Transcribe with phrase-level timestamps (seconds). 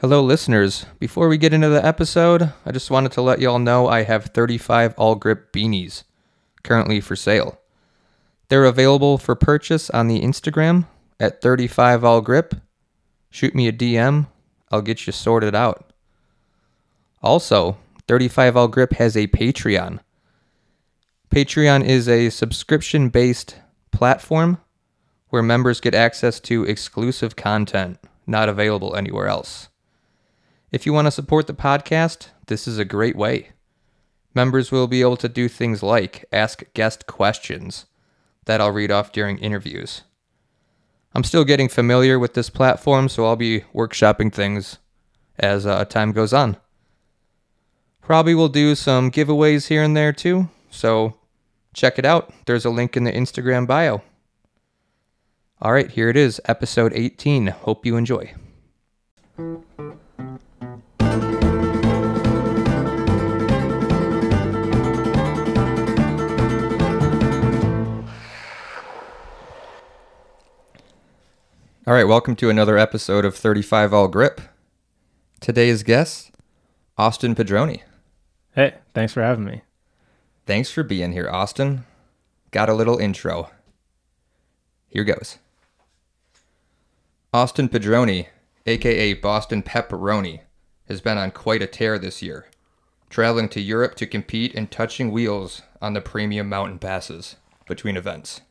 [0.00, 0.86] Hello, listeners.
[0.98, 4.24] Before we get into the episode, I just wanted to let y'all know I have
[4.24, 6.04] 35 all grip beanies
[6.62, 7.60] currently for sale.
[8.48, 10.86] They're available for purchase on the Instagram
[11.20, 12.54] at 35 all grip.
[13.28, 14.26] Shoot me a DM,
[14.70, 15.92] I'll get you sorted out.
[17.22, 17.76] Also,
[18.08, 20.00] 35 all grip has a Patreon.
[21.28, 23.56] Patreon is a subscription based
[23.90, 24.62] platform
[25.28, 29.69] where members get access to exclusive content not available anywhere else.
[30.72, 33.50] If you want to support the podcast, this is a great way.
[34.34, 37.86] Members will be able to do things like ask guest questions
[38.44, 40.02] that I'll read off during interviews.
[41.12, 44.78] I'm still getting familiar with this platform, so I'll be workshopping things
[45.40, 46.56] as uh, time goes on.
[48.00, 51.16] Probably will do some giveaways here and there too, so
[51.74, 52.32] check it out.
[52.46, 54.02] There's a link in the Instagram bio.
[55.60, 57.48] All right, here it is, episode 18.
[57.48, 58.34] Hope you enjoy.
[71.86, 74.42] All right, welcome to another episode of 35 All Grip.
[75.40, 76.30] Today's guest,
[76.98, 77.80] Austin Pedroni.
[78.54, 79.62] Hey, thanks for having me.
[80.44, 81.86] Thanks for being here, Austin.
[82.50, 83.48] Got a little intro.
[84.88, 85.38] Here goes.
[87.32, 88.26] Austin Pedroni,
[88.66, 90.40] aka Boston Pepperoni,
[90.86, 92.44] has been on quite a tear this year,
[93.08, 98.42] traveling to Europe to compete and touching wheels on the premium mountain passes between events.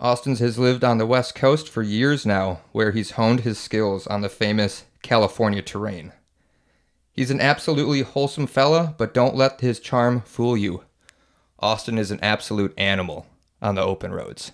[0.00, 4.06] Austin's has lived on the West Coast for years now, where he's honed his skills
[4.06, 6.12] on the famous California terrain.
[7.12, 10.84] He's an absolutely wholesome fella, but don't let his charm fool you.
[11.58, 13.26] Austin is an absolute animal
[13.60, 14.52] on the open roads.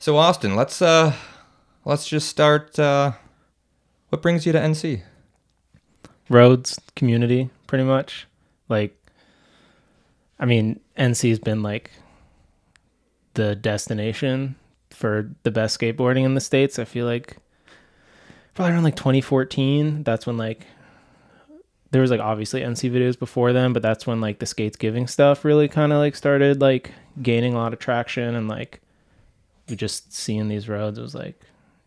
[0.00, 1.14] So Austin, let's uh
[1.84, 3.12] let's just start uh
[4.08, 5.02] what brings you to NC?
[6.28, 8.26] Roads, community, pretty much.
[8.68, 8.96] Like,
[10.40, 11.92] I mean, NC's been like
[13.34, 14.56] the destination
[14.90, 16.78] for the best skateboarding in the States.
[16.78, 17.36] I feel like
[18.54, 20.02] probably around like 2014.
[20.02, 20.66] That's when like
[21.90, 25.06] there was like obviously NC videos before then, but that's when like the skates giving
[25.06, 28.80] stuff really kind of like started like gaining a lot of traction and like
[29.68, 31.38] we just seeing these roads it was like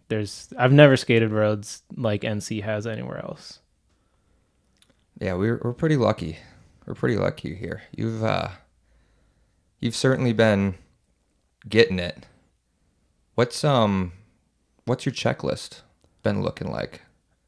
[0.08, 3.60] there's I've never skated roads like NC has anywhere else.
[5.20, 6.38] Yeah, we're we're pretty lucky.
[6.86, 7.82] We're pretty lucky here.
[7.96, 8.50] You've uh
[9.80, 10.76] you've certainly been
[11.68, 12.26] getting it.
[13.36, 14.14] What's um
[14.86, 15.82] what's your checklist
[16.24, 17.02] been looking like?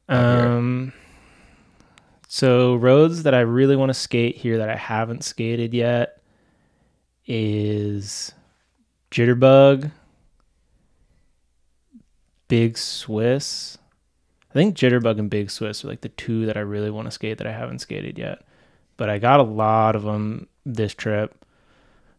[0.08, 0.92] Um,
[2.26, 6.20] so roads that I really want to skate here that I haven't skated yet
[7.26, 8.32] is
[9.10, 9.90] Jitterbug,
[12.48, 13.78] Big Swiss.
[14.50, 17.10] I think Jitterbug and Big Swiss are like the two that I really want to
[17.10, 18.44] skate that I haven't skated yet.
[18.96, 21.44] But I got a lot of them this trip.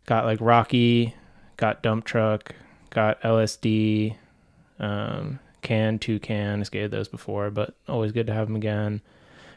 [0.05, 1.15] Got like Rocky,
[1.59, 2.55] got Dump Truck,
[2.89, 4.15] got LSD,
[4.79, 6.61] um, Can, Two Can.
[6.61, 9.01] I skated those before, but always good to have them again.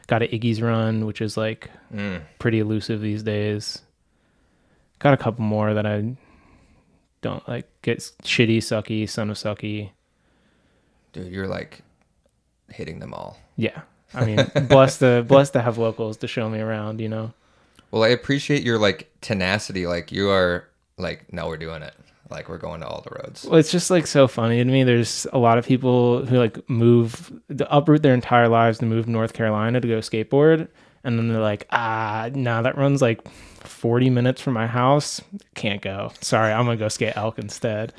[0.07, 2.21] Got a Iggy's Run, which is like Mm.
[2.39, 3.81] pretty elusive these days.
[4.99, 6.15] Got a couple more that I
[7.21, 7.67] don't like.
[7.81, 9.91] Get shitty, sucky, son of sucky.
[11.13, 11.81] Dude, you're like
[12.69, 13.37] hitting them all.
[13.55, 13.81] Yeah,
[14.13, 16.99] I mean, blessed to blessed to have locals to show me around.
[16.99, 17.33] You know.
[17.91, 19.87] Well, I appreciate your like tenacity.
[19.87, 20.67] Like you are
[20.97, 21.93] like, no, we're doing it.
[22.29, 23.45] Like we're going to all the roads.
[23.45, 24.83] Well, it's just like so funny to me.
[24.83, 29.05] There's a lot of people who like move, to uproot their entire lives to move
[29.05, 30.67] to North Carolina to go skateboard,
[31.03, 33.27] and then they're like, ah, no, that runs like
[33.63, 35.21] 40 minutes from my house.
[35.53, 36.11] Can't go.
[36.21, 37.93] Sorry, I'm gonna go skate elk instead.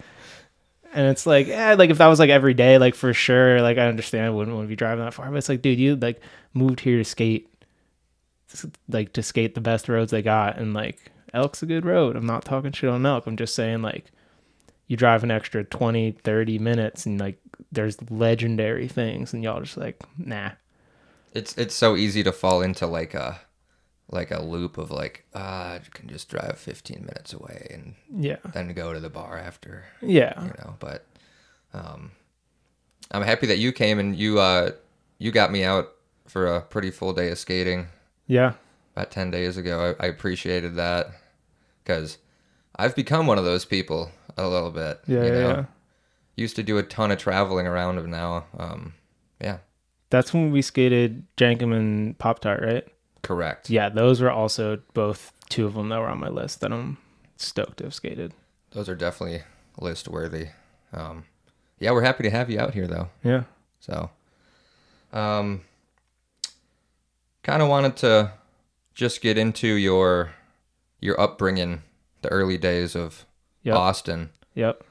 [0.94, 3.78] And it's like, yeah, like if that was like every day, like for sure, like
[3.78, 5.97] I understand I wouldn't want to be driving that far, but it's like, dude, you
[5.97, 6.21] like
[6.55, 7.49] moved here to skate,
[8.88, 12.17] like to skate the best roads they got, and like elk's a good road.
[12.17, 13.27] I'm not talking shit on elk.
[13.27, 14.11] I'm just saying like
[14.87, 17.39] you drive an extra 20 30 minutes and like
[17.72, 20.50] there's legendary things and y'all just like nah
[21.32, 23.41] It's it's so easy to fall into like a
[24.11, 28.37] like a loop of like ah, you can just drive 15 minutes away and yeah
[28.53, 30.76] then go to the bar after, yeah you know.
[30.79, 31.06] But
[31.73, 32.12] um,
[33.11, 34.73] I'm happy that you came and you uh
[35.19, 35.88] you got me out
[36.26, 37.87] for a pretty full day of skating
[38.26, 38.53] yeah
[38.94, 39.97] about 10 days ago.
[39.99, 41.08] I, I appreciated that
[41.84, 42.19] because
[42.76, 45.00] I've become one of those people a little bit.
[45.06, 45.48] yeah you know?
[45.48, 45.64] yeah
[46.36, 48.46] Used to do a ton of traveling around them now.
[48.58, 48.94] Um,
[49.40, 49.58] yeah,
[50.10, 52.84] that's when we skated jankum and pop tart right
[53.22, 53.70] correct.
[53.70, 56.96] yeah those were also both two of them that were on my list that i'm
[57.36, 58.32] stoked to have skated
[58.72, 59.42] Those are definitely
[59.78, 60.48] list worthy.
[60.92, 61.25] Um,
[61.78, 63.08] yeah, we're happy to have you out here though.
[63.22, 63.44] yeah
[63.81, 64.10] So
[65.12, 65.62] Um,
[67.42, 68.32] kind of wanted to
[68.94, 70.32] just get into your
[71.05, 71.83] your upbringing,
[72.23, 73.27] the early days of
[73.62, 73.77] Yep.
[73.77, 74.31] Austin.
[74.55, 74.83] Yep.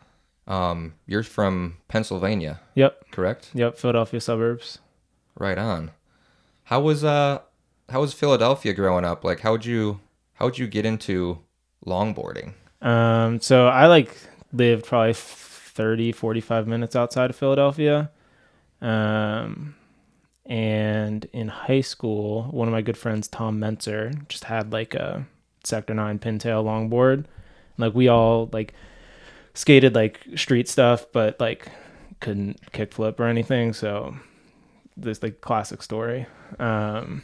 [0.47, 3.11] Um, you're from Pennsylvania, Yep.
[3.11, 3.49] correct?
[3.53, 3.77] Yep.
[3.77, 4.79] Philadelphia suburbs.
[5.35, 5.91] Right on.
[6.65, 7.39] How was uh
[7.89, 9.23] how was Philadelphia growing up?
[9.23, 9.99] Like how'd you
[10.35, 11.39] how'd you get into
[11.85, 12.53] longboarding?
[12.81, 14.15] Um, so I like
[14.51, 18.11] lived probably 30, 45 minutes outside of Philadelphia.
[18.81, 19.75] Um,
[20.45, 25.25] and in high school, one of my good friends, Tom Menzer, just had like a
[25.63, 27.25] Sector 9 pintail longboard.
[27.77, 28.73] Like we all like
[29.53, 31.67] skated like street stuff, but like
[32.19, 33.73] couldn't kickflip or anything.
[33.73, 34.15] So
[34.95, 36.25] this like classic story.
[36.59, 37.23] Um,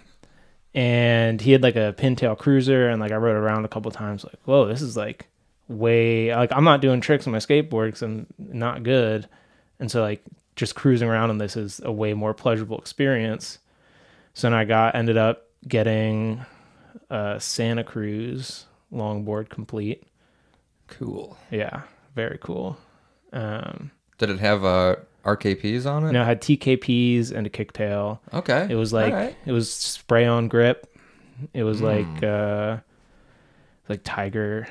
[0.74, 4.24] and he had like a pintail cruiser and like I rode around a couple times
[4.24, 5.28] like, whoa, this is like
[5.68, 9.28] way like I'm not doing tricks on my skateboard because I'm not good.
[9.80, 10.24] And so like
[10.56, 13.60] just cruising around on this is a way more pleasurable experience.
[14.34, 16.46] So then I got ended up getting
[17.10, 20.04] a Santa Cruz longboard complete.
[20.88, 21.38] Cool.
[21.52, 21.82] Yeah,
[22.16, 22.78] very cool.
[23.34, 24.96] Um, Did it have uh
[25.26, 26.12] RKPs on it?
[26.14, 28.20] No, it had TKPs and a kicktail.
[28.34, 28.68] Okay.
[28.70, 29.36] It was like Alright.
[29.46, 30.96] it was spray on grip.
[31.54, 32.78] It was like uh
[33.88, 34.68] like tiger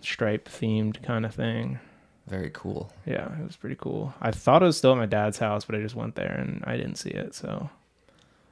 [0.00, 1.78] stripe themed kind of thing.
[2.26, 2.90] very cool.
[3.06, 4.14] Yeah, it was pretty cool.
[4.20, 6.64] I thought it was still at my dad's house, but I just went there and
[6.66, 7.34] I didn't see it.
[7.34, 7.68] So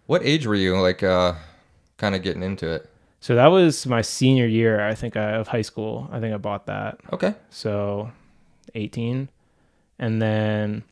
[0.06, 1.34] What age were you like uh
[1.96, 2.90] kind of getting into it?
[3.20, 6.08] So that was my senior year, I think, of high school.
[6.12, 7.00] I think I bought that.
[7.12, 7.34] Okay.
[7.50, 8.12] So
[8.74, 9.28] 18.
[9.98, 10.84] And then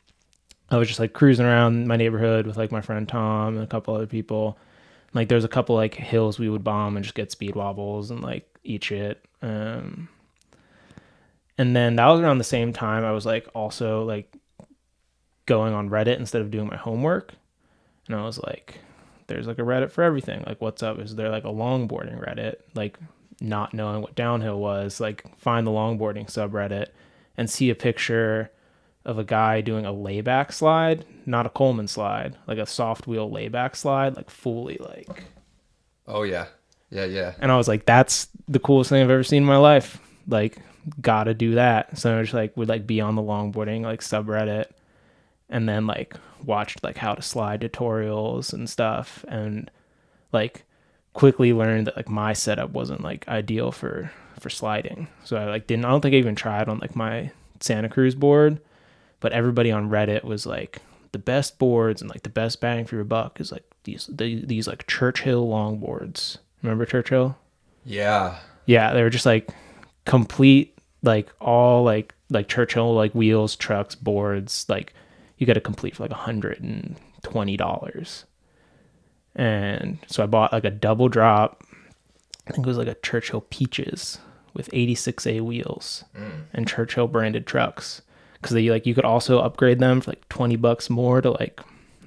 [0.71, 3.69] I was just like cruising around my neighborhood with like my friend Tom and a
[3.69, 4.59] couple other people.
[5.15, 8.23] Like there's a couple like hills we would bomb and just get speed wobbles and
[8.23, 9.25] like eat shit.
[9.41, 10.09] Um
[11.59, 14.37] and then that was around the same time I was like also like
[15.47, 17.33] going on Reddit instead of doing my homework.
[18.09, 18.81] And I was like,
[19.27, 20.45] there's like a Reddit for everything.
[20.47, 20.99] Like what's up?
[20.99, 22.57] Is there like a longboarding Reddit?
[22.75, 22.99] Like
[23.41, 26.89] not knowing what downhill was, like find the longboarding subreddit
[27.37, 28.51] and see a picture
[29.05, 33.31] of a guy doing a layback slide, not a Coleman slide, like a soft wheel
[33.31, 35.25] layback slide, like fully like.
[36.07, 36.47] Oh yeah.
[36.91, 37.35] Yeah, yeah.
[37.41, 39.99] And I was like, that's the coolest thing I've ever seen in my life.
[40.29, 40.59] Like,
[41.01, 41.99] gotta do that.
[41.99, 44.67] So I just like would like be on the longboarding like subreddit,
[45.49, 46.15] and then like
[46.45, 49.71] watched like how to slide tutorials and stuff, and
[50.33, 50.65] like
[51.13, 55.09] quickly learned that like my setup wasn't like ideal for for sliding.
[55.25, 55.85] So I like didn't.
[55.85, 58.61] I don't think I even tried on like my Santa Cruz board,
[59.21, 60.81] but everybody on Reddit was like
[61.13, 64.45] the best boards and like the best bang for your buck is like these the,
[64.45, 66.39] these like Churchill longboards.
[66.63, 67.37] Remember Churchill?
[67.85, 68.39] Yeah.
[68.67, 69.49] Yeah, they were just like
[70.05, 74.67] complete, like all like like Churchill like wheels, trucks, boards.
[74.69, 74.93] Like
[75.37, 78.25] you get a complete for like a hundred and twenty dollars.
[79.35, 81.63] And so I bought like a double drop.
[82.49, 84.19] I think it was like a Churchill Peaches
[84.55, 86.05] with 86A wheels
[86.55, 88.03] and Churchill branded trucks.
[88.35, 91.61] Because they like you could also upgrade them for like twenty bucks more to like,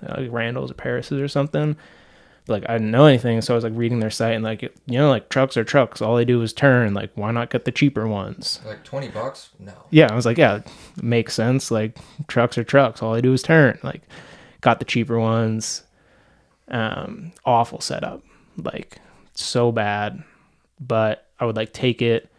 [0.08, 1.76] uh, like Randal's or Paris's or something
[2.50, 4.98] like I didn't know anything, so I was like reading their site and like you
[4.98, 6.02] know like trucks are trucks.
[6.02, 6.94] All they do is turn.
[6.94, 8.60] Like why not get the cheaper ones?
[8.66, 9.50] Like 20 bucks?
[9.60, 9.74] No.
[9.90, 10.62] Yeah, I was like, yeah,
[11.02, 11.72] makes sense.
[11.72, 11.98] Like
[12.28, 13.02] trucks are trucks.
[13.02, 13.80] All they do is turn.
[13.84, 14.02] Like
[14.62, 15.84] got the cheaper ones.
[16.68, 18.22] Um, awful setup,
[18.58, 19.00] like
[19.34, 20.24] so bad.
[20.80, 22.32] But I would like take it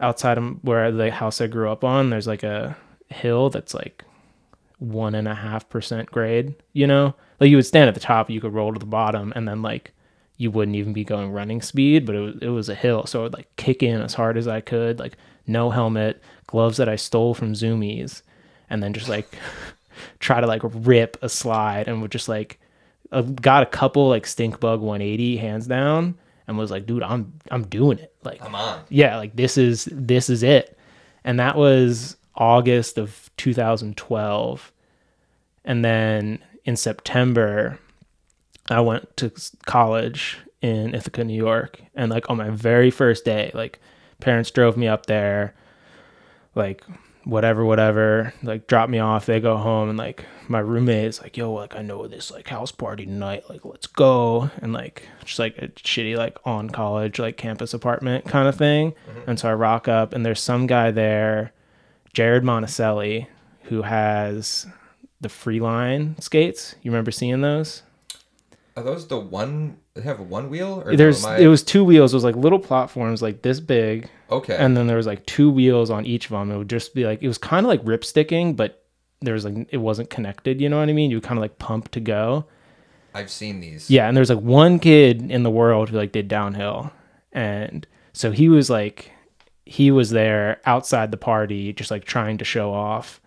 [0.00, 2.10] outside of where the house I grew up on.
[2.10, 2.76] There's like a
[3.08, 4.04] hill that's like
[4.80, 6.54] one and a half percent grade.
[6.72, 9.32] You know, like you would stand at the top, you could roll to the bottom,
[9.36, 9.92] and then like
[10.36, 13.20] you wouldn't even be going running speed, but it was it was a hill, so
[13.20, 16.88] I would like kick in as hard as I could, like no helmet, gloves that
[16.88, 18.22] I stole from Zumiez,
[18.68, 19.36] and then just like
[20.18, 22.58] try to like rip a slide, and would just like
[23.12, 27.34] uh, got a couple like stink bug 180 hands down, and was like, dude, I'm
[27.50, 28.80] I'm doing it, like I'm on.
[28.88, 30.76] yeah, like this is this is it.
[31.22, 34.72] And that was August of 2012.
[35.64, 37.78] And then in September,
[38.70, 39.30] I went to
[39.66, 41.82] college in Ithaca, New York.
[41.94, 43.78] And like on my very first day, like
[44.20, 45.54] parents drove me up there,
[46.54, 46.82] like
[47.24, 49.26] whatever, whatever, like drop me off.
[49.26, 52.48] They go home and like my roommate is like, yo, like I know this like
[52.48, 53.44] house party tonight.
[53.48, 54.50] Like let's go.
[54.62, 58.92] And like just like a shitty like on college like campus apartment kind of thing.
[58.92, 59.30] Mm-hmm.
[59.30, 61.52] And so I rock up and there's some guy there,
[62.12, 63.26] Jared Monticelli,
[63.64, 64.66] who has
[65.20, 66.74] the Freeline skates.
[66.82, 67.82] You remember seeing those?
[68.76, 71.84] Are those the one they have one wheel or There's am I- it was two
[71.84, 72.12] wheels.
[72.12, 74.56] It was like little platforms like this big, Okay.
[74.56, 76.50] and then there was like two wheels on each of them.
[76.50, 78.84] It would just be like it was kind of like rip sticking, but
[79.20, 80.60] there was like it wasn't connected.
[80.60, 81.10] You know what I mean?
[81.10, 82.46] You kind of like pump to go,
[83.14, 83.90] I've seen these.
[83.90, 86.92] Yeah, and there's like one kid in the world who like did downhill.
[87.32, 89.10] And so he was like
[89.66, 93.20] he was there outside the party just like trying to show off.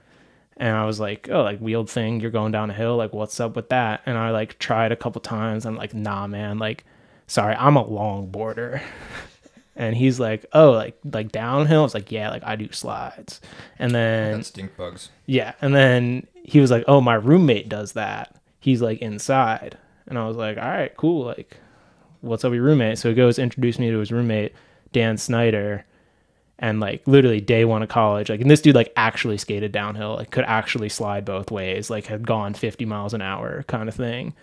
[0.58, 3.40] And I was like, "Oh, like wheeled thing, you're going down a hill, like what's
[3.40, 5.66] up with that?" And I like tried a couple times.
[5.66, 6.86] I'm like, "Nah, man, like
[7.28, 8.82] sorry, I'm a longboarder."
[9.75, 13.42] And he's like, "Oh, like like downhill?" I was like, "Yeah, like I do slides."
[13.80, 15.10] And then That stink bugs.
[15.25, 18.36] yeah, and then he was like, "Oh, my roommate does that.
[18.60, 21.25] He's like inside." And I was like, "All right, cool.
[21.25, 21.58] Like,
[22.22, 24.54] what's up with your roommate?" So he goes introduce me to his roommate,
[24.92, 25.86] Dan Snyder,
[26.60, 30.15] and like literally day one of college, like, and this dude like actually skated downhill,
[30.15, 33.95] like could actually slide both ways, like had gone 50 miles an hour kind of
[33.95, 34.33] thing.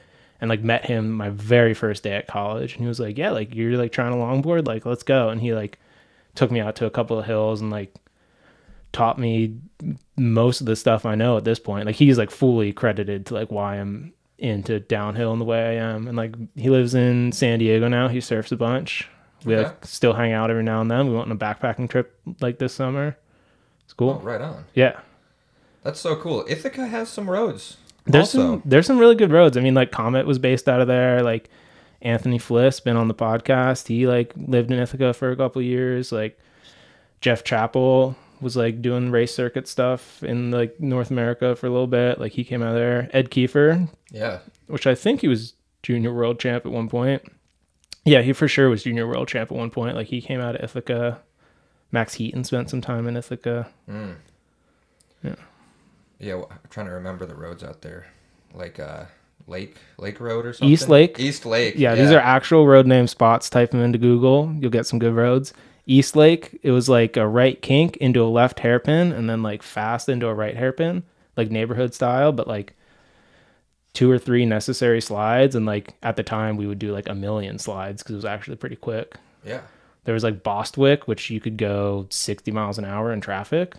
[0.42, 3.30] And like met him my very first day at college, and he was like, "Yeah,
[3.30, 5.78] like you're like trying to longboard, like let's go." And he like
[6.34, 7.94] took me out to a couple of hills and like
[8.92, 9.58] taught me
[10.16, 11.86] most of the stuff I know at this point.
[11.86, 15.82] Like he's like fully credited to like why I'm into downhill in the way I
[15.82, 16.08] am.
[16.08, 18.08] And like he lives in San Diego now.
[18.08, 19.08] He surfs a bunch.
[19.44, 19.64] We Okay.
[19.68, 21.06] like still hang out every now and then.
[21.08, 23.16] We went on a backpacking trip like this summer.
[23.84, 24.18] It's cool.
[24.20, 24.64] Oh, right on.
[24.74, 25.00] Yeah.
[25.82, 26.44] That's so cool.
[26.48, 27.78] Ithaca has some roads.
[28.06, 28.38] There's also.
[28.38, 29.56] some there's some really good roads.
[29.56, 31.22] I mean like Comet was based out of there.
[31.22, 31.48] Like
[32.02, 33.86] Anthony Fliss been on the podcast.
[33.88, 36.12] He like lived in Ithaca for a couple years.
[36.12, 36.38] Like
[37.20, 41.86] Jeff Chappell was like doing race circuit stuff in like North America for a little
[41.86, 42.18] bit.
[42.18, 43.10] Like he came out of there.
[43.12, 44.38] Ed Kiefer, yeah.
[44.66, 47.22] which I think he was junior world champ at one point.
[48.10, 49.94] Yeah, he for sure was junior world champ at one point.
[49.94, 51.20] Like he came out of Ithaca.
[51.92, 53.68] Max Heaton spent some time in Ithaca.
[56.18, 58.06] Yeah, well, I'm trying to remember the roads out there,
[58.52, 59.04] like uh,
[59.46, 60.68] Lake Lake Road or something.
[60.68, 61.18] East Lake?
[61.18, 61.74] East Lake.
[61.76, 63.48] Yeah, these are actual road name spots.
[63.48, 64.54] Type them into Google.
[64.58, 65.54] You'll get some good roads.
[65.86, 69.62] East Lake, it was like a right kink into a left hairpin and then like
[69.62, 71.04] fast into a right hairpin,
[71.36, 72.74] like neighborhood style, but like
[73.92, 75.54] two or three necessary slides.
[75.54, 78.24] And like at the time, we would do like a million slides because it was
[78.24, 79.16] actually pretty quick.
[79.44, 79.62] Yeah.
[80.04, 83.74] There was like Bostwick, which you could go 60 miles an hour in traffic.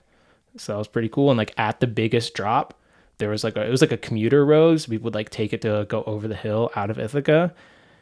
[0.58, 1.32] So that was pretty cool.
[1.32, 2.74] And like at the biggest drop,
[3.18, 4.82] there was like a, it was like a commuter road.
[4.82, 7.53] So we would like take it to go over the hill out of Ithaca.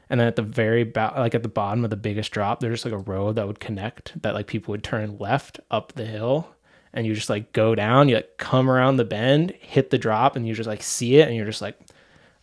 [0.10, 2.82] And then at the very ba- like at the bottom of the biggest drop, there's
[2.82, 6.06] just like a road that would connect that like people would turn left up the
[6.06, 6.50] hill.
[6.92, 10.36] And you just like go down, you like come around the bend, hit the drop,
[10.36, 11.78] and you just like see it, and you're just like,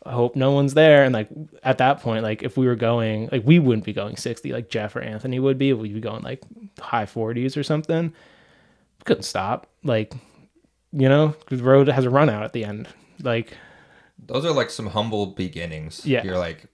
[0.06, 1.04] I hope no one's there.
[1.04, 1.28] And like
[1.62, 4.68] at that point, like if we were going, like we wouldn't be going 60 like
[4.68, 5.72] Jeff or Anthony would be.
[5.72, 6.42] We'd be going like
[6.80, 8.12] high 40s or something.
[9.04, 9.66] Couldn't stop.
[9.82, 10.14] Like,
[10.92, 12.88] you know, the road has a run out at the end.
[13.22, 13.56] Like,
[14.24, 16.06] Those are like some humble beginnings.
[16.06, 16.22] Yeah.
[16.22, 16.66] You're like,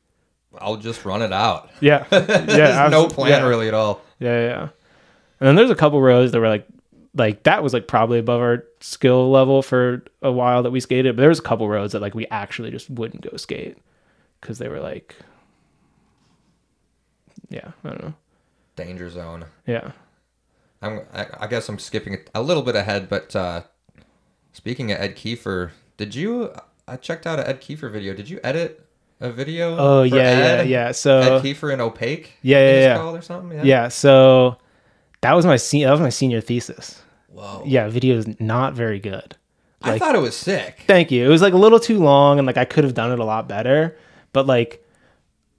[0.58, 1.70] I'll just run it out.
[1.80, 2.04] yeah.
[2.12, 2.18] yeah.
[2.18, 3.46] There's no plan yeah.
[3.46, 4.02] really at all.
[4.18, 4.68] Yeah, yeah, yeah.
[5.40, 6.66] And then there's a couple roads that were like,
[7.14, 11.16] like that was like probably above our skill level for a while that we skated.
[11.16, 13.78] But there was a couple roads that like we actually just wouldn't go skate
[14.40, 15.16] because they were like,
[17.48, 18.14] yeah, I don't know.
[18.76, 19.44] Danger zone.
[19.66, 19.92] Yeah.
[20.80, 23.62] I'm, I, I guess I'm skipping a little bit ahead, but uh,
[24.52, 26.52] speaking of Ed Kiefer, did you?
[26.88, 28.14] I checked out an Ed Kiefer video.
[28.14, 28.84] Did you edit
[29.20, 29.76] a video?
[29.78, 30.68] Oh yeah, Ed?
[30.68, 30.92] yeah, yeah.
[30.92, 32.32] So Ed Kiefer and Opaque.
[32.42, 32.96] Yeah, yeah, yeah.
[32.96, 33.64] called or something.
[33.64, 34.56] yeah, so
[35.22, 37.02] that was my se- that was my senior thesis.
[37.28, 37.62] Whoa.
[37.64, 39.36] Yeah, video is not very good.
[39.80, 40.84] I thought it was sick.
[40.86, 41.24] Thank you.
[41.24, 43.24] It was like a little too long, and like I could have done it a
[43.24, 43.96] lot better.
[44.32, 44.84] But like,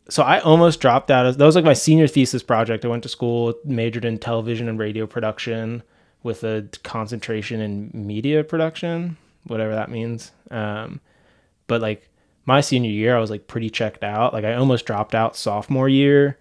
[0.09, 1.25] so I almost dropped out.
[1.25, 2.85] Of, that was like my senior thesis project.
[2.85, 5.83] I went to school, majored in television and radio production,
[6.23, 10.31] with a concentration in media production, whatever that means.
[10.51, 11.01] Um,
[11.67, 12.09] but like
[12.45, 14.33] my senior year, I was like pretty checked out.
[14.33, 16.37] Like I almost dropped out sophomore year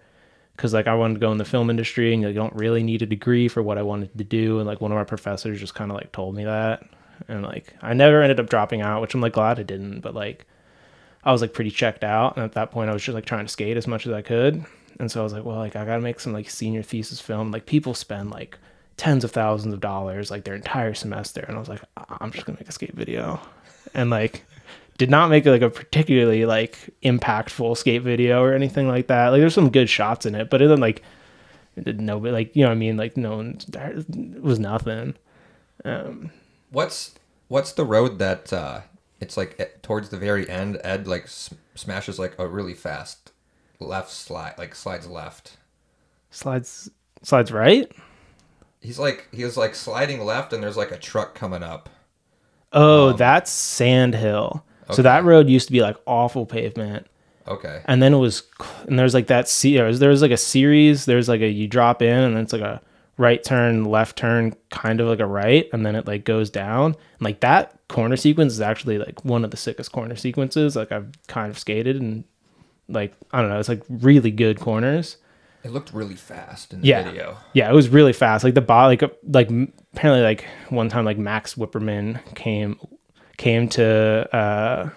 [0.55, 3.01] because like I wanted to go in the film industry, and you don't really need
[3.01, 4.59] a degree for what I wanted to do.
[4.59, 6.83] And like one of my professors just kind of like told me that,
[7.27, 10.01] and like I never ended up dropping out, which I'm like glad I didn't.
[10.01, 10.45] But like
[11.23, 13.45] I was like pretty checked out, and at that point I was just like trying
[13.45, 14.63] to skate as much as I could.
[14.99, 17.51] And so I was like, well, like I gotta make some like senior thesis film.
[17.51, 18.57] Like people spend like
[18.95, 22.31] tens of thousands of dollars like their entire semester, and I was like, "I- I'm
[22.31, 23.39] just gonna make a skate video,
[23.95, 24.45] and like
[24.97, 29.29] did not make like a particularly like impactful skate video or anything like that.
[29.29, 31.03] Like there's some good shots in it, but it didn't like
[31.75, 32.97] it didn't know, but like you know what I mean.
[32.97, 35.15] Like no one it was nothing.
[35.85, 36.31] Um,
[36.71, 37.15] What's
[37.47, 38.81] what's the road that uh,
[39.19, 40.79] it's like towards the very end?
[40.83, 43.31] Ed like s- smashes like a really fast
[43.79, 45.57] left slide, like slides left.
[46.31, 46.89] slides
[47.21, 47.91] slides right.
[48.81, 51.89] He's like he was like sliding left, and there's like a truck coming up.
[52.71, 54.63] Oh, that's Sand Hill.
[54.83, 54.93] Okay.
[54.95, 57.07] So that road used to be like awful pavement.
[57.45, 57.81] Okay.
[57.85, 58.43] and then it was
[58.87, 62.17] and there's like that there's there's like a series there's like a you drop in
[62.17, 62.81] and then it's like a
[63.17, 66.85] right turn left turn kind of like a right and then it like goes down
[66.85, 70.89] and like that corner sequence is actually like one of the sickest corner sequences like
[70.93, 72.23] i've kind of skated and
[72.87, 75.17] like I don't know, it's like really good corners.
[75.63, 77.03] It looked really fast in the Yeah.
[77.03, 77.37] video.
[77.53, 78.43] Yeah, it was really fast.
[78.43, 79.49] Like the bot, like uh, like
[79.93, 82.77] apparently like one time like Max Whipperman came
[83.43, 84.89] came to uh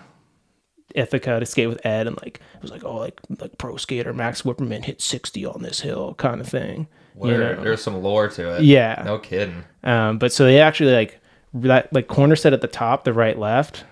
[0.94, 4.12] Ithaca to skate with Ed and like it was like oh like like pro skater
[4.12, 6.86] Max Whipperman hit sixty on this hill kind of thing.
[7.14, 7.64] Where you know?
[7.64, 8.62] there's some lore to it.
[8.62, 9.02] Yeah.
[9.04, 9.64] No kidding.
[9.82, 11.20] Um, but so they actually like
[11.54, 13.84] that like corner set at the top, the right left.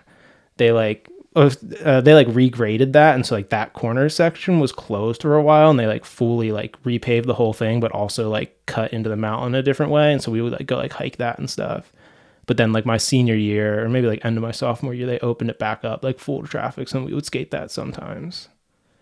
[0.56, 5.22] They like uh, they like regraded that, and so like that corner section was closed
[5.22, 8.56] for a while, and they like fully like repaved the whole thing, but also like
[8.66, 11.16] cut into the mountain a different way, and so we would like go like hike
[11.16, 11.92] that and stuff.
[12.46, 15.18] But then like my senior year, or maybe like end of my sophomore year, they
[15.20, 18.48] opened it back up like full traffic, so we would skate that sometimes.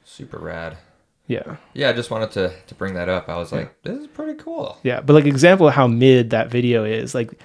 [0.04, 0.78] Super rad.
[1.26, 1.56] Yeah.
[1.72, 3.28] Yeah, I just wanted to to bring that up.
[3.28, 4.78] I was like, this is pretty cool.
[4.82, 7.38] Yeah, but like example of how mid that video is, like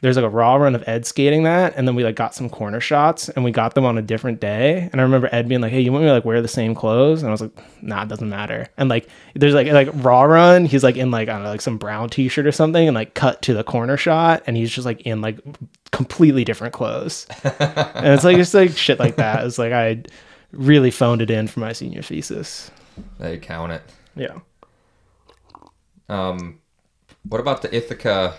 [0.00, 2.48] there's like a raw run of Ed skating that, and then we like got some
[2.48, 4.88] corner shots, and we got them on a different day.
[4.92, 6.74] And I remember Ed being like, "Hey, you want me to like wear the same
[6.74, 7.50] clothes?" And I was like,
[7.82, 11.28] "Nah, it doesn't matter." And like there's like like raw run, he's like in like
[11.28, 13.96] I don't know like some brown t-shirt or something, and like cut to the corner
[13.96, 15.40] shot, and he's just like in like
[15.90, 17.26] completely different clothes.
[17.44, 19.44] and it's like just like shit like that.
[19.44, 20.02] It's like I
[20.52, 22.70] really phoned it in for my senior thesis.
[23.18, 23.82] They count it.
[24.14, 24.38] Yeah.
[26.08, 26.60] Um,
[27.24, 28.34] what about the Ithaca,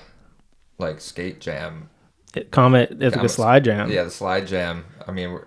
[0.79, 1.89] like skate jam?
[2.36, 3.91] It, Comet Ithaca Comet- Slide Jam.
[3.91, 4.86] Yeah, the slide jam.
[5.07, 5.39] I mean,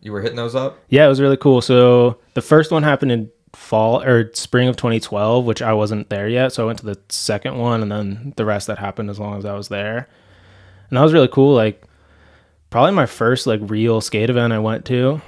[0.00, 0.78] you were hitting those up.
[0.88, 1.60] Yeah, it was really cool.
[1.60, 6.28] So the first one happened in fall or spring of 2012, which I wasn't there
[6.28, 6.52] yet.
[6.52, 9.36] So I went to the second one, and then the rest that happened as long
[9.38, 10.08] as I was there.
[10.90, 11.54] And that was really cool.
[11.54, 11.82] Like
[12.70, 15.20] probably my first like real skate event I went to,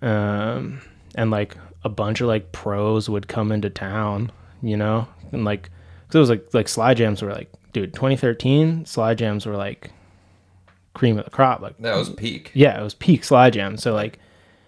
[0.00, 0.80] um,
[1.14, 5.68] and like a bunch of like pros would come into town, you know, and like
[6.06, 9.90] because it was like like slide jams were like, dude, 2013 slide jams were like
[10.94, 12.50] cream of the crop, like That was peak.
[12.54, 13.76] yeah, it was peak slide jam.
[13.76, 14.18] So like,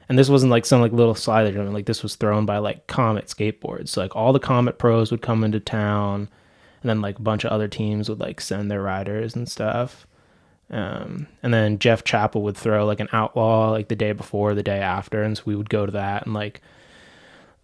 [0.08, 1.72] and this wasn't like some like little slide jam.
[1.72, 3.88] Like this was thrown by like Comet skateboards.
[3.88, 6.28] So like all the Comet pros would come into town,
[6.82, 10.06] and then like a bunch of other teams would like send their riders and stuff.
[10.68, 14.64] Um, and then Jeff Chappell would throw like an outlaw like the day before, the
[14.64, 16.60] day after, and so we would go to that and like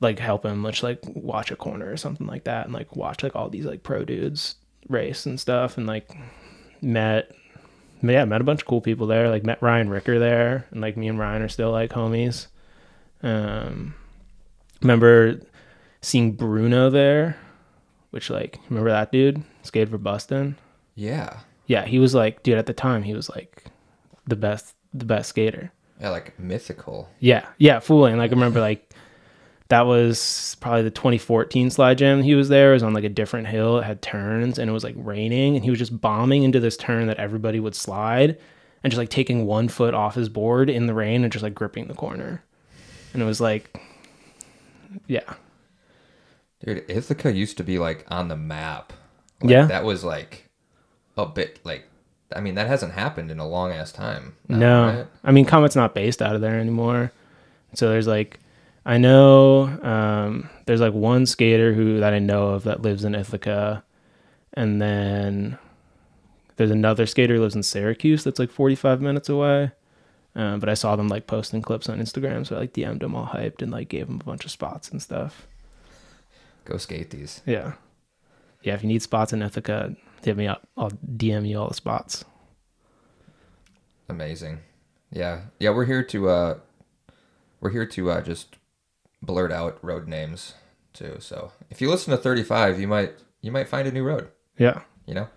[0.01, 3.23] like help him, which like watch a corner or something like that, and like watch
[3.25, 4.55] like all these like pro dudes
[4.89, 6.11] race and stuff, and like
[6.81, 7.31] met
[8.03, 9.29] yeah, met a bunch of cool people there.
[9.31, 12.49] Like met Ryan Ricker there, and like me and Ryan are still like homies.
[13.23, 13.95] Um,
[14.81, 15.41] remember
[16.01, 17.37] seeing Bruno there,
[18.11, 20.59] which like remember that dude skated for Boston.
[20.95, 21.41] Yeah.
[21.67, 22.59] Yeah, he was like, dude.
[22.59, 23.65] At the time, he was like
[24.27, 25.73] the best, the best skater.
[26.01, 27.09] Yeah, like mythical.
[27.21, 28.19] Yeah, yeah, fooling.
[28.19, 28.93] Like I remember like
[29.73, 32.23] that was probably the 2014 slide jam.
[32.23, 32.73] He was there.
[32.73, 33.79] It was on like a different hill.
[33.79, 36.77] It had turns and it was like raining, and he was just bombing into this
[36.77, 38.39] turn that everybody would slide,
[38.85, 41.55] and just like taking one foot off his board in the rain and just like
[41.55, 42.45] gripping the corner.
[43.15, 43.81] And it was like,
[45.07, 45.35] yeah,
[46.63, 48.93] Dude, Ithaca used to be like on the map.
[49.41, 49.65] Like, Yeah.
[49.67, 50.51] That was like
[51.17, 51.85] a bit like
[52.37, 54.37] I mean, that hasn't happened in a long ass time.
[54.49, 55.07] now, No, right?
[55.25, 57.11] I mean Comet's not based out of there anymore.
[57.75, 58.39] So there's like,
[58.85, 63.15] I know um, there's like one skater who that I know of that lives in
[63.15, 63.85] Ithaca,
[64.55, 65.59] and then
[66.57, 69.73] there's another skater who lives in Syracuse that's like 45 minutes away.
[70.35, 73.15] Um, but I saw them like posting clips on Instagram, so I like DM'd them
[73.15, 75.47] all hyped and like gave them a bunch of spots and stuff.
[76.65, 77.43] Go skate these.
[77.45, 77.75] Yeah,
[78.63, 78.75] yeah.
[78.75, 80.67] If you need spots in Ithaca, hit me up.
[80.77, 82.25] I'll DM you all the spots.
[84.09, 84.61] Amazing.
[85.11, 85.43] Yeah.
[85.59, 86.59] Yeah, we're here to uh
[87.61, 88.57] we're here to uh just
[89.23, 90.55] blurt out road names
[90.93, 91.17] too.
[91.21, 94.83] So, if you listen to 35, you might you might find a new road, Yeah.
[95.07, 95.29] you know?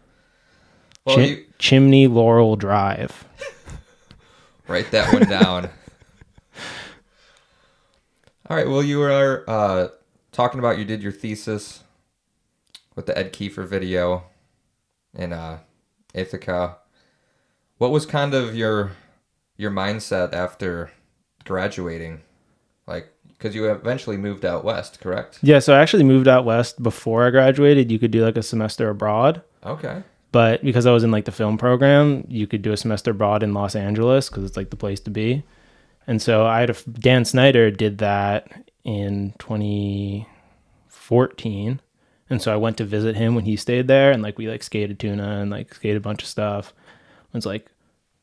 [1.06, 3.26] Well, Chim- you Chimney Laurel Drive.
[4.68, 5.70] write that one down.
[8.50, 9.88] All right, well you were uh
[10.32, 11.84] talking about you did your thesis
[12.96, 14.24] with the Ed Kiefer video
[15.14, 15.60] in uh
[16.14, 16.78] Ithaca.
[17.78, 18.92] What was kind of your
[19.58, 20.92] your mindset after
[21.44, 22.22] graduating?
[22.88, 25.40] Like cuz you eventually moved out west, correct?
[25.42, 27.92] Yeah, so I actually moved out west before I graduated.
[27.92, 30.04] You could do like a semester abroad, Okay.
[30.32, 33.44] but because I was in like the film program, you could do a semester abroad
[33.44, 35.44] in Los Angeles because it's like the place to be.
[36.08, 38.48] And so I had a Dan Snyder did that
[38.84, 41.80] in 2014,
[42.30, 44.64] and so I went to visit him when he stayed there, and like we like
[44.64, 46.74] skated tuna and like skated a bunch of stuff.
[47.34, 47.68] It's like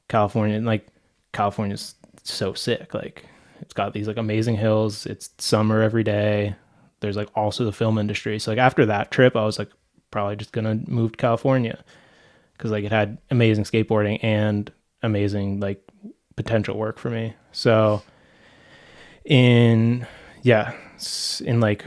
[0.09, 0.87] California, and like
[1.33, 2.95] California's so sick.
[2.95, 3.27] Like
[3.63, 5.07] it's got these like amazing hills.
[5.07, 6.57] It's summer every day.
[7.01, 8.39] There's like also the film industry.
[8.39, 9.71] So like after that trip, I was like
[10.11, 11.83] probably just gonna move to California
[12.53, 14.71] because like it had amazing skateboarding and
[15.03, 15.81] amazing like
[16.37, 17.35] potential work for me.
[17.53, 18.03] So
[19.25, 20.07] in
[20.43, 20.75] yeah,
[21.45, 21.85] in like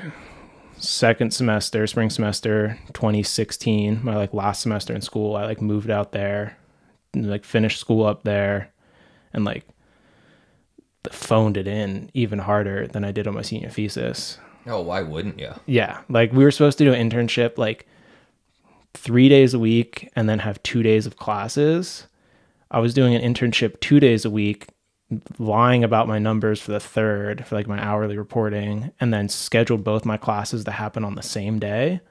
[0.78, 6.14] second semester, spring semester 2016, my like last semester in school, I like moved out
[6.14, 6.58] there
[7.14, 8.74] and like finished school up there
[9.34, 9.66] and like
[11.14, 14.38] phoned it in even harder than I did on my senior thesis.
[14.68, 15.52] Oh, why wouldn't you?
[15.66, 17.88] Yeah, like we were supposed to do an internship like
[18.94, 22.08] 3 days a week and then have 2 days of classes.
[22.72, 24.68] I was doing an internship 2 days a week
[25.38, 29.84] lying about my numbers for the third for like my hourly reporting and then scheduled
[29.84, 32.02] both my classes to happen on the same day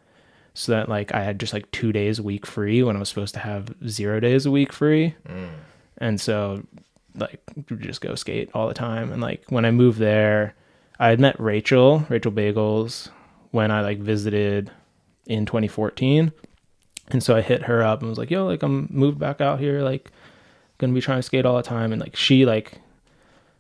[0.55, 3.09] so that like I had just like 2 days a week free when I was
[3.09, 5.17] supposed to have 0 days a week free.
[5.29, 5.49] Mm.
[5.99, 6.63] And so
[7.17, 7.41] like
[7.79, 10.55] just go skate all the time and like when I moved there
[10.99, 13.09] I had met Rachel, Rachel Bagels
[13.51, 14.71] when I like visited
[15.27, 16.33] in 2014.
[17.09, 19.61] And so I hit her up and was like, "Yo, like I'm moved back out
[19.61, 20.11] here like
[20.79, 22.81] to be trying to skate all the time." And like she like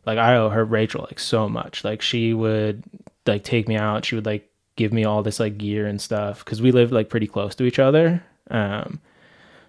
[0.06, 1.84] like I owe her Rachel like so much.
[1.84, 2.82] Like she would
[3.26, 4.04] like take me out.
[4.04, 7.08] She would like give me all this like gear and stuff cuz we lived like
[7.08, 8.22] pretty close to each other.
[8.50, 9.00] Um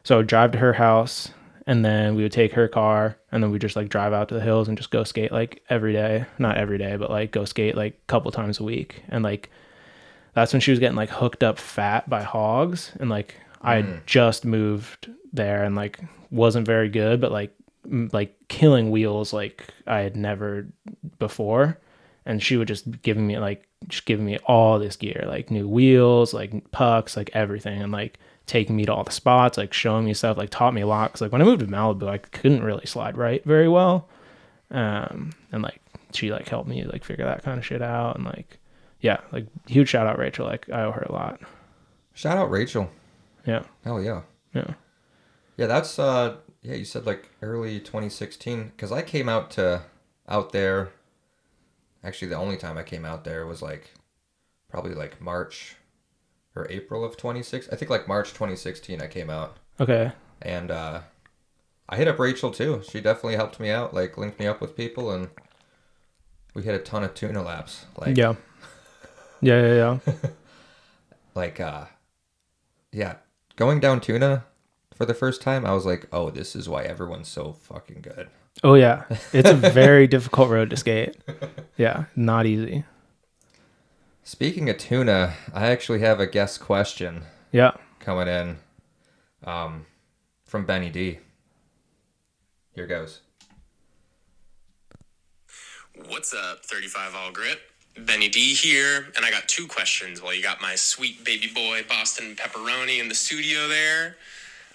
[0.03, 1.31] so I would drive to her house
[1.67, 4.36] and then we would take her car and then we just like drive out to
[4.36, 6.25] the hills and just go skate like every day.
[6.38, 9.04] Not every day, but like go skate like a couple times a week.
[9.10, 9.49] And like
[10.34, 14.06] that's when she was getting like hooked up fat by Hawgs and like I had
[14.06, 15.99] just moved there and like
[16.30, 17.51] wasn't very good, but like
[17.86, 20.67] m- like killing wheels like I had never
[21.17, 21.80] before.
[22.28, 25.67] And she would just giving me like just giving me all this gear, like new
[25.67, 30.05] wheels, like pucks, like everything, and like taking me to all the spots, like showing
[30.05, 31.12] me stuff, like taught me a lot.
[31.12, 34.08] Cause like when I moved to Malibu, I couldn't really slide right very well,
[34.71, 35.81] um, and like
[36.13, 38.60] she like helped me like figure that kind of shit out, and like
[39.01, 41.39] yeah, like huge shout out Rachel, like I owe her a lot.
[42.13, 42.89] Shout out Rachel.
[43.45, 44.21] Yeah, Hell yeah.
[44.53, 44.73] yeah.
[45.58, 49.84] Yeah, that's uh yeah, you said like early 2016 cuz I came out to
[50.27, 50.89] out there
[52.03, 53.91] actually the only time I came out there was like
[54.69, 55.75] probably like March
[56.55, 57.69] or April of 26.
[57.71, 60.11] I think like March 2016 I came out Okay.
[60.41, 61.01] and uh
[61.87, 62.81] I hit up Rachel too.
[62.89, 65.29] She definitely helped me out, like linked me up with people and
[66.53, 67.85] we hit a ton of tuna laps.
[67.97, 68.35] Like yeah.
[69.41, 69.73] Yeah, yeah,
[70.13, 70.13] yeah.
[71.35, 71.85] like uh
[72.91, 73.15] yeah,
[73.57, 74.45] going down tuna
[74.95, 78.29] for the first time, I was like, "Oh, this is why everyone's so fucking good."
[78.63, 81.17] Oh yeah, it's a very difficult road to skate.
[81.77, 82.85] Yeah, not easy.
[84.27, 87.73] Speaking of tuna, I actually have a guest question Yeah.
[87.99, 88.57] coming in
[89.43, 89.85] um,
[90.45, 91.19] from Benny D.
[92.73, 93.19] Here goes.
[96.07, 97.59] What's up, 35 All Grip?
[97.99, 101.83] Benny D here, and I got two questions while you got my sweet baby boy
[101.88, 104.17] Boston Pepperoni in the studio there.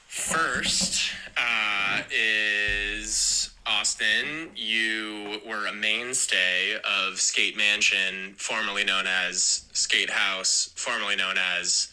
[0.07, 4.51] First uh, is Austin.
[4.57, 11.89] You were a mainstay of Skate Mansion, formerly known as Skate House, formerly known as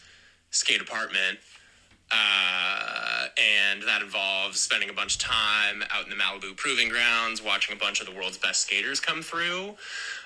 [0.50, 1.38] Skate Apartment.
[2.10, 7.42] Uh, and that involves spending a bunch of time out in the Malibu proving grounds,
[7.42, 9.76] watching a bunch of the world's best skaters come through,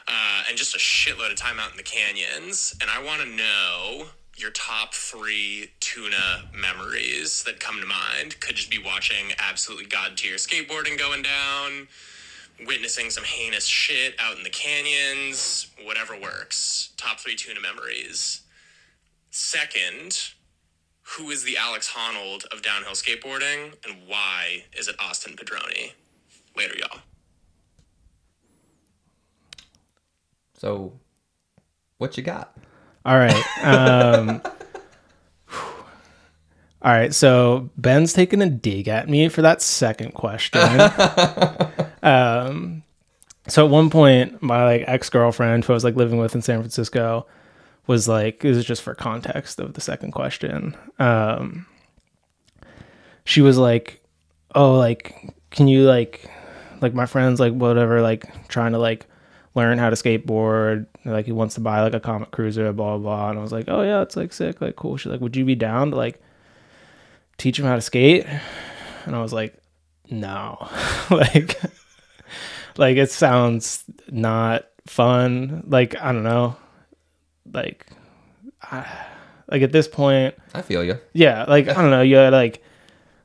[0.09, 2.75] uh, and just a shitload of time out in the canyons.
[2.81, 8.40] And I want to know your top three tuna memories that come to mind.
[8.40, 11.88] Could just be watching absolutely god tier skateboarding going down,
[12.66, 16.90] witnessing some heinous shit out in the canyons, whatever works.
[16.97, 18.42] Top three tuna memories.
[19.31, 20.31] Second,
[21.03, 25.92] who is the Alex Honnold of downhill skateboarding and why is it Austin Pedroni?
[26.57, 27.01] Later, y'all.
[30.55, 30.92] So,
[31.99, 32.52] what you got?
[33.05, 33.65] All right.
[33.65, 34.41] Um,
[36.83, 37.15] all right.
[37.15, 40.61] So Ben's taking a dig at me for that second question.
[42.03, 42.83] um,
[43.49, 46.43] so at one point, my like ex girlfriend, who I was like living with in
[46.43, 47.27] San Francisco,
[47.87, 50.77] was like, this is just for context of the second question.
[50.99, 51.67] Um,
[53.25, 54.03] she was like,
[54.55, 56.31] oh, like, can you like,
[56.81, 59.07] like my friends, like whatever, like trying to like
[59.55, 60.87] learn how to skateboard.
[61.05, 63.31] Like he wants to buy like a Comet Cruiser, blah blah blah.
[63.31, 64.97] And I was like, oh yeah, it's like sick, like cool.
[64.97, 66.23] She's like, would you be down to like
[67.38, 68.27] teach him how to skate?
[69.05, 69.59] And I was like,
[70.11, 70.69] no,
[71.11, 71.61] like,
[72.77, 75.65] like it sounds not fun.
[75.67, 76.57] Like I don't know,
[77.53, 77.87] like,
[78.62, 78.87] I,
[79.51, 80.99] like at this point, I feel you.
[81.12, 82.62] yeah, like I don't know, you like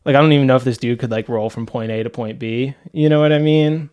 [0.03, 2.09] like I don't even know if this dude could like roll from point A to
[2.09, 2.73] point B.
[2.93, 3.89] You know what I mean?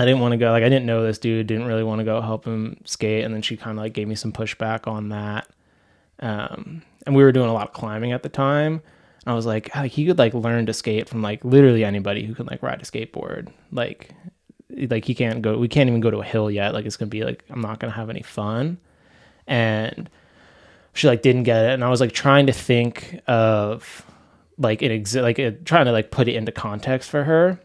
[0.00, 2.04] I didn't want to go like I didn't know this dude, didn't really want to
[2.04, 5.10] go help him skate and then she kind of like gave me some pushback on
[5.10, 5.46] that.
[6.20, 8.82] Um and we were doing a lot of climbing at the time.
[9.24, 12.24] And I was like, "Ah, he could like learn to skate from like literally anybody
[12.24, 13.48] who can like ride a skateboard.
[13.70, 14.14] Like
[14.88, 17.08] like he can't go we can't even go to a hill yet like it's gonna
[17.08, 18.78] be like i'm not gonna have any fun
[19.46, 20.08] and
[20.94, 24.04] she like didn't get it and i was like trying to think of
[24.58, 27.58] like it exi- like it, trying to like put it into context for her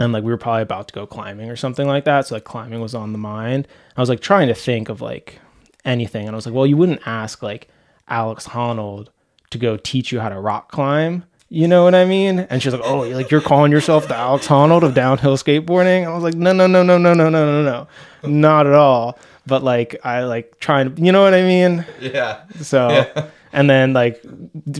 [0.00, 2.44] and like we were probably about to go climbing or something like that so like
[2.44, 5.38] climbing was on the mind i was like trying to think of like
[5.84, 7.68] anything and i was like well you wouldn't ask like
[8.08, 9.08] alex honnold
[9.50, 12.72] to go teach you how to rock climb you know what i mean and she's
[12.72, 16.34] like oh like you're calling yourself the alex honnold of downhill skateboarding i was like
[16.34, 20.22] no no no no no no no no no not at all but like i
[20.24, 22.42] like trying to you know what i mean Yeah.
[22.60, 23.06] so,
[23.52, 24.22] and then like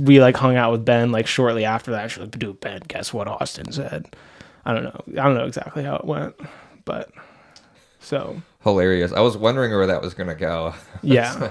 [0.02, 2.10] we like hung out with Ben like shortly after that.
[2.10, 4.06] She's like, "Dude, Ben, guess what Austin said?"
[4.70, 5.20] I don't know.
[5.20, 6.36] I don't know exactly how it went,
[6.84, 7.10] but
[7.98, 9.12] so Hilarious.
[9.12, 10.74] I was wondering where that was gonna go.
[11.02, 11.50] yeah,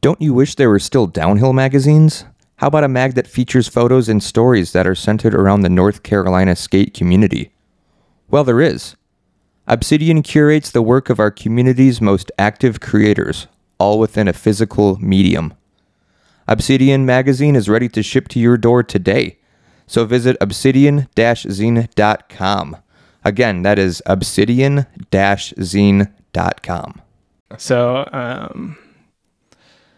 [0.00, 2.24] Don't you wish there were still downhill magazines?
[2.56, 6.04] How about a mag that features photos and stories that are centered around the North
[6.04, 7.52] Carolina skate community?
[8.28, 8.94] Well, there is.
[9.66, 15.54] Obsidian curates the work of our community's most active creators, all within a physical medium.
[16.46, 19.38] Obsidian magazine is ready to ship to your door today.
[19.90, 22.76] So visit obsidian-zine.com.
[23.24, 27.02] Again, that is obsidian-zine.com.
[27.58, 28.78] so um,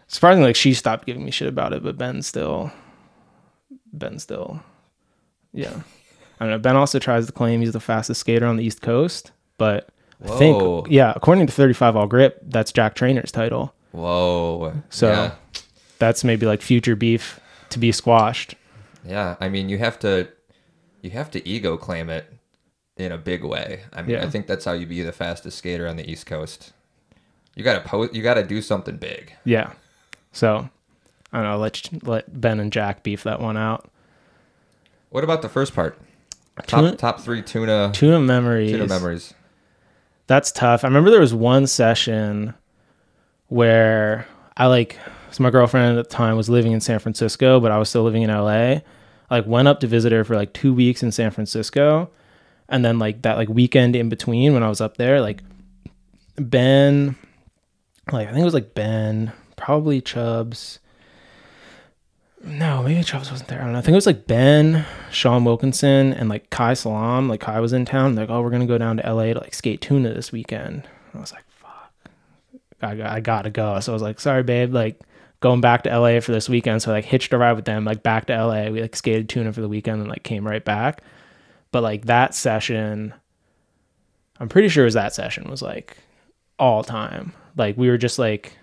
[0.07, 2.71] surprisingly, like she stopped giving me shit about it, but Ben still,
[3.93, 4.63] Ben still,
[5.53, 5.81] yeah.
[6.39, 6.57] I don't know.
[6.57, 9.89] Ben also tries to claim he's the fastest skater on the East Coast, but
[10.25, 13.75] I think yeah, according to 35 All Grip, that's Jack Trainer's title.
[13.91, 14.73] Whoa.
[14.89, 15.35] So yeah.
[15.99, 18.55] that's maybe like future beef to be squashed.
[19.05, 20.27] Yeah, I mean, you have to,
[21.01, 22.31] you have to ego claim it
[22.97, 23.81] in a big way.
[23.91, 24.23] I mean, Yeah.
[24.23, 26.73] I think that's how you be the fastest skater on the East Coast.
[27.55, 28.13] You gotta post.
[28.13, 29.33] You gotta do something big.
[29.45, 29.73] Yeah.
[30.31, 30.69] So
[31.31, 31.57] I don't know.
[31.57, 33.89] Let let Ben and Jack beef that one out.
[35.09, 35.99] What about the first part?
[36.67, 38.71] Top top three tuna Tuna memories.
[38.71, 39.33] tuna memories.
[40.27, 40.83] That's tough.
[40.83, 42.53] I remember there was one session
[43.49, 44.25] where
[44.57, 44.97] I like
[45.33, 48.03] so my girlfriend at the time was living in San Francisco, but I was still
[48.03, 48.45] living in LA.
[48.45, 48.81] I
[49.31, 52.11] like went up to visit her for like two weeks in San Francisco.
[52.69, 55.43] And then like that like weekend in between when I was up there, like
[56.35, 57.15] Ben
[58.11, 60.79] like I think it was like Ben, probably Chubs.
[62.43, 63.61] No, maybe Chubbs wasn't there.
[63.61, 63.79] I don't know.
[63.79, 67.27] I think it was like Ben, Sean Wilkinson, and like Kai Salam.
[67.27, 68.13] Like Kai was in town.
[68.13, 70.87] They're like, oh, we're gonna go down to LA to like skate tuna this weekend.
[71.15, 71.91] I was like, fuck,
[72.81, 73.79] I, I gotta go.
[73.79, 74.99] So I was like, sorry, babe, like
[75.43, 76.81] going back to LA for this weekend.
[76.81, 78.69] So I like hitched a ride with them, like back to LA.
[78.69, 81.03] We like skated tuna for the weekend and like came right back.
[81.73, 83.13] But like that session,
[84.39, 85.97] I'm pretty sure it was that session was like
[86.57, 87.33] all time.
[87.57, 88.57] Like we were just like,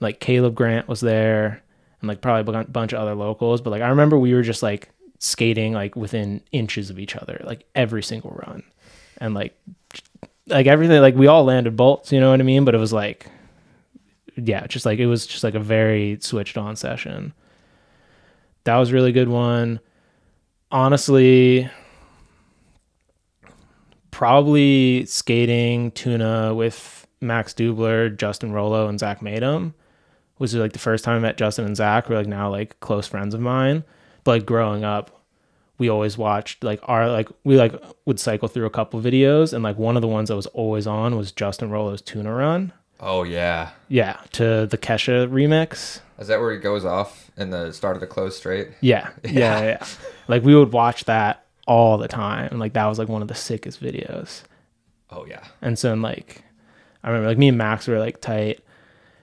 [0.00, 1.62] like Caleb Grant was there
[2.00, 3.60] and like probably a bunch of other locals.
[3.60, 7.38] But like I remember we were just like skating like within inches of each other,
[7.44, 8.62] like every single run,
[9.18, 9.54] and like
[10.46, 11.02] like everything.
[11.02, 12.64] Like we all landed bolts, you know what I mean?
[12.64, 13.26] But it was like,
[14.36, 17.32] yeah, just like it was just like a very switched on session.
[18.64, 19.80] That was a really good one.
[20.70, 21.70] Honestly,
[24.10, 29.72] probably skating tuna with Max Dubler, Justin Rolo, and Zach Madum
[30.38, 32.08] was like the first time I met Justin and Zach.
[32.08, 33.84] We're like now like close friends of mine.
[34.24, 35.24] But like growing up,
[35.78, 39.62] we always watched like our like we like would cycle through a couple videos and
[39.62, 42.72] like one of the ones that was always on was Justin Rolo's tuna run.
[43.00, 43.70] Oh yeah.
[43.88, 46.00] Yeah, to the Kesha remix.
[46.18, 48.68] Is that where he goes off in the start of the close straight?
[48.80, 49.62] Yeah, yeah, yeah.
[49.62, 49.86] yeah.
[50.28, 52.48] Like we would watch that all the time.
[52.50, 54.42] And like that was like one of the sickest videos.
[55.10, 55.44] Oh yeah.
[55.60, 56.42] And so and, like
[57.02, 58.60] I remember like me and Max were like tight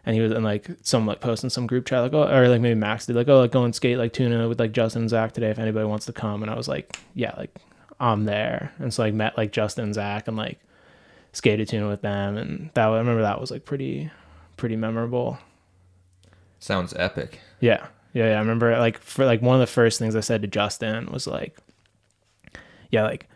[0.05, 2.61] and he was in like some like posting some group chat like oh or like
[2.61, 5.09] maybe Max did like oh like go and skate like tuna with like Justin and
[5.09, 7.55] Zach today if anybody wants to come and I was like yeah like
[7.99, 10.59] I'm there and so like met like Justin and Zach and like
[11.33, 14.09] skated tune with them and that I remember that was like pretty
[14.57, 15.37] pretty memorable.
[16.59, 17.39] Sounds epic.
[17.59, 17.87] yeah.
[18.13, 20.47] Yeah yeah I remember like for like one of the first things I said to
[20.47, 21.57] Justin was like
[22.91, 23.27] yeah like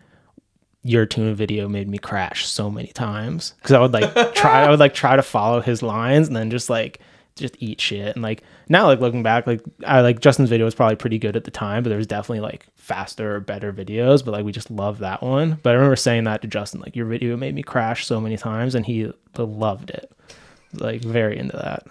[0.83, 3.53] your tune video made me crash so many times.
[3.57, 6.49] Because I would like try I would like try to follow his lines and then
[6.49, 6.99] just like
[7.35, 10.75] just eat shit and like now like looking back like I like Justin's video was
[10.75, 14.23] probably pretty good at the time but there was definitely like faster or better videos
[14.23, 16.95] but like we just loved that one but I remember saying that to Justin like
[16.95, 20.11] your video made me crash so many times and he loved it
[20.73, 21.85] like very into that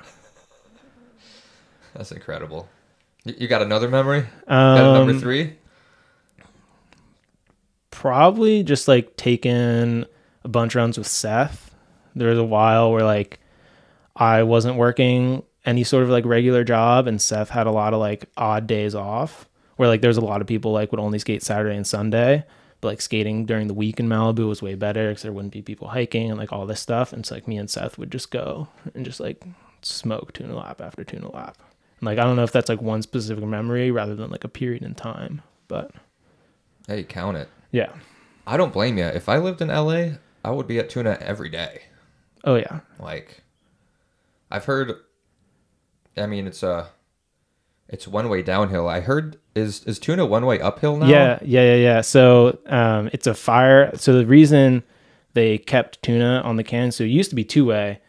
[1.94, 2.68] That's incredible.
[3.24, 4.24] You, got another memory?
[4.46, 5.54] got number Um, three?
[7.90, 10.04] probably just like taking
[10.44, 11.74] a bunch of runs with Seth.
[12.14, 13.40] There was a while where like
[14.14, 18.00] I wasn't working any sort of like regular job and Seth had a lot of
[18.00, 21.42] like odd days off where like there's a lot of people like would only skate
[21.42, 22.44] Saturday and Sunday.
[22.82, 25.62] But like skating during the week in Malibu was way better because there wouldn't be
[25.62, 27.12] people hiking and like all this stuff.
[27.12, 29.42] And so like me and Seth would just go and just like
[29.82, 31.56] smoke tuna lap after tuna lap.
[32.00, 34.48] And like I don't know if that's like one specific memory rather than like a
[34.48, 35.90] period in time, but
[36.86, 37.48] Hey, count it.
[37.72, 37.90] yeah.
[38.46, 39.04] I don't blame you.
[39.06, 41.82] If I lived in LA, I would be at tuna every day.
[42.44, 42.80] Oh yeah.
[43.00, 43.42] Like,
[44.52, 44.92] I've heard.
[46.16, 46.88] I mean, it's a,
[47.88, 48.88] it's one way downhill.
[48.88, 51.08] I heard is is tuna one way uphill now?
[51.08, 52.00] Yeah, yeah, yeah, yeah.
[52.00, 53.96] So um, it's a fire.
[53.96, 54.82] So the reason
[55.34, 58.00] they kept tuna on the can, so it used to be two way,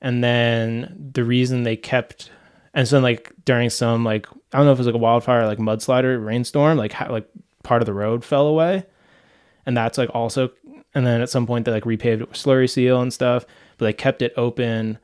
[0.00, 2.30] and then the reason they kept,
[2.74, 5.46] and so like during some like I don't know if it was like a wildfire,
[5.46, 7.28] like mudslide rainstorm, like ha- like
[7.62, 8.84] part of the road fell away,
[9.64, 10.50] and that's like also,
[10.94, 13.46] and then at some point they like repaved it with slurry seal and stuff,
[13.78, 14.98] but they kept it open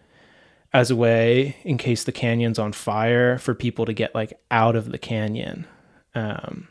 [0.73, 4.77] as a way in case the canyon's on fire for people to get like out
[4.77, 5.67] of the canyon
[6.15, 6.69] um,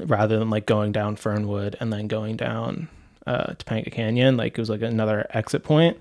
[0.00, 2.88] rather than like going down Fernwood and then going down
[3.26, 4.36] uh, Topanga Canyon.
[4.36, 5.98] Like it was like another exit point.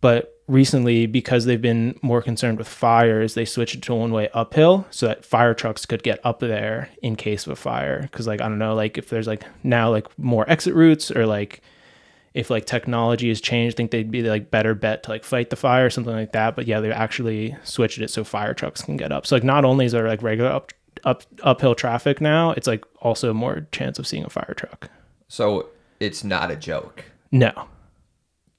[0.00, 4.30] But recently, because they've been more concerned with fires, they switched it to one way
[4.32, 8.02] uphill so that fire trucks could get up there in case of a fire.
[8.02, 11.26] Because like I don't know, like if there's like now like more exit routes or
[11.26, 11.62] like
[12.34, 15.50] if like technology has changed, I think they'd be like better bet to like fight
[15.50, 16.54] the fire or something like that.
[16.54, 19.26] But yeah, they actually switched it so fire trucks can get up.
[19.26, 20.72] So like not only is there like regular up
[21.04, 24.90] up uphill traffic now, it's like also more chance of seeing a fire truck.
[25.28, 27.04] So it's not a joke.
[27.32, 27.52] No.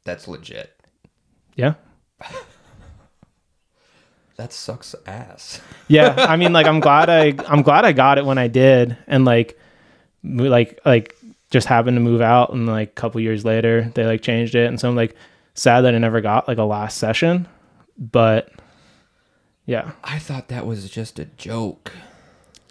[0.04, 0.78] That's legit.
[1.56, 1.76] Yeah.
[4.38, 5.62] That sucks ass.
[5.88, 6.16] Yeah.
[6.18, 9.24] I mean like I'm glad I I'm glad I got it when I did and
[9.24, 9.60] like
[10.24, 11.16] like like
[11.52, 14.68] just happened to move out and like a couple years later they like changed it
[14.68, 15.16] and so I'm like
[15.54, 17.48] sad that I never got like a last session.
[17.98, 18.52] But
[19.66, 19.92] yeah.
[20.04, 21.92] I thought that was just a joke.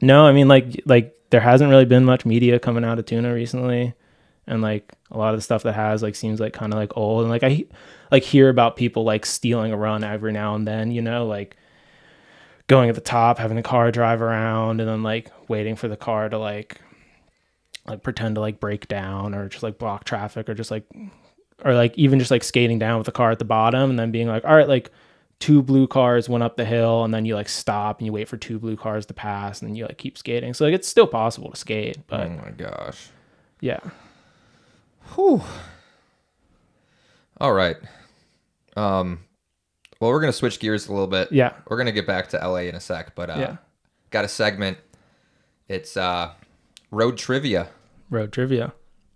[0.03, 3.33] No, I mean like like there hasn't really been much media coming out of tuna
[3.33, 3.95] recently,
[4.47, 6.97] and like a lot of the stuff that has like seems like kind of like
[6.97, 7.65] old, and like I
[8.11, 11.57] like hear about people like stealing a run every now and then, you know, like
[12.67, 15.97] going at the top, having the car drive around, and then like waiting for the
[15.97, 16.81] car to like
[17.87, 20.85] like pretend to like break down or just like block traffic or just like
[21.65, 24.11] or like even just like skating down with the car at the bottom and then
[24.11, 24.91] being like all right like
[25.41, 28.29] two blue cars went up the hill and then you like stop and you wait
[28.29, 30.87] for two blue cars to pass and then you like keep skating so like it's
[30.89, 33.09] still possible to skate but oh my gosh.
[33.61, 33.81] yeah
[35.15, 35.43] Whew.
[37.41, 37.77] All right.
[38.77, 39.21] Um
[40.01, 41.33] well we're gonna switch gears a little bit.
[41.33, 43.57] yeah We're gonna get back to LA in a sec, but uh Yeah.
[44.11, 44.79] got a segment.
[45.69, 46.33] It's uh
[46.91, 47.69] road trivia.
[48.09, 48.73] road trivia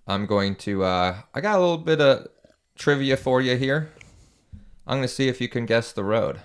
[0.07, 2.29] I'm going to uh I got a little bit of
[2.77, 3.91] trivia for you here.
[4.87, 6.41] I'm gonna see if you can guess the road.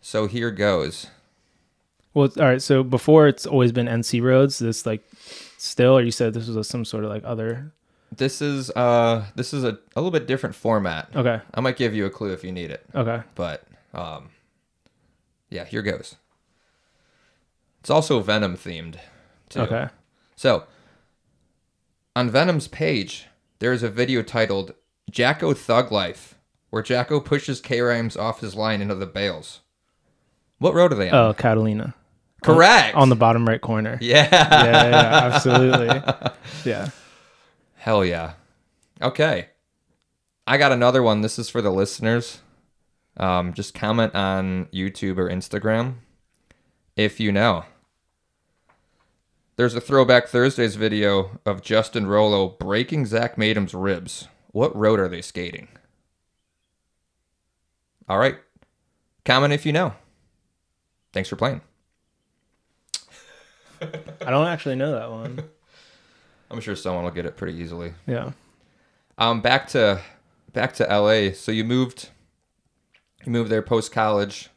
[0.00, 1.06] So here goes.
[2.12, 5.02] well all right so before it's always been nc roads this like
[5.58, 7.72] still or you said this was a, some sort of like other
[8.14, 11.08] This is uh this is a, a little bit different format.
[11.16, 12.84] okay I might give you a clue if you need it.
[12.94, 14.28] okay But um
[15.50, 16.16] yeah, here goes.
[17.80, 18.96] It's also Venom themed
[19.54, 19.60] too.
[19.60, 19.88] okay
[20.36, 20.64] So
[22.14, 23.26] on Venom's page,
[23.58, 24.74] there is a video titled
[25.10, 26.36] Jacko Thug Life,
[26.70, 29.60] where Jacko pushes K Rhymes off his line into the bales.
[30.58, 31.14] What road are they on?
[31.30, 31.94] oh catalina
[32.42, 32.94] Correct.
[32.94, 34.28] on the bottom right corner Yeah.
[34.30, 36.30] yeah, yeah, yeah absolutely
[36.70, 36.90] yeah
[37.84, 38.32] Hell yeah.
[39.02, 39.48] Okay.
[40.46, 41.20] I got another one.
[41.20, 42.40] This is for the listeners.
[43.18, 45.96] Um, just comment on YouTube or Instagram
[46.96, 47.66] if you know.
[49.56, 54.28] There's a Throwback Thursdays video of Justin Rolo breaking Zak Maytum's ribs.
[54.48, 55.68] What road are they skating?
[58.08, 58.36] All right.
[59.24, 59.94] Comment if you know.
[61.12, 61.60] Thanks for playing.
[63.80, 65.42] i don't actually know that one
[66.50, 67.92] I'm sure someone will get it pretty easily.
[68.06, 68.32] yeah
[69.18, 70.00] Um, back to
[70.52, 71.32] back to LA.
[71.32, 72.08] So you moved
[73.24, 74.48] you moved there post college,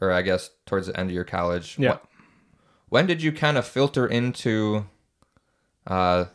[0.00, 1.76] or I guess towards the end of your college.
[1.78, 1.94] Yeah.
[1.96, 2.09] Wh-
[2.90, 4.84] When did you kind of filter into?
[5.86, 6.26] Uh,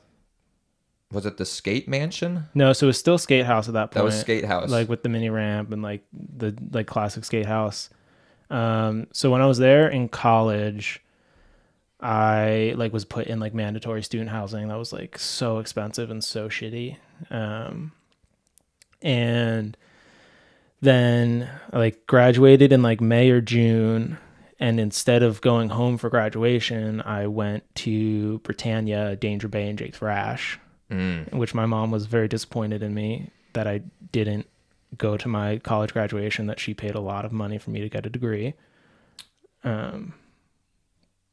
[1.11, 2.45] was it the skate mansion?
[2.55, 4.69] no so it was still skate house at that point That was skate house.
[4.71, 7.89] like with the mini ramp and like the like classic skate house.
[8.49, 11.01] Um, so when I was there in college,
[12.01, 16.23] I like was put in like mandatory student housing that was like so expensive and
[16.23, 16.97] so shitty.
[17.29, 17.91] Um,
[19.01, 19.77] and
[20.81, 24.17] then I like graduated in like May or June.
[24.59, 30.01] And instead of going home for graduation, I went to Britannia, Danger Bay, and Jake's
[30.01, 30.59] Rash
[30.91, 31.33] Mm.
[31.33, 33.81] which my mom was very disappointed in me that I
[34.11, 34.45] didn't
[34.99, 37.89] go to my college graduation that she paid a lot of money for me to
[37.89, 38.53] get a degree.
[39.63, 40.13] Um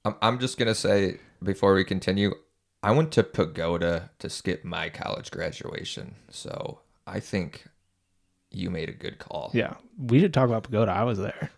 [0.07, 2.33] I'm I'm just gonna say before we continue,
[2.83, 7.67] I went to Pagoda to skip my college graduation, so I think
[8.51, 9.51] you made a good call.
[9.53, 10.93] Yeah, we should talk about Pagoda.
[10.93, 11.51] I was there.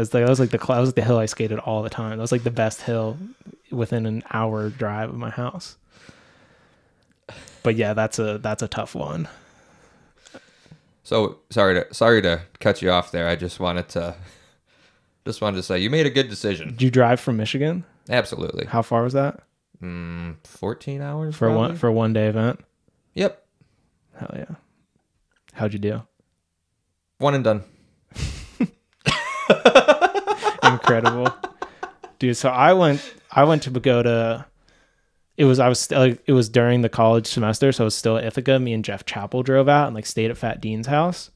[0.00, 2.16] That's like that was like the that was the hill I skated all the time.
[2.16, 3.18] That was like the best hill
[3.70, 5.76] within an hour drive of my house.
[7.62, 9.28] But yeah, that's a that's a tough one.
[11.02, 13.28] So sorry to sorry to cut you off there.
[13.28, 14.16] I just wanted to
[15.26, 16.70] just wanted to say you made a good decision.
[16.70, 17.84] Did you drive from Michigan?
[18.08, 18.64] Absolutely.
[18.66, 19.40] How far was that
[19.82, 22.60] Mm, 14 hours for one for a one day event?
[23.14, 23.46] Yep.
[24.18, 24.54] Hell yeah!
[25.52, 26.02] How'd you do?
[27.18, 27.64] One and done.
[30.72, 31.34] Incredible,
[32.18, 32.36] dude.
[32.36, 34.46] So I went I went to Pagoda.
[35.36, 38.16] It was I was like it was during the college semester, so I was still
[38.16, 38.58] at Ithaca.
[38.58, 41.30] Me and Jeff Chappell drove out and like stayed at Fat Dean's house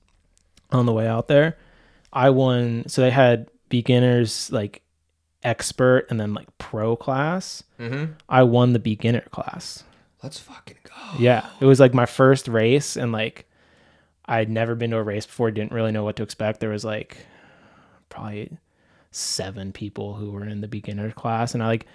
[0.71, 1.57] on the way out there.
[2.13, 2.85] I won.
[2.89, 4.83] So they had beginners like
[5.43, 7.63] expert and then like pro class.
[7.79, 8.13] Mm-hmm.
[8.29, 9.85] I won the beginner class.
[10.23, 11.19] Let's fucking go.
[11.19, 13.47] Yeah, it was like my first race, and like
[14.27, 15.51] I'd never been to a race before.
[15.51, 16.61] Didn't really know what to expect.
[16.61, 17.19] There was like
[18.09, 18.57] probably
[19.15, 21.87] seven people who were in the beginner class, and I like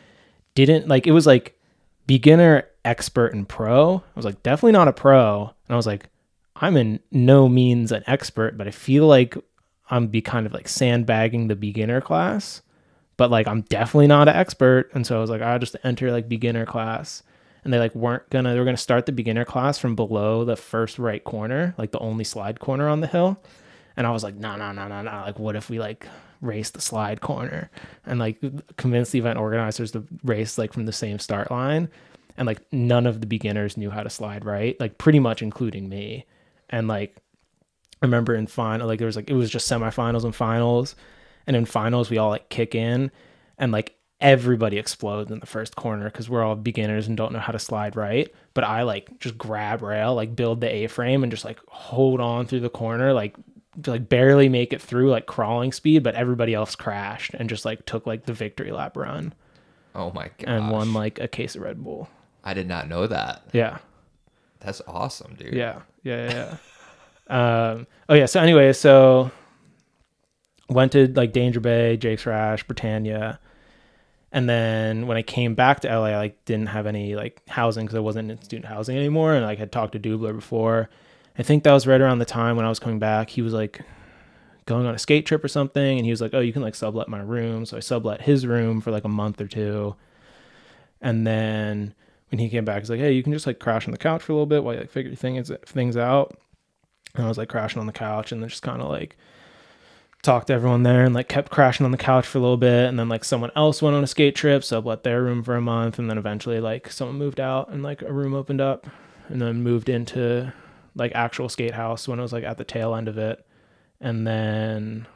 [0.55, 1.59] didn't like it was like
[2.07, 3.97] beginner, expert, and pro.
[3.97, 6.09] I was like definitely not a pro, and I was like
[6.55, 9.38] I'm in no means an expert, but I feel like
[9.89, 12.61] I'm be kind of like sandbagging the beginner class.
[13.17, 16.11] But like I'm definitely not an expert, and so I was like, I'll just enter
[16.11, 17.24] like beginner class.
[17.65, 20.55] And they like weren't gonna they were gonna start the beginner class from below the
[20.55, 23.43] first right corner like the only slide corner on the hill.
[23.97, 26.07] And i was like no no no no no like what if we like
[26.41, 27.69] race the slide corner
[28.05, 28.39] and like
[28.77, 31.89] convince the event organizers to race like from the same start line.
[32.37, 35.89] And like none of the beginners knew how to slide right like pretty much including
[35.89, 36.25] me.
[36.69, 37.17] And like
[38.01, 40.95] I remember in final like there was like it was just semifinals and finals.
[41.47, 43.11] And in finals we all like kick in
[43.57, 47.39] and like everybody explodes in the first corner because we're all beginners and don't know
[47.39, 48.33] how to slide right.
[48.53, 52.45] But i like just grab rail like build the a-frame and just like hold on
[52.45, 53.35] through the corner like
[53.86, 57.86] like barely make it through like crawling speed but everybody else crashed and just like
[57.86, 59.34] took like the victory lap run
[59.95, 60.47] Oh my god.
[60.47, 62.09] and won like a case of red bull
[62.43, 63.43] I did not know that.
[63.53, 63.78] yeah
[64.59, 65.53] That's awesome, dude.
[65.53, 66.57] Yeah, yeah,
[67.30, 67.72] yeah.
[67.74, 68.26] um, oh yeah.
[68.26, 69.30] So anyway, so
[70.70, 73.39] went to like Danger Bay, Jake's Rash, Britannia,
[74.32, 77.86] and then when I came back to LA, I like didn't have any like housing
[77.86, 80.89] because I wasn't in student housing anymore, and like had talked to Dubler before.
[81.39, 83.29] I think that was right around the time when I was coming back.
[83.29, 83.81] He was like
[84.65, 86.75] going on a skate trip or something, and he was like, "Oh, you can like
[86.75, 89.95] sublet my room." So I sublet his room for like a month or two,
[91.01, 91.95] and then
[92.29, 94.21] when he came back, he's like, "Hey, you can just like crash on the couch
[94.21, 96.37] for a little bit while you like figure things things out."
[97.15, 99.15] And I was like crashing on the couch, and then just kind of like
[100.21, 102.89] talked to everyone there, and like kept crashing on the couch for a little bit,
[102.89, 105.61] and then like someone else went on a skate trip, sublet their room for a
[105.61, 108.87] month, and then eventually like someone moved out, and like a room opened up,
[109.29, 110.51] and then moved into
[111.00, 113.45] like actual skate house when I was like at the tail end of it,
[114.00, 115.08] and then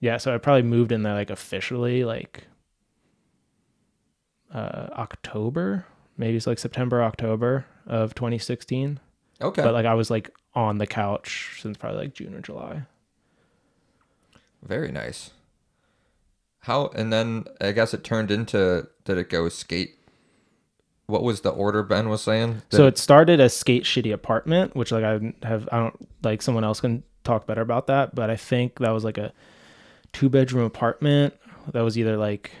[0.00, 2.44] yeah, so I probably moved in there like officially like
[4.52, 9.00] uh October, maybe it's like September, October of 2016.
[9.40, 9.62] Okay.
[9.62, 12.82] But like I was like on the couch since probably like June or July.
[14.62, 15.30] Very nice.
[16.60, 19.98] How and then I guess it turned into did it go skate?
[21.06, 22.62] What was the order Ben was saying?
[22.70, 26.64] So it started as skate shitty apartment, which like I have I don't like someone
[26.64, 29.32] else can talk better about that, but I think that was like a
[30.12, 31.34] two bedroom apartment
[31.72, 32.52] that was either like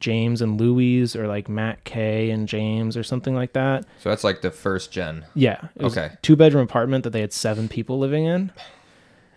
[0.00, 3.86] James and Louise or like Matt K and James or something like that.
[4.00, 5.24] so that's like the first gen.
[5.34, 5.68] Yeah.
[5.80, 6.10] Okay.
[6.22, 8.52] Two bedroom apartment that they had seven people living in.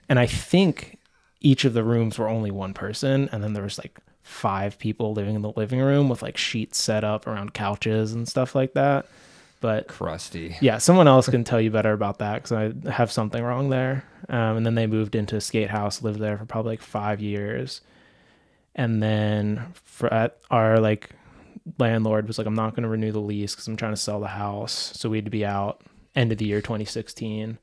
[0.09, 0.97] And I think
[1.39, 3.29] each of the rooms were only one person.
[3.31, 6.80] And then there was like five people living in the living room with like sheets
[6.80, 9.05] set up around couches and stuff like that.
[9.61, 10.55] But Crusty.
[10.61, 14.03] yeah, someone else can tell you better about that because I have something wrong there.
[14.28, 17.21] Um, and then they moved into a skate house, lived there for probably like five
[17.21, 17.82] years.
[18.73, 21.11] And then for at our like
[21.78, 24.19] landlord was like, I'm not going to renew the lease because I'm trying to sell
[24.19, 24.91] the house.
[24.95, 25.82] So we had to be out
[26.15, 27.59] end of the year 2016.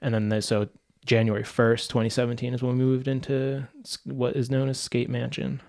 [0.00, 0.68] And then the, so
[1.06, 3.68] January 1st, 2017 is when we moved into
[4.04, 5.60] what is known as Skate Mansion.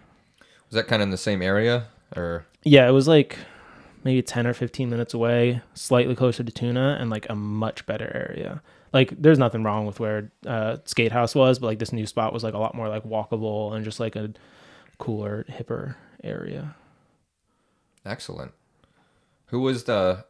[0.73, 3.37] Was that kind of in the same area or Yeah, it was like
[4.03, 8.11] maybe 10 or 15 minutes away, slightly closer to Tuna, and like a much better
[8.11, 8.59] area.
[8.91, 12.33] Like, there's nothing wrong with where uh, Skate House was, but like this new spot
[12.33, 14.31] was like a lot more like walkable and just like a
[14.97, 15.93] cooler, hipper
[16.23, 16.73] area.
[18.03, 18.53] excellent?
[19.49, 20.25] Who was the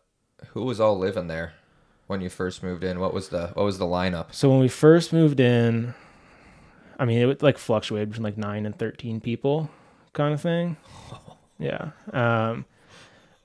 [0.47, 1.53] who was all living there
[2.07, 2.99] when you first moved in?
[2.99, 4.33] What was the what was the lineup?
[4.33, 5.93] So when we first moved in,
[6.99, 9.69] I mean, it would like fluctuate between like nine and 13 people
[10.13, 10.77] kind of thing.
[11.59, 11.91] Yeah.
[12.11, 12.65] Um,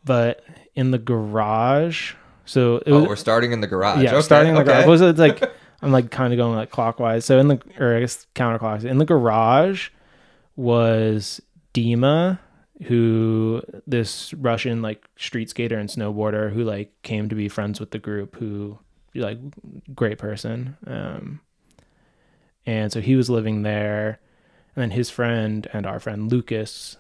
[0.05, 0.45] but
[0.75, 2.15] in the garage.
[2.45, 4.03] So it Oh, was we're starting in the garage.
[4.03, 4.73] yeah, Okay, starting in the okay.
[4.73, 4.87] garage.
[4.87, 5.43] Was it like
[5.83, 7.25] I'm like kind of going like clockwise.
[7.25, 8.85] So in the or I guess counterclockwise.
[8.85, 9.91] In the garage
[10.57, 11.41] was
[11.75, 12.39] Dima,
[12.85, 17.91] who this Russian like street skater and snowboarder who like came to be friends with
[17.91, 18.37] the group.
[18.37, 18.79] Who
[19.15, 19.39] like
[19.95, 20.77] great person.
[20.87, 21.41] Um,
[22.67, 24.19] and so he was living there,
[24.79, 26.97] and then his friend and our friend Lucas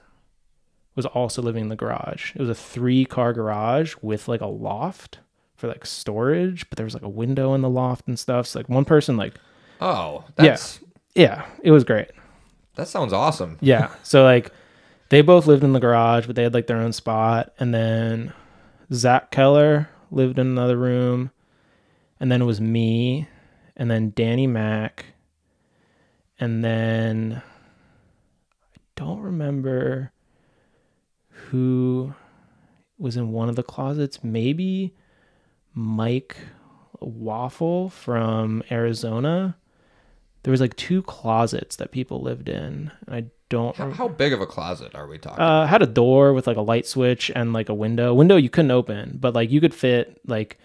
[0.96, 2.34] was also living in the garage.
[2.34, 5.20] It was a three car garage with like a loft
[5.54, 8.48] for like storage, but there was like a window in the loft and stuff.
[8.48, 9.34] So like one person like
[9.80, 10.32] Oh, Yeah.
[10.48, 10.80] that's
[11.14, 12.10] yeah, it was great.
[12.74, 13.58] that sounds awesome.
[13.60, 13.90] Yeah.
[14.02, 14.50] So like
[15.10, 17.52] they both lived in the garage, but they had like their own spot.
[17.60, 18.32] And then
[18.92, 21.30] Zach Keller lived in another room.
[22.18, 23.28] And then it was me.
[23.76, 25.06] And then Danny Mack.
[26.40, 27.40] And then
[28.98, 30.12] don't remember
[31.28, 32.14] who
[32.98, 34.24] was in one of the closets.
[34.24, 34.94] Maybe
[35.72, 36.36] Mike
[37.00, 39.56] Waffle from Arizona.
[40.42, 42.90] There was like two closets that people lived in.
[43.08, 45.40] I don't How, how big of a closet are we talking?
[45.42, 48.12] uh, had a door with like a light switch and like a window.
[48.14, 50.58] Window you couldn't open, but like you could fit like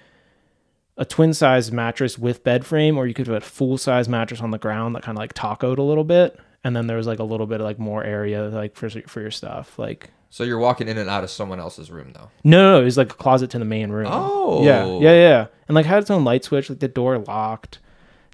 [0.98, 4.42] a twin size mattress with bed frame, or you could put a full size mattress
[4.42, 7.07] on the ground that kind of like tacoed a little bit, and then there was
[7.07, 9.78] like a little bit of like more area like for for your stuff.
[9.78, 12.32] Like so you're walking in and out of someone else's room, though.
[12.43, 14.07] no, no, it was like a closet to the main room.
[14.09, 14.64] Oh.
[14.64, 17.80] yeah, yeah, yeah, and like had its own light switch, like the door locked.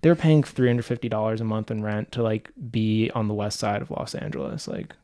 [0.01, 3.27] They were paying three hundred fifty dollars a month in rent to like be on
[3.27, 4.95] the west side of Los Angeles, like.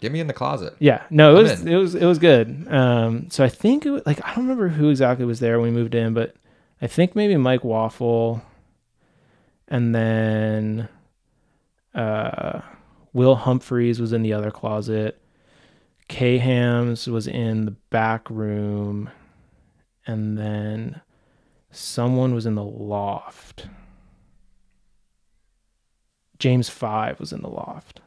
[0.00, 0.76] Get me in the closet.
[0.78, 1.68] Yeah, no, it I'm was in.
[1.68, 2.66] it was it was good.
[2.70, 5.74] Um, so I think it was, like I don't remember who exactly was there when
[5.74, 6.36] we moved in, but
[6.80, 8.40] I think maybe Mike Waffle,
[9.68, 10.88] and then
[11.94, 12.60] uh,
[13.12, 15.20] Will Humphreys was in the other closet.
[16.08, 19.10] K Hams was in the back room,
[20.06, 21.00] and then
[21.70, 23.68] someone was in the loft.
[26.38, 28.00] James Five was in the loft.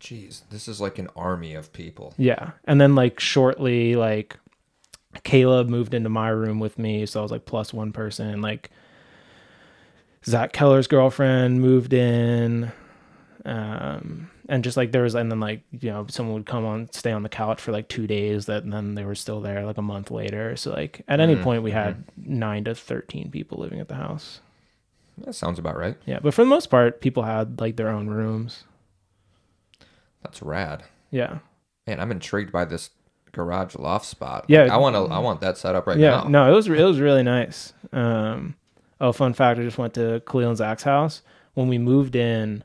[0.00, 2.12] Jeez, this is like an army of people.
[2.18, 2.50] Yeah.
[2.64, 4.36] And then like shortly like
[5.22, 8.42] Caleb moved into my room with me, so I was like plus one person.
[8.42, 8.70] Like
[10.26, 12.72] Zach Keller's girlfriend moved in.
[13.44, 16.90] Um and just like there was and then like, you know, someone would come on
[16.92, 19.64] stay on the couch for like two days that and then they were still there
[19.64, 20.56] like a month later.
[20.56, 24.40] So like at any point we had nine to thirteen people living at the house.
[25.18, 25.96] That sounds about right.
[26.06, 26.18] Yeah.
[26.22, 28.64] But for the most part, people had like their own rooms.
[30.22, 30.84] That's rad.
[31.10, 31.38] Yeah.
[31.86, 32.90] Man, I'm intrigued by this
[33.32, 34.46] garage loft spot.
[34.48, 34.62] Yeah.
[34.62, 35.14] Like, I want to.
[35.14, 36.24] I want that set up right yeah, now.
[36.24, 37.72] no, it was it was really nice.
[37.92, 38.56] Um,
[39.00, 41.22] oh, fun fact: I just went to Khalil and Zach's house
[41.54, 42.64] when we moved in.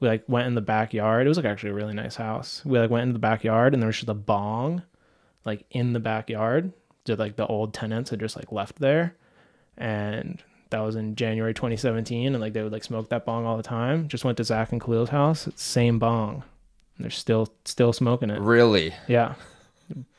[0.00, 1.26] We like went in the backyard.
[1.26, 2.62] It was like actually a really nice house.
[2.64, 4.82] We like went in the backyard and there was just a bong,
[5.44, 6.72] like in the backyard.
[7.04, 9.16] Did like the old tenants had just like left there,
[9.76, 12.34] and that was in January 2017.
[12.34, 14.08] And like they would like smoke that bong all the time.
[14.08, 15.48] Just went to Zach and Khalil's house.
[15.56, 16.42] Same bong.
[16.96, 18.40] And they're still still smoking it.
[18.40, 18.94] Really?
[19.06, 19.34] Yeah.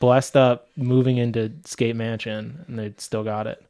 [0.00, 3.64] Blessed up moving into Skate Mansion and they still got it.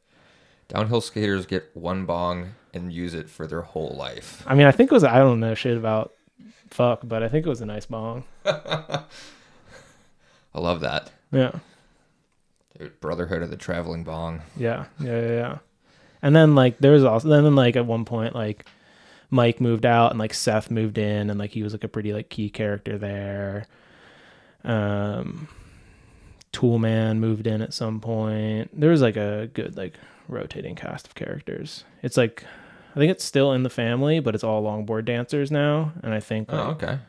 [0.71, 4.41] Downhill skaters get one bong and use it for their whole life.
[4.47, 6.13] I mean, I think it was, I don't know shit about
[6.69, 8.23] fuck, but I think it was a nice bong.
[8.45, 9.03] I
[10.55, 11.11] love that.
[11.31, 11.51] Yeah.
[12.79, 14.43] Dude, Brotherhood of the Traveling Bong.
[14.55, 14.85] Yeah.
[15.01, 15.19] Yeah.
[15.19, 15.29] Yeah.
[15.29, 15.57] yeah.
[16.21, 18.65] And then like there was also, then like at one point, like
[19.29, 22.13] Mike moved out and like Seth moved in and like he was like a pretty
[22.13, 23.65] like key character there.
[24.63, 25.49] Um,
[26.53, 28.69] Toolman moved in at some point.
[28.79, 29.95] There was like a good like
[30.27, 31.83] rotating cast of characters.
[32.03, 32.43] It's like
[32.95, 35.93] I think it's still in the family, but it's all longboard dancers now.
[36.03, 36.99] And I think Oh, okay.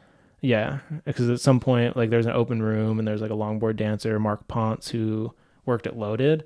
[0.41, 3.77] yeah, because at some point like there's an open room and there's like a longboard
[3.77, 5.33] dancer, Mark Ponce, who
[5.67, 6.45] worked at Loaded,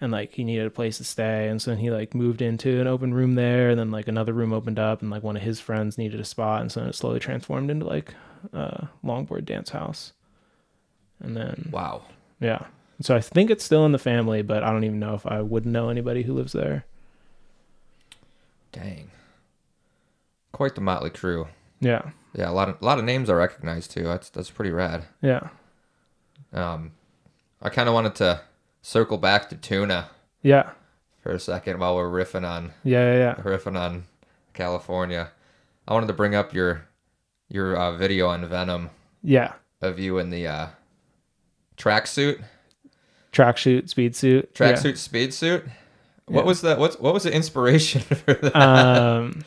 [0.00, 2.86] and like he needed a place to stay, and so he like moved into an
[2.86, 5.60] open room there, and then like another room opened up, and like one of his
[5.60, 8.14] friends needed a spot, and so it slowly transformed into like
[8.52, 10.12] a longboard dance house,
[11.20, 12.02] and then Wow.
[12.40, 12.66] yeah.
[13.02, 15.42] So I think it's still in the family, but I don't even know if I
[15.42, 16.84] would know anybody who lives there.
[18.72, 19.10] Dang.
[20.52, 21.48] Quite the motley crew.
[21.80, 22.10] Yeah.
[22.34, 24.04] Yeah, a lot of a lot of names I recognize too.
[24.04, 25.04] That's that's pretty rad.
[25.20, 25.48] Yeah.
[26.52, 26.92] Um,
[27.60, 28.40] I kind of wanted to
[28.82, 30.08] circle back to tuna
[30.42, 30.70] Yeah.
[31.20, 33.12] for a second while we're riffing on Yeah.
[33.12, 33.18] Yeah.
[33.18, 33.34] yeah.
[33.42, 34.04] riffing on
[34.54, 35.30] California.
[35.88, 36.86] I wanted to bring up your
[37.48, 38.90] your uh, video on Venom
[39.22, 39.52] Yeah.
[39.82, 40.66] of you in the uh,
[41.76, 42.42] tracksuit,
[43.32, 44.50] Tracksuit, speed suit.
[44.60, 44.72] yeah.
[44.72, 45.64] tracksuit, speed suit.
[46.26, 46.46] What Yeah.
[46.46, 46.78] was that?
[46.78, 48.54] what's what was the inspiration for that?
[48.56, 49.44] um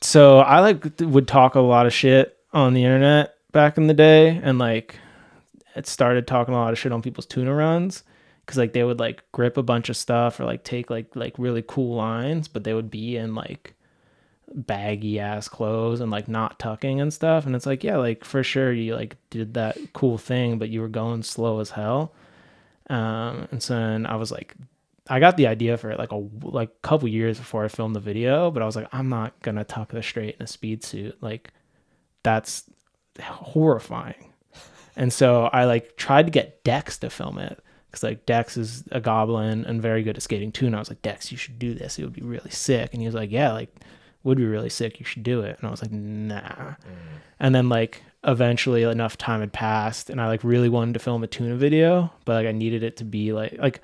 [0.00, 3.94] so i like would talk a lot of shit on the internet back in the
[3.94, 4.96] day and like
[5.76, 8.02] it started talking a lot of shit on people's tuna runs
[8.44, 11.34] because like they would like grip a bunch of stuff or like take like like
[11.38, 13.74] really cool lines, but they would be in like
[14.52, 17.46] baggy ass clothes and like not tucking and stuff.
[17.46, 20.80] And it's like, yeah, like for sure you like did that cool thing, but you
[20.80, 22.12] were going slow as hell.
[22.90, 24.54] Um, and so then I was like,
[25.08, 28.00] I got the idea for it like a like couple years before I filmed the
[28.00, 31.16] video, but I was like, I'm not gonna tuck this straight in a speed suit.
[31.22, 31.52] Like
[32.22, 32.64] that's
[33.22, 34.32] horrifying.
[34.96, 38.84] And so I like tried to get Dex to film it because like Dex is
[38.90, 40.66] a goblin and very good at skating too.
[40.66, 41.98] And I was like, Dex, you should do this.
[41.98, 42.92] It would be really sick.
[42.92, 43.74] And he was like, Yeah, like
[44.24, 44.98] would be really sick.
[44.98, 45.56] You should do it.
[45.58, 46.74] And I was like, Nah.
[47.38, 51.22] And then like eventually enough time had passed, and I like really wanted to film
[51.22, 53.80] a tuna video, but like I needed it to be like like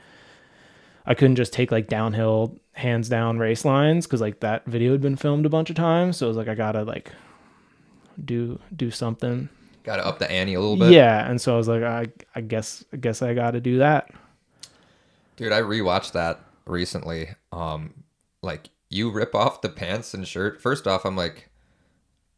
[1.07, 5.01] I couldn't just take like downhill hands down race lines because like that video had
[5.01, 6.19] been filmed a bunch of times.
[6.19, 7.13] So it was like I gotta like
[8.25, 9.49] do do something.
[9.85, 10.91] Got to up the ante a little bit.
[10.91, 13.79] Yeah, and so I was like, I I guess I guess I got to do
[13.79, 14.11] that.
[15.37, 17.29] Dude, I rewatched that recently.
[17.53, 18.05] Um,
[18.43, 20.61] like you rip off the pants and shirt.
[20.61, 21.49] First off, I'm like,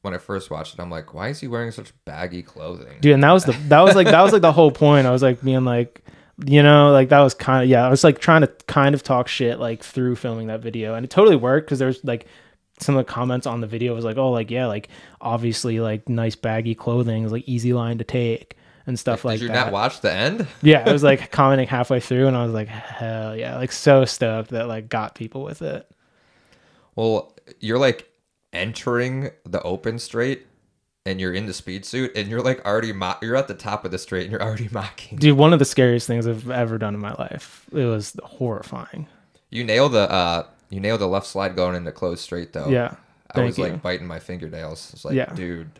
[0.03, 2.99] when I first watched it, I'm like, why is he wearing such baggy clothing?
[3.01, 5.11] dude and that was the that was like that was like the whole point i
[5.11, 6.03] was like being like
[6.47, 9.03] you know like that was kind of yeah i was like trying to kind of
[9.03, 12.27] talk shit like through filming that video and it totally worked because there's like
[12.79, 14.89] some of the comments on the video was like oh like yeah like
[15.21, 19.47] obviously like nice baggy clothing is like easy line to take and stuff like that.
[19.47, 20.47] Did you that not watch the end?
[20.63, 24.05] yeah i was like commenting halfway through and i was like hell yeah like so
[24.05, 25.91] stoked that like got people with it
[26.95, 28.08] Well, you're like
[28.59, 30.47] entering the open straight
[31.07, 33.85] and you're in the speed suit and you're like already mo- you're at the top
[33.85, 35.17] of the straight and you're already mocking.
[35.19, 39.07] dude one of the scariest things i've ever done in my life it was horrifying
[39.51, 42.69] You nail the uh you nail the left slide going into closed straight though.
[42.69, 42.97] yeah
[43.35, 43.65] I was you.
[43.65, 44.91] like biting my fingernails.
[44.95, 45.31] It's like, Yeah.
[45.35, 45.71] dude,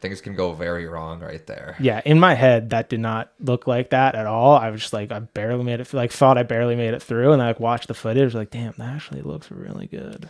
[0.00, 1.76] things can go very wrong right there.
[1.80, 4.92] yeah in my head that did not look like that at all i was just
[4.92, 7.60] like i barely made it like thought i barely made it through and i like
[7.60, 10.28] watched the footage like damn that actually looks really good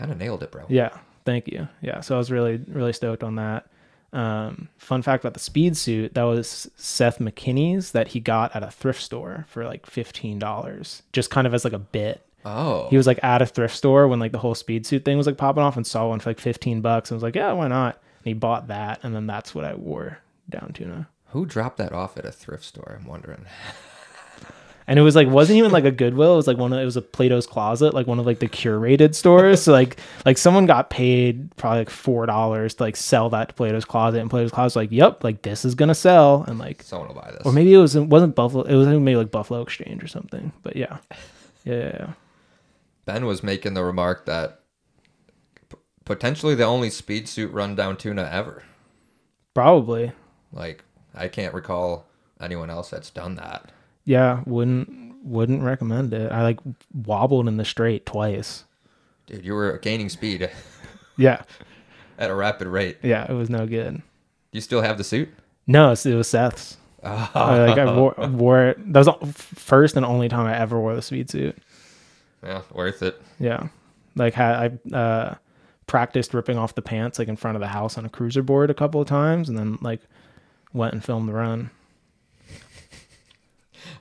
[0.00, 0.64] Kind of nailed it, bro.
[0.68, 0.90] yeah
[1.26, 3.66] thank you yeah so i was really really stoked on that
[4.12, 8.62] um, fun fact about the speed suit that was seth mckinney's that he got at
[8.64, 12.88] a thrift store for like $15 just kind of as like a bit Oh.
[12.88, 15.26] he was like at a thrift store when like the whole speed suit thing was
[15.26, 17.68] like popping off and saw one for like 15 bucks and was like yeah why
[17.68, 21.76] not and he bought that and then that's what i wore down tuna Who dropped
[21.76, 22.96] that off at a thrift store?
[22.98, 23.44] I'm wondering.
[24.90, 26.34] and it was like wasn't even like a Goodwill.
[26.34, 28.48] It was like one of it was a Plato's Closet, like one of like the
[28.48, 29.62] curated stores.
[29.62, 33.54] So like like someone got paid probably like four dollars to like sell that to
[33.54, 37.08] Plato's Closet, and Plato's Closet's like, yep, like this is gonna sell, and like Someone
[37.08, 37.42] will buy this.
[37.46, 40.52] or maybe it was it wasn't Buffalo, it was maybe like Buffalo Exchange or something.
[40.62, 40.98] But yeah,
[41.64, 42.12] yeah, yeah, yeah.
[43.06, 44.60] Ben was making the remark that
[45.68, 48.64] p- potentially the only speed suit run down tuna ever.
[49.54, 50.10] probably.
[50.52, 50.84] Like
[51.14, 52.06] I can't recall
[52.40, 53.70] anyone else that's done that.
[54.10, 56.32] Yeah, wouldn't wouldn't recommend it.
[56.32, 56.58] I like
[56.92, 58.64] wobbled in the straight twice.
[59.26, 60.50] Dude, you were gaining speed
[61.16, 61.42] Yeah,
[62.18, 62.96] at a rapid rate.
[63.04, 64.02] yeah, it was no good.
[64.50, 65.28] You still have the suit?
[65.68, 66.76] No, it was Seth's.
[67.04, 67.30] Oh.
[67.34, 68.92] I, like I wore, wore it.
[68.92, 71.56] That was the first and only time I ever wore the speed suit.
[72.42, 73.22] Yeah, worth it.
[73.38, 73.68] Yeah,
[74.16, 75.34] like had I uh,
[75.86, 78.70] practiced ripping off the pants like in front of the house on a cruiser board
[78.70, 80.00] a couple of times, and then like
[80.72, 81.70] went and filmed the run.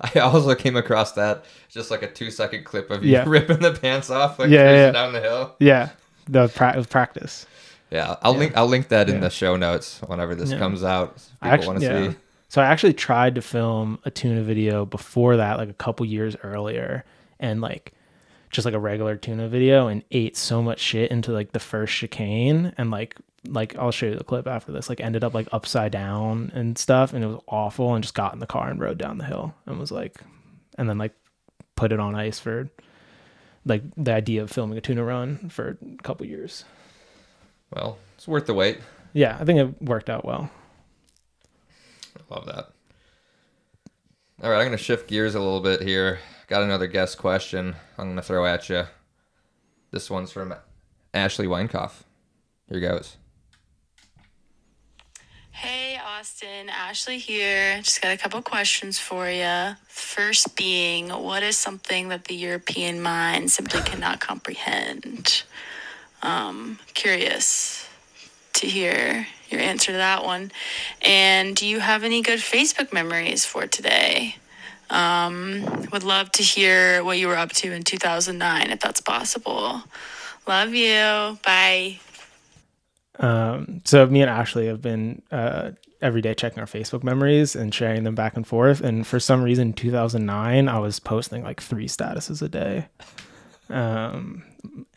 [0.15, 3.23] I also came across that just like a two second clip of you Yeah.
[3.27, 4.91] ripping the pants off like Yeah, crazy yeah.
[4.91, 5.55] down the hill.
[5.59, 5.89] Yeah,
[6.27, 7.45] the pra- was practice.
[7.91, 10.59] Yeah, I'll link I'll link that in the show notes whenever this Yeah.
[10.59, 11.13] comes out.
[11.17, 12.11] if I People want to yeah.
[12.11, 12.17] see.
[12.47, 16.35] So I actually tried to film a tuna video before that, like a couple years
[16.43, 17.03] earlier,
[17.39, 17.93] and like
[18.51, 21.93] just like a regular tuna video, and ate so much shit into like the first
[21.93, 23.15] chicane, and like
[23.47, 24.89] like I'll show you the clip after this.
[24.89, 27.93] Like ended up like upside down and stuff, and it was awful.
[27.93, 30.21] And just got in the car and rode down the hill, and was like,
[30.77, 31.13] and then like
[31.75, 32.69] put it on ice for
[33.65, 36.65] like the idea of filming a tuna run for a couple years.
[37.71, 38.79] Well, it's worth the wait.
[39.13, 40.49] Yeah, I think it worked out well.
[42.17, 42.69] I love that.
[44.41, 46.19] All right, I'm going to shift gears a little bit here.
[46.47, 48.85] Got another guest question I'm going to throw at you.
[49.91, 50.53] This one's from
[51.13, 52.03] Ashley Weinkoff.
[52.69, 53.17] Here goes.
[55.61, 57.81] Hey Austin, Ashley here.
[57.81, 59.75] Just got a couple questions for you.
[59.89, 65.43] First being, what is something that the European mind simply cannot comprehend?
[66.23, 67.85] Um, curious
[68.53, 70.53] to hear your answer to that one.
[71.01, 74.37] And do you have any good Facebook memories for today?
[74.89, 79.83] Um, would love to hear what you were up to in 2009 if that's possible.
[80.47, 81.37] Love you.
[81.43, 81.99] Bye.
[83.19, 87.73] Um, so me and Ashley have been uh, every day checking our Facebook memories and
[87.73, 88.81] sharing them back and forth.
[88.81, 92.87] And for some reason, in 2009, I was posting like three statuses a day.
[93.69, 94.43] Um,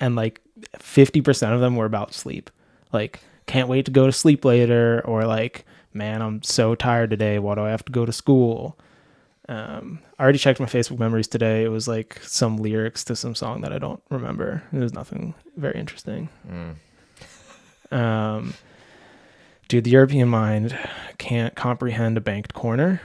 [0.00, 0.40] and like
[0.78, 2.50] 50% of them were about sleep.
[2.92, 7.38] Like, can't wait to go to sleep later, or like, man, I'm so tired today.
[7.38, 8.78] Why do I have to go to school?
[9.48, 11.64] Um, I already checked my Facebook memories today.
[11.64, 14.62] It was like some lyrics to some song that I don't remember.
[14.72, 16.28] It was nothing very interesting.
[17.92, 18.54] Um,
[19.68, 20.76] dude, the European mind
[21.18, 23.00] can't comprehend a banked corner.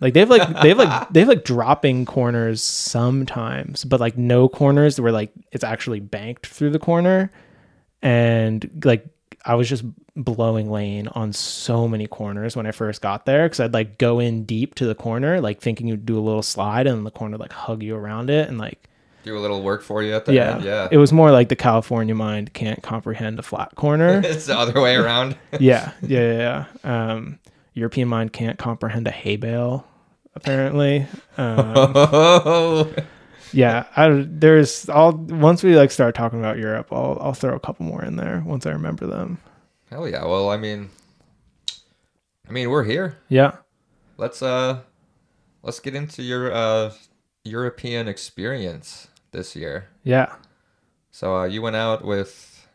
[0.00, 4.16] Like they have like they have like they have like dropping corners sometimes, but like
[4.16, 7.30] no corners where like it's actually banked through the corner.
[8.02, 9.06] And like
[9.44, 9.84] I was just
[10.16, 14.18] blowing lane on so many corners when I first got there because I'd like go
[14.18, 17.36] in deep to the corner, like thinking you'd do a little slide, and the corner
[17.36, 18.88] like hug you around it, and like
[19.22, 20.64] Do a little work for you at the yeah, end.
[20.64, 20.88] Yeah.
[20.90, 24.20] it was more like the California mind can't comprehend a flat corner.
[24.24, 25.36] it's the other way around.
[25.60, 26.66] yeah, yeah, yeah.
[26.84, 27.12] yeah.
[27.12, 27.38] Um,
[27.74, 29.86] European mind can't comprehend a hay bale.
[30.34, 31.06] Apparently,
[31.36, 32.94] um,
[33.52, 33.84] yeah.
[33.96, 37.84] I, there's all once we like start talking about Europe, I'll I'll throw a couple
[37.84, 39.38] more in there once I remember them.
[39.90, 40.24] Hell yeah.
[40.24, 40.90] Well, I mean,
[42.48, 43.18] I mean, we're here.
[43.28, 43.56] Yeah,
[44.20, 44.80] Let's uh,
[45.62, 46.92] let's get into your uh
[47.44, 49.88] European experience this year.
[50.02, 50.34] yeah,
[51.10, 52.68] So uh, you went out with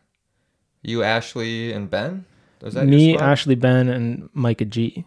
[0.82, 2.24] you, Ashley, and Ben.
[2.62, 3.16] Was that me.
[3.18, 5.04] Ashley, Ben, and Micah G.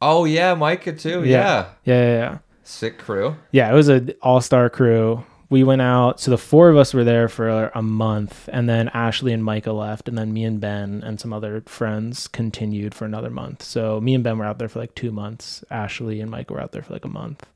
[0.00, 1.24] Oh yeah, Micah too.
[1.24, 1.66] Yeah.
[1.84, 2.38] Yeah, yeah, yeah.
[2.62, 3.36] Sick crew.
[3.50, 5.24] Yeah, it was an all star crew.
[5.50, 8.88] We went out, so the four of us were there for a month, and then
[8.88, 13.04] Ashley and Micah left, and then me and Ben and some other friends continued for
[13.04, 13.62] another month.
[13.62, 15.62] So me and Ben were out there for like two months.
[15.70, 17.46] Ashley and Micah were out there for like a month.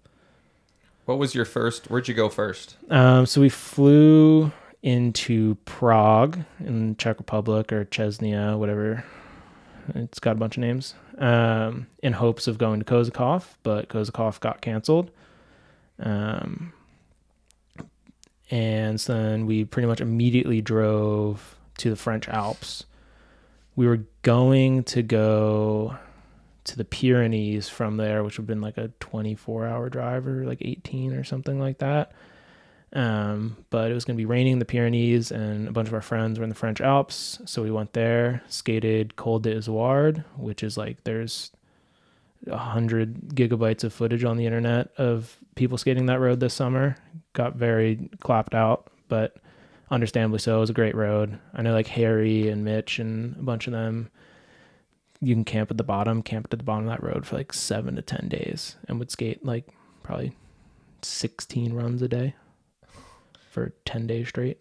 [1.09, 1.87] What was your first?
[1.87, 2.77] Where'd you go first?
[2.91, 4.53] Um, so we flew
[4.83, 9.07] into Prague in Czech Republic or Chesnia, whatever.
[9.95, 10.95] It's got a bunch of names.
[11.17, 15.11] Um, in hopes of going to Kozakov, but Kozakov got canceled.
[15.99, 16.75] Um,
[18.51, 22.85] and so then we pretty much immediately drove to the French Alps.
[23.77, 25.97] We were going to go
[26.69, 30.45] to the Pyrenees from there, which would have been like a 24 hour drive or
[30.45, 32.13] like 18 or something like that.
[32.93, 35.95] Um, but it was going to be raining in the Pyrenees, and a bunch of
[35.95, 37.39] our friends were in the French Alps.
[37.45, 41.51] So we went there, skated Col de Izoard, which is like there's
[42.47, 46.97] a hundred gigabytes of footage on the internet of people skating that road this summer.
[47.35, 49.37] Got very clapped out, but
[49.91, 50.57] understandably so.
[50.57, 51.39] It was a great road.
[51.55, 54.11] I know like Harry and Mitch and a bunch of them.
[55.21, 57.53] You can camp at the bottom, camped at the bottom of that road for like
[57.53, 59.69] seven to ten days, and would skate like
[60.03, 60.37] probably
[61.03, 62.35] sixteen runs a day
[63.51, 64.59] for 10 days straight.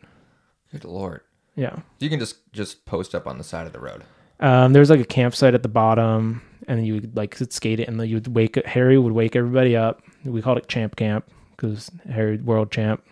[0.72, 1.22] Good lord.
[1.56, 1.80] Yeah.
[2.00, 4.04] You can just just post up on the side of the road.
[4.40, 7.80] Um, there was like a campsite at the bottom, and then you would like skate
[7.80, 10.02] it, and then you would wake Harry would wake everybody up.
[10.24, 13.04] We called it Champ Camp because Harry world champ.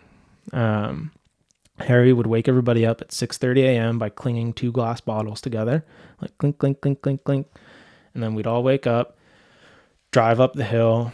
[0.53, 1.11] Um,
[1.79, 3.99] Harry would wake everybody up at 6:30 a.m.
[3.99, 5.85] by clinging two glass bottles together,
[6.21, 7.47] like clink, clink, clink, clink, clink,
[8.13, 9.17] and then we'd all wake up,
[10.11, 11.11] drive up the hill,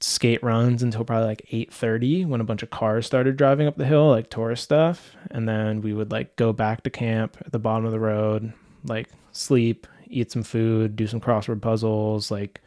[0.00, 3.86] skate runs until probably like 8:30 when a bunch of cars started driving up the
[3.86, 7.58] hill, like tourist stuff, and then we would like go back to camp at the
[7.58, 8.52] bottom of the road,
[8.84, 12.60] like sleep, eat some food, do some crossword puzzles, like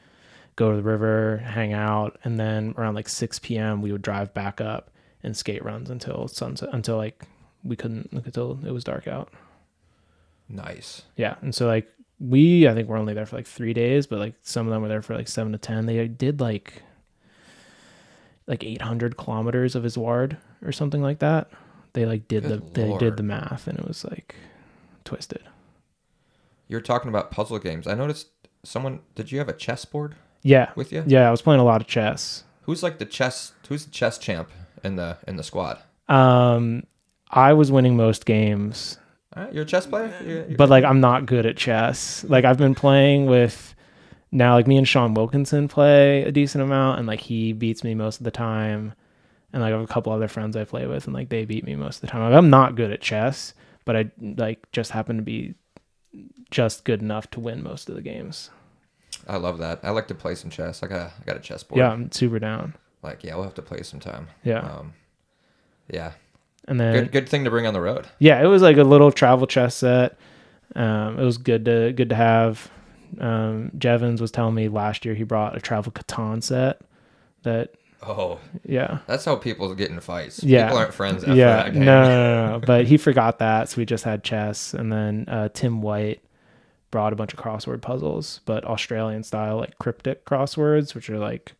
[0.55, 3.81] go to the river, hang out, and then around like 6 p.m.
[3.81, 4.91] we would drive back up
[5.27, 7.23] and skate runs until sunset until like
[7.63, 9.31] we couldn't until it was dark out.
[10.49, 11.03] Nice.
[11.15, 11.87] Yeah, and so like
[12.19, 14.81] we I think we're only there for like 3 days, but like some of them
[14.81, 15.85] were there for like 7 to 10.
[15.85, 16.81] They did like
[18.47, 21.49] like 800 kilometers of Izoard or something like that.
[21.93, 24.35] They like did Good the they did the math and it was like
[25.03, 25.43] twisted.
[26.67, 27.87] You're talking about puzzle games.
[27.87, 28.27] I noticed
[28.63, 28.99] someone.
[29.15, 30.71] Did you have a chessboard Yeah.
[30.75, 31.03] with you?
[31.07, 32.43] Yeah, I was playing a lot of chess.
[32.63, 33.53] Who's like the chess?
[33.69, 34.49] Who's the chess champ
[34.83, 35.79] in the in the squad?
[36.07, 36.83] Um
[37.29, 38.97] I was winning most games,
[39.35, 40.13] All right, you're a chess player.
[40.23, 42.23] You're- you're- but like I'm not good at chess.
[42.27, 43.75] Like I've been playing with
[44.31, 47.95] now like me and Sean Wilkinson play a decent amount and like he beats me
[47.95, 48.93] most of the time.
[49.53, 51.63] And like I have a couple other friends I play with and like they beat
[51.65, 52.21] me most of the time.
[52.29, 53.53] Like, I'm not good at chess,
[53.85, 55.55] but I like just happen to be
[56.51, 58.49] just good enough to win most of the games.
[59.27, 59.79] I love that.
[59.83, 60.83] I like to play some chess.
[60.83, 61.79] I got a, I got a chessboard.
[61.79, 62.75] Yeah, I'm super down.
[63.07, 64.27] Like yeah, we'll have to play sometime.
[64.43, 64.59] Yeah.
[64.59, 64.93] Um,
[65.89, 66.11] yeah.
[66.67, 68.07] And then Good good thing to bring on the road.
[68.19, 70.17] yeah, it was like a little travel chess set.
[70.75, 72.69] Um, it was good to good to have.
[73.21, 76.81] Um, Jevons was telling me last year he brought a travel Catan set.
[77.43, 80.43] That Oh, yeah, that's how people get in fights.
[80.43, 80.65] Yeah.
[80.65, 83.77] People aren't friends after yeah, that no, no, no, no, but he forgot that, so
[83.77, 84.73] we just had chess.
[84.73, 86.21] And then uh, Tim White
[86.91, 91.53] brought a bunch of crossword puzzles, but Australian style, like cryptic crosswords, which are like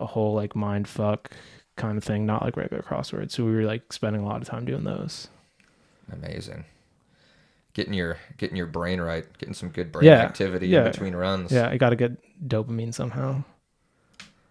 [0.00, 1.30] a whole like mind fuck
[1.76, 3.32] kind of thing, not like regular crosswords.
[3.32, 5.28] So we were like spending a lot of time doing those.
[6.12, 6.64] Amazing.
[7.72, 10.84] Getting your getting your brain right, getting some good brain Yeah, activity yeah.
[10.86, 11.52] in between runs.
[11.52, 12.12] Yeah, I got to get
[12.46, 13.44] dopamine somehow.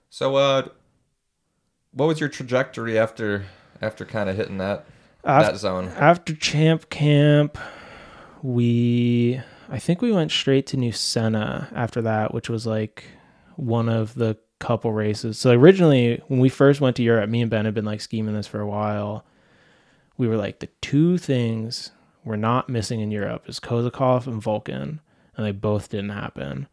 [0.10, 0.68] So uh
[1.92, 3.46] what was your trajectory after
[3.82, 4.86] after kind of hitting that
[5.24, 5.88] After, that zone?
[5.98, 7.58] after Champ Camp,
[8.42, 13.04] we I think we went straight to New Senna after that, which was like
[13.56, 15.38] one of the couple races.
[15.38, 18.36] So originally, when we first went to Europe, me and Ben had been like scheming
[18.36, 19.26] this for a while.
[20.18, 21.92] We were like the two things
[22.24, 25.00] we're not missing in Europe is Kozakov and Vulcan,
[25.36, 26.68] and they both didn't happen.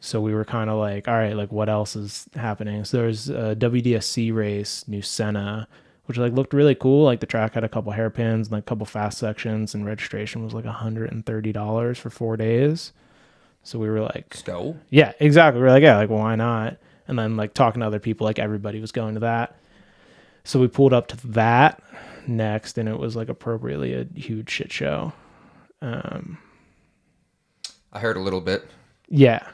[0.00, 2.84] So we were kind of like, all right, like what else is happening?
[2.84, 5.68] So there's a WDSC race, New Senna,
[6.06, 7.04] which like looked really cool.
[7.04, 10.44] Like the track had a couple hairpins and like a couple fast sections, and registration
[10.44, 12.92] was like $130 for four days.
[13.62, 14.76] So we were like, go.
[14.88, 15.60] yeah, exactly.
[15.60, 16.78] We are like, yeah, like why not?
[17.08, 19.56] And then like talking to other people, like everybody was going to that.
[20.44, 21.82] So we pulled up to that
[22.26, 25.12] next, and it was like appropriately a huge shit show.
[25.82, 26.38] Um,
[27.92, 28.66] I heard a little bit.
[29.08, 29.46] yeah.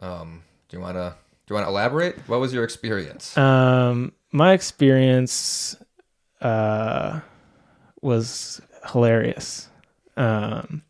[0.00, 1.14] Um do you want to
[1.46, 2.16] do you want to elaborate?
[2.26, 3.36] What was your experience?
[3.36, 5.76] Um, my experience
[6.40, 7.20] uh,
[8.00, 8.60] was
[8.90, 9.68] hilarious.
[10.16, 10.82] Um,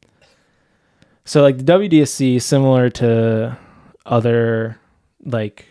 [1.25, 3.59] so like the WDSC, similar to
[4.07, 4.79] other
[5.25, 5.67] like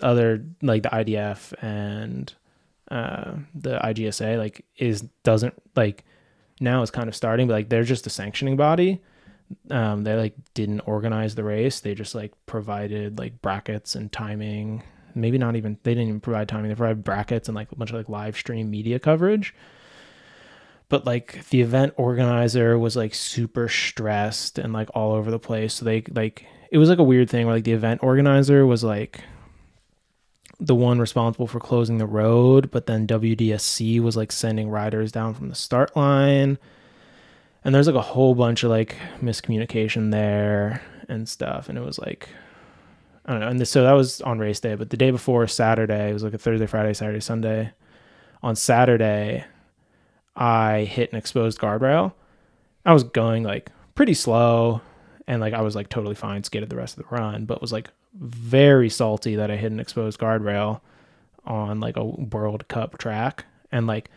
[0.00, 2.32] other like the IDF and
[2.90, 6.04] uh, the IGSA, like is doesn't like
[6.60, 9.02] now it's kind of starting, but like they're just a sanctioning body.
[9.70, 11.80] Um, they like didn't organize the race.
[11.80, 14.82] They just like provided like brackets and timing.
[15.14, 16.68] Maybe not even they didn't even provide timing.
[16.68, 19.54] They provided brackets and like a bunch of like live stream media coverage.
[20.88, 25.74] But like the event organizer was like super stressed and like all over the place.
[25.74, 28.82] So they like it was like a weird thing where like the event organizer was
[28.82, 29.20] like
[30.58, 35.34] the one responsible for closing the road, but then WDSC was like sending riders down
[35.34, 36.58] from the start line.
[37.62, 41.68] And there's like a whole bunch of like miscommunication there and stuff.
[41.68, 42.30] And it was like,
[43.26, 43.48] I don't know.
[43.48, 46.24] And this, so that was on race day, but the day before Saturday, it was
[46.24, 47.70] like a Thursday, Friday, Saturday, Sunday.
[48.42, 49.44] On Saturday,
[50.34, 52.14] I hit an exposed guardrail.
[52.86, 54.80] I was going like pretty slow
[55.26, 57.72] and like I was like totally fine, skated the rest of the run, but was
[57.72, 60.80] like very salty that I hit an exposed guardrail
[61.44, 63.46] on like a World Cup track.
[63.70, 64.10] And like,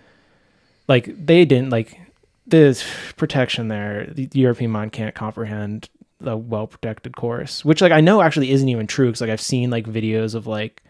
[0.88, 2.00] like they didn't like
[2.46, 2.86] this
[3.16, 4.08] protection there.
[4.12, 5.90] The European mind can't comprehend
[6.24, 9.42] a well protected course, which like I know actually isn't even true because like I've
[9.42, 10.84] seen like videos of like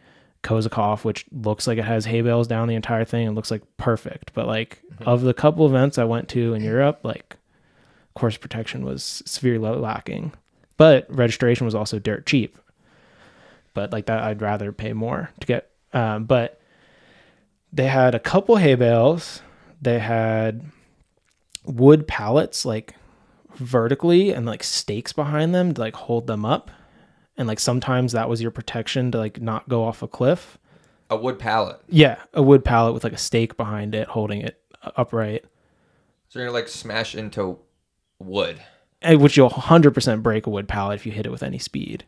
[0.44, 3.64] Kozakov, which looks like it has hay bales down the entire thing and looks like
[3.78, 4.34] perfect.
[4.34, 5.08] But like mm-hmm.
[5.08, 7.38] of the couple events I went to in Europe, like
[8.16, 10.34] course protection was severely lacking.
[10.78, 12.58] But registration was also dirt cheap.
[13.74, 15.70] But like that, I'd rather pay more to get.
[15.94, 16.60] Um, but
[17.72, 19.42] they had a couple hay bales.
[19.82, 20.66] They had
[21.66, 22.96] wood pallets like
[23.56, 26.72] vertically and like stakes behind them to like hold them up.
[27.38, 30.58] And like sometimes that was your protection to like not go off a cliff.
[31.10, 31.80] A wood pallet.
[31.88, 34.62] Yeah, a wood pallet with like a stake behind it holding it
[34.96, 35.46] upright.
[36.30, 37.60] So you're gonna like smash into
[38.20, 38.60] wood.
[39.02, 42.06] And which you'll 100% break a wood pallet if you hit it with any speed.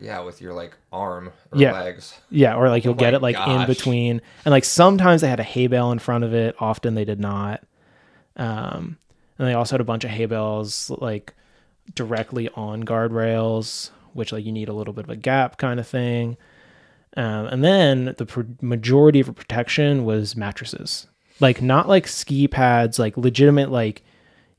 [0.00, 1.72] Yeah, with your like arm or Yeah.
[1.72, 2.18] legs.
[2.30, 4.20] Yeah, or like you'll Oh get it like in between.
[4.44, 7.18] And like sometimes they had a hay bale in front of it, often they did
[7.20, 7.64] not.
[8.36, 8.98] Um
[9.38, 11.34] and they also had a bunch of hay bales like
[11.94, 15.86] directly on guardrails, which like you need a little bit of a gap kind of
[15.88, 16.36] thing.
[17.16, 21.06] Um, and then the pr- majority of protection was mattresses,
[21.40, 24.02] like not like ski pads, like legitimate like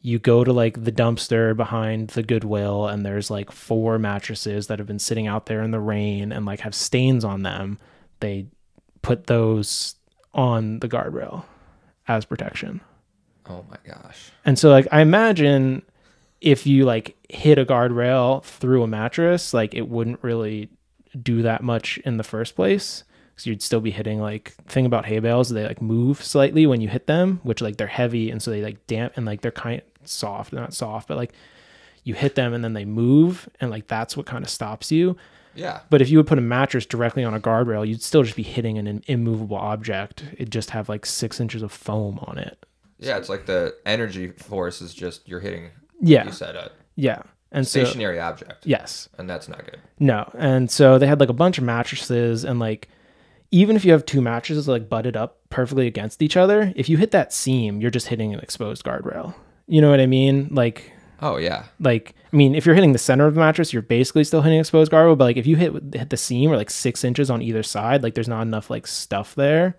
[0.01, 4.79] you go to like the dumpster behind the Goodwill and there's like four mattresses that
[4.79, 7.77] have been sitting out there in the rain and like have stains on them.
[8.21, 8.47] They
[9.01, 9.95] put those
[10.33, 11.43] on the guardrail
[12.07, 12.81] as protection.
[13.47, 14.31] Oh my gosh.
[14.45, 15.81] And so like I imagine
[16.39, 20.69] if you like hit a guardrail through a mattress, like it wouldn't really
[21.21, 23.03] do that much in the first place.
[23.39, 26.81] Cause you'd still be hitting like thing about hay bales, they like move slightly when
[26.81, 29.49] you hit them, which like they're heavy and so they like damp and like they're
[29.51, 31.31] kind of soft, not soft, but like
[32.03, 35.15] you hit them and then they move and like that's what kind of stops you.
[35.55, 35.79] Yeah.
[35.89, 38.43] But if you would put a mattress directly on a guardrail, you'd still just be
[38.43, 40.23] hitting an immovable object.
[40.33, 42.65] It'd just have like six inches of foam on it.
[42.99, 45.69] Yeah, it's like the energy force is just you're hitting
[46.01, 46.25] Yeah.
[46.25, 47.21] you said it Yeah.
[47.53, 48.65] And so stationary object.
[48.67, 49.07] yes.
[49.17, 49.79] And that's not good.
[49.97, 50.29] No.
[50.37, 52.89] And so they had like a bunch of mattresses and like
[53.51, 56.97] even if you have two mattresses like butted up perfectly against each other, if you
[56.97, 59.33] hit that seam, you're just hitting an exposed guardrail.
[59.67, 60.49] You know what I mean?
[60.51, 60.91] Like
[61.21, 61.65] Oh yeah.
[61.81, 64.59] Like, I mean, if you're hitting the center of the mattress, you're basically still hitting
[64.59, 65.17] exposed guardrail.
[65.17, 68.03] But like, if you hit hit the seam or like six inches on either side,
[68.03, 69.75] like there's not enough like stuff there.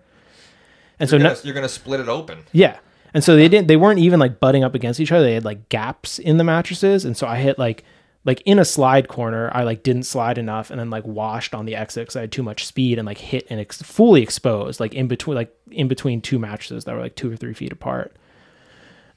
[0.99, 2.43] And so You're no, gonna, you're gonna split it open.
[2.51, 2.77] yeah.
[3.13, 5.23] And so they didn't they weren't even like butting up against each other.
[5.23, 7.03] They had like gaps in the mattresses.
[7.05, 7.83] And so I hit like
[8.23, 11.65] like in a slide corner, I like didn't slide enough and then like washed on
[11.65, 14.79] the exit because I had too much speed and like hit and ex- fully exposed,
[14.79, 17.71] like in between like in between two mattresses that were like two or three feet
[17.71, 18.15] apart.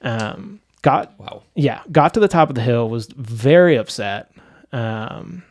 [0.00, 1.42] Um got Wow.
[1.54, 4.30] yeah, got to the top of the hill, was very upset,
[4.72, 5.42] um,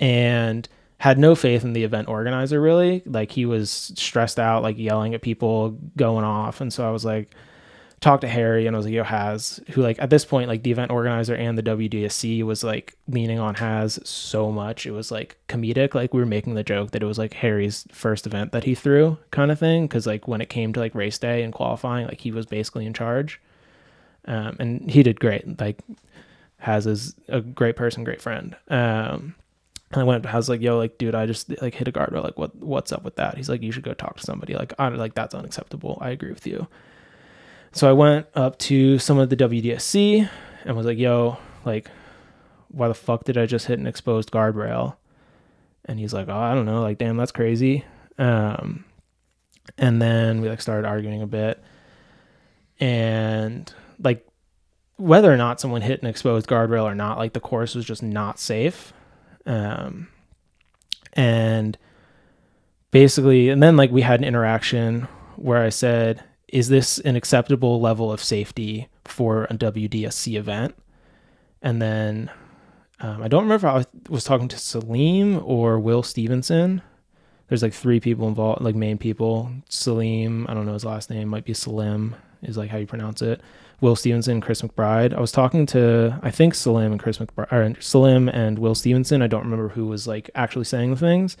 [0.00, 0.68] and
[0.98, 2.60] had no faith in the event organizer.
[2.60, 6.90] Really, like he was stressed out, like yelling at people, going off, and so I
[6.90, 7.34] was like,
[8.00, 10.62] talked to Harry, and I was like, "Yo, Has," who like at this point, like
[10.62, 15.10] the event organizer and the WDSC was like leaning on Has so much, it was
[15.10, 15.94] like comedic.
[15.94, 18.74] Like we were making the joke that it was like Harry's first event that he
[18.74, 22.06] threw, kind of thing, because like when it came to like race day and qualifying,
[22.06, 23.40] like he was basically in charge
[24.28, 25.58] um, and he did great.
[25.58, 25.80] Like,
[26.58, 28.54] has is a great person, great friend.
[28.68, 29.34] Um,
[29.90, 32.22] and I went, I was like, yo, like, dude, I just like hit a guardrail.
[32.22, 33.38] Like, what, what's up with that?
[33.38, 34.54] He's like, you should go talk to somebody.
[34.54, 35.98] Like, I like that's unacceptable.
[36.00, 36.68] I agree with you.
[37.72, 40.28] So I went up to some of the WDSC
[40.64, 41.90] and was like, yo, like,
[42.68, 44.96] why the fuck did I just hit an exposed guardrail?
[45.84, 46.82] And he's like, oh, I don't know.
[46.82, 47.84] Like, damn, that's crazy.
[48.18, 48.84] Um,
[49.76, 51.62] and then we like started arguing a bit
[52.80, 54.26] and like
[54.96, 58.02] whether or not someone hit an exposed guardrail or not like the course was just
[58.02, 58.92] not safe
[59.46, 60.08] um
[61.12, 61.76] and
[62.90, 65.02] basically and then like we had an interaction
[65.36, 70.74] where i said is this an acceptable level of safety for a wdsc event?
[71.62, 72.30] And then
[73.00, 76.82] um, i don't remember if i was- talking to salim or will stevenson.
[77.48, 79.50] There's like three people involved like main people.
[79.68, 83.22] Salim i don't know his last name might be salim is like how you pronounce
[83.22, 83.40] it.
[83.80, 85.14] Will stevenson chris mcbride.
[85.14, 89.22] I was talking to i think salim and chris mcbride or salim and will stevenson.
[89.22, 91.36] I don't remember who was like actually saying the things.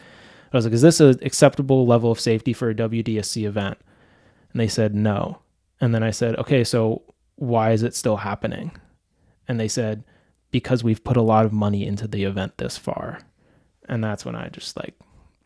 [0.52, 3.78] I was like is this an acceptable level of safety for a wdsc event
[4.52, 5.38] and they said no
[5.80, 7.02] and then i said okay so
[7.36, 8.70] why is it still happening
[9.46, 10.04] and they said
[10.50, 13.20] because we've put a lot of money into the event this far
[13.88, 14.94] and that's when i just like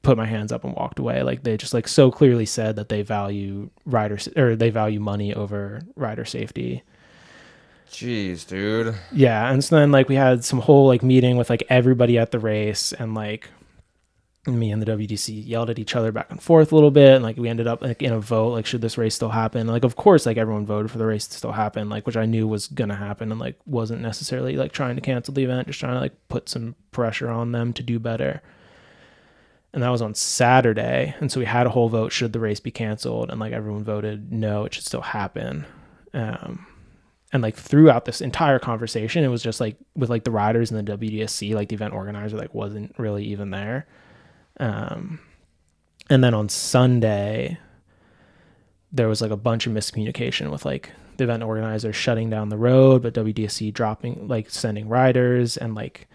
[0.03, 1.23] put my hands up and walked away.
[1.23, 5.33] Like they just like so clearly said that they value rider or they value money
[5.33, 6.83] over rider safety.
[7.91, 8.95] Jeez, dude.
[9.13, 12.31] Yeah, and so then like we had some whole like meeting with like everybody at
[12.31, 13.49] the race and like
[14.47, 17.23] me and the WDC yelled at each other back and forth a little bit and
[17.23, 19.85] like we ended up like in a vote like should this race still happen like
[19.85, 22.49] of course like everyone voted for the race to still happen like which I knew
[22.49, 25.95] was gonna happen and like wasn't necessarily like trying to cancel the event just trying
[25.95, 28.43] to like put some pressure on them to do better
[29.73, 31.15] and that was on Saturday.
[31.21, 33.85] And so we had a whole vote should the race be canceled, and like everyone
[33.85, 35.65] voted no, it should still happen.
[36.13, 36.67] Um,
[37.33, 40.87] and like throughout this entire conversation, it was just like with like the riders and
[40.87, 43.87] the WDSC, like the event organizer, like wasn't really even there.
[44.61, 45.21] Um,
[46.11, 47.59] and then on Sunday,
[48.93, 52.59] there was like a bunch of miscommunication with like the event organizer shutting down the
[52.59, 56.09] road, but WDSC dropping like sending riders and like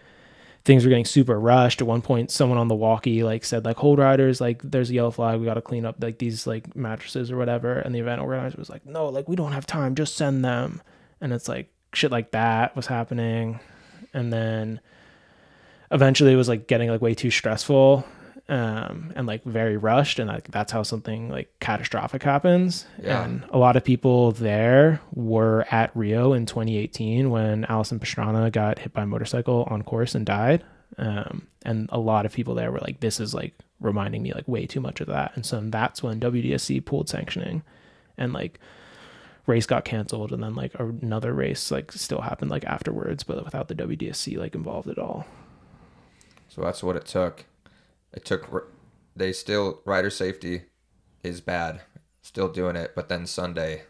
[0.66, 1.82] things were getting super rushed.
[1.82, 4.94] At one point, someone on the walkie like said like hold riders, like there's a
[4.94, 7.80] yellow flag, we got to clean up like these like mattresses or whatever.
[7.80, 10.82] And the event organizer was like, no, like we don't have time, just send them.
[11.22, 13.60] And it's like shit like that was happening,
[14.14, 14.80] and then
[15.90, 18.06] eventually it was like getting like way too stressful
[18.50, 22.86] um and like very rushed and like that's how something like catastrophic happens.
[23.02, 23.26] Yeah.
[23.26, 28.80] and a lot of people there were at rio in 2018 when allison pastrana got
[28.80, 30.64] hit by a motorcycle on course and died.
[30.98, 34.48] Um and a lot of people there were like this is like reminding me like
[34.48, 35.34] way too much of that.
[35.36, 37.64] And so that's when wdsc pulled sanctioning
[38.18, 38.60] and like
[39.46, 40.32] race got canceled.
[40.32, 44.56] And then like another race like still happened like afterwards but without the wdsc like
[44.56, 45.26] involved at all.
[46.48, 47.46] So that's what it took.
[48.18, 48.72] It took.
[49.16, 50.64] They still rider safety
[51.22, 51.82] is bad.
[52.24, 53.84] Still doing it, but then Sunday,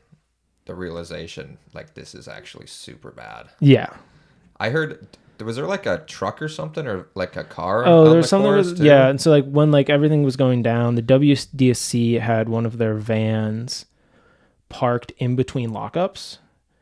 [0.66, 3.48] the realization like this is actually super bad.
[3.62, 3.96] yeah
[4.60, 5.08] I heard.
[5.40, 7.86] Was there like a truck or something, or like a car?
[7.86, 10.62] Oh, on there's the something with yeah, and so like when like everything was going
[10.62, 13.86] down, the WDSC had one of their vans
[14.68, 16.40] parked in between lockups.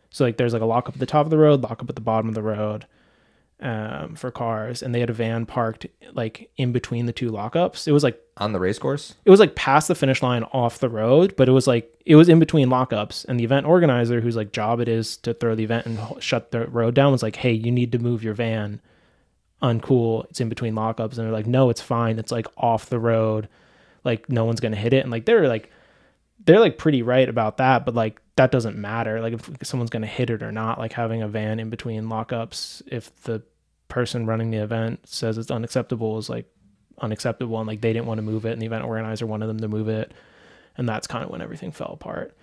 [0.10, 2.02] So like there's like a lockup at the top of the road, lockup at the
[2.02, 2.88] bottom of the road
[3.62, 7.88] um for cars and they had a van parked like in between the two lockups.
[7.88, 9.16] It was like on the race course.
[9.24, 12.18] it was like past the finish line off the road, but it was like it
[12.18, 13.24] was in between lockups.
[13.26, 16.52] And the event organizer, whose like job it is to throw the event and shut
[16.52, 18.82] the road down, was like, "Hey, you need to move your van.
[19.62, 20.26] Uncool.
[20.30, 22.20] It's in between lockups." And they're like, "No, it's fine.
[22.20, 23.48] It's like off the road.
[24.04, 25.72] Like no one's gonna hit it." And like they're like
[26.44, 29.22] they're like pretty right about that, but like that doesn't matter.
[29.22, 32.04] Like if someone's going to hit it or not, like having a van in between
[32.06, 33.42] lockups, if the
[33.88, 36.46] person running the event says it's unacceptable is like
[37.00, 39.60] unacceptable and like they didn't want to move it and the event organizer wanted them
[39.60, 40.14] to move it.
[40.78, 42.36] And that's kind of when everything fell apart.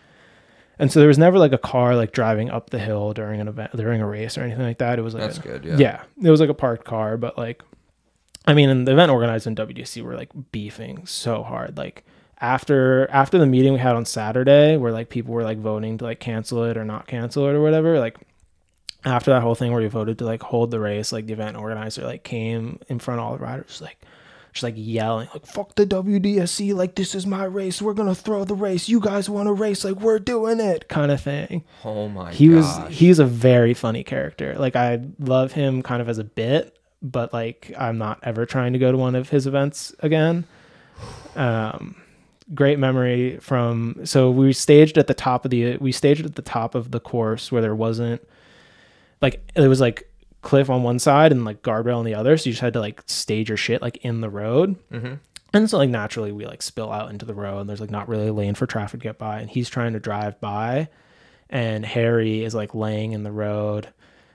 [0.79, 3.49] And so there was never like a car like driving up the hill during an
[3.49, 4.99] event during a race or anything like that.
[4.99, 5.77] It was like That's a- good, yeah.
[5.77, 7.63] yeah, it was like a parked car, but like,
[8.47, 11.77] I mean, and the event organizers in WDC were like beefing so hard.
[11.77, 12.05] Like
[12.43, 16.05] after after the meeting we had on Saturday, where like people were like voting to
[16.05, 17.99] like cancel it or not cancel it or whatever.
[17.99, 18.17] Like
[19.05, 21.57] after that whole thing where we voted to like hold the race, like the event
[21.57, 23.97] organizer like came in front of all the riders, like
[24.53, 28.45] just like yelling like fuck the WDSC like this is my race we're gonna throw
[28.45, 32.07] the race you guys want to race like we're doing it kind of thing Oh
[32.09, 32.35] my god.
[32.35, 32.93] he was gosh.
[32.93, 37.33] he's a very funny character like i love him kind of as a bit but
[37.33, 40.45] like i'm not ever trying to go to one of his events again
[41.35, 41.97] um
[42.55, 46.43] great memory from so we staged at the top of the we staged at the
[46.43, 48.21] top of the course where there wasn't
[49.21, 50.09] like it was like
[50.43, 52.37] cliff on one side and like guardrail on the other.
[52.37, 54.77] So you just had to like stage your shit like in the road.
[54.91, 55.15] Mm-hmm.
[55.55, 58.09] and so like naturally we like spill out into the road and there's like not
[58.09, 59.41] really a lane for traffic to get by.
[59.41, 60.89] And he's trying to drive by
[61.49, 63.89] and Harry is like laying in the road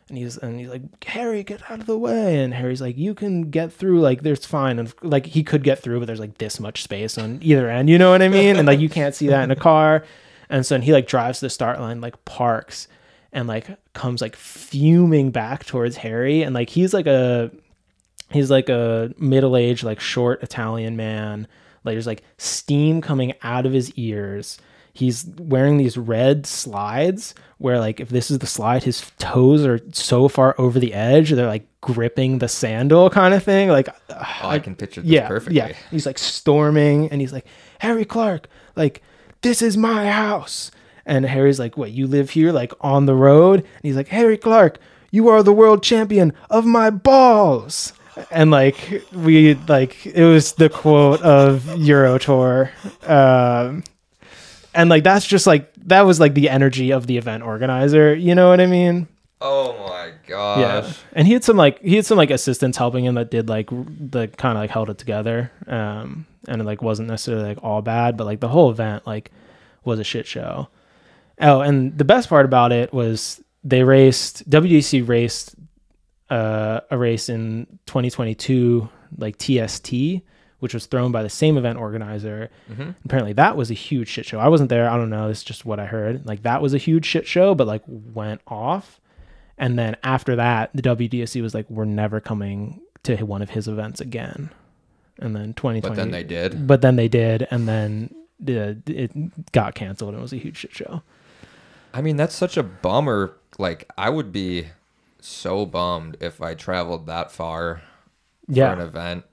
[0.09, 2.41] and he's and he's like Harry get out of the way.
[2.41, 4.79] And Harry's like you can get through like there's fine.
[4.79, 7.89] And like he could get through but there's like this much space on either end
[7.89, 8.55] you know what I mean?
[8.55, 10.05] And like you can't see that in a car.
[10.49, 12.87] And so and he like drives to the start line like parks
[13.33, 16.41] and like comes like fuming back towards Harry.
[16.41, 17.51] And like he's like a
[18.29, 21.47] he's like a middle-aged like short italian man.
[21.83, 24.57] Like there's like steam coming out of his ears
[24.97, 29.79] he's wearing these red slides where like if this is the slide his toes are
[29.93, 34.49] so far over the edge they're like gripping the sandal kind of thing like Oh,
[34.49, 35.57] I can picture this yeah perfectly.
[35.57, 35.73] yeah.
[35.91, 37.45] He's like storming and he's like
[37.79, 39.01] harry clark like
[39.41, 40.71] this is my house.
[41.05, 43.59] And harry's like what you live here like on the road?
[43.61, 44.79] And he's like harry clark
[45.11, 47.93] you are the world champion of my balls.
[48.31, 52.71] And like we like it was the quote of euro tour
[53.05, 53.83] um
[54.77, 58.33] and like that's just like that was like the energy of the event organizer you
[58.35, 59.07] know what i mean?
[59.39, 60.59] Oh my gosh.
[60.59, 60.93] yeah.
[61.13, 63.69] And he had some like he had some like assistants helping him that did like
[63.69, 65.51] the kind of like held it together.
[65.67, 69.31] Um and it like wasn't necessarily like all bad but like the whole event like
[69.83, 70.69] was a shit show.
[71.39, 75.55] Oh and the best part about it was they raced wdc raced
[76.29, 79.93] uh, a race in 2022 like tst
[80.59, 82.91] which was thrown by the same event organizer mm-hmm.
[83.05, 85.65] apparently that was a huge shit show i wasn't there i don't know it's just
[85.65, 88.99] what i heard like that was a huge shit show but like went off
[89.57, 93.67] and then after that, the WDSC was like, "We're never coming to one of his
[93.67, 94.51] events again."
[95.19, 96.67] And then 2020, But then they did.
[96.67, 100.57] but then they did, and then the, it got canceled, and it was a huge
[100.57, 101.01] shit show.
[101.91, 103.33] I mean, that's such a bummer.
[103.57, 104.67] Like, I would be
[105.19, 107.81] so bummed if I traveled that far
[108.47, 109.25] for an event.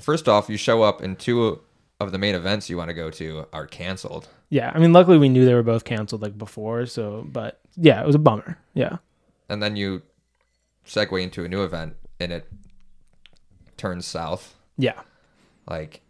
[0.00, 1.60] First off, you show up and two
[2.00, 4.28] of the main events you want to go to are canceled.
[4.50, 4.70] yeah.
[4.74, 8.06] I mean, luckily we knew they were both canceled like before, so but yeah, it
[8.06, 8.58] was a bummer.
[8.74, 8.98] Yeah,
[9.48, 10.02] And then you
[10.86, 12.46] segue into a new event and it
[13.76, 14.54] turns south.
[14.78, 15.00] yeah,
[15.68, 16.02] Like,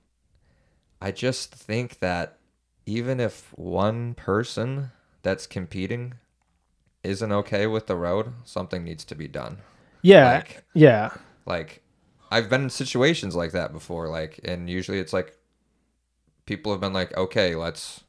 [1.01, 2.39] I just think that
[2.87, 4.91] even if one person
[5.22, 6.15] that's competing
[7.02, 9.59] isn't okay with the road, something needs to be done.
[10.02, 11.10] yeah, Like- yeah,
[11.47, 11.82] Like,
[12.31, 14.09] I've been in situations like that before.
[14.09, 15.36] Like, and usually it's like
[16.47, 18.03] people have been like, okay, let's,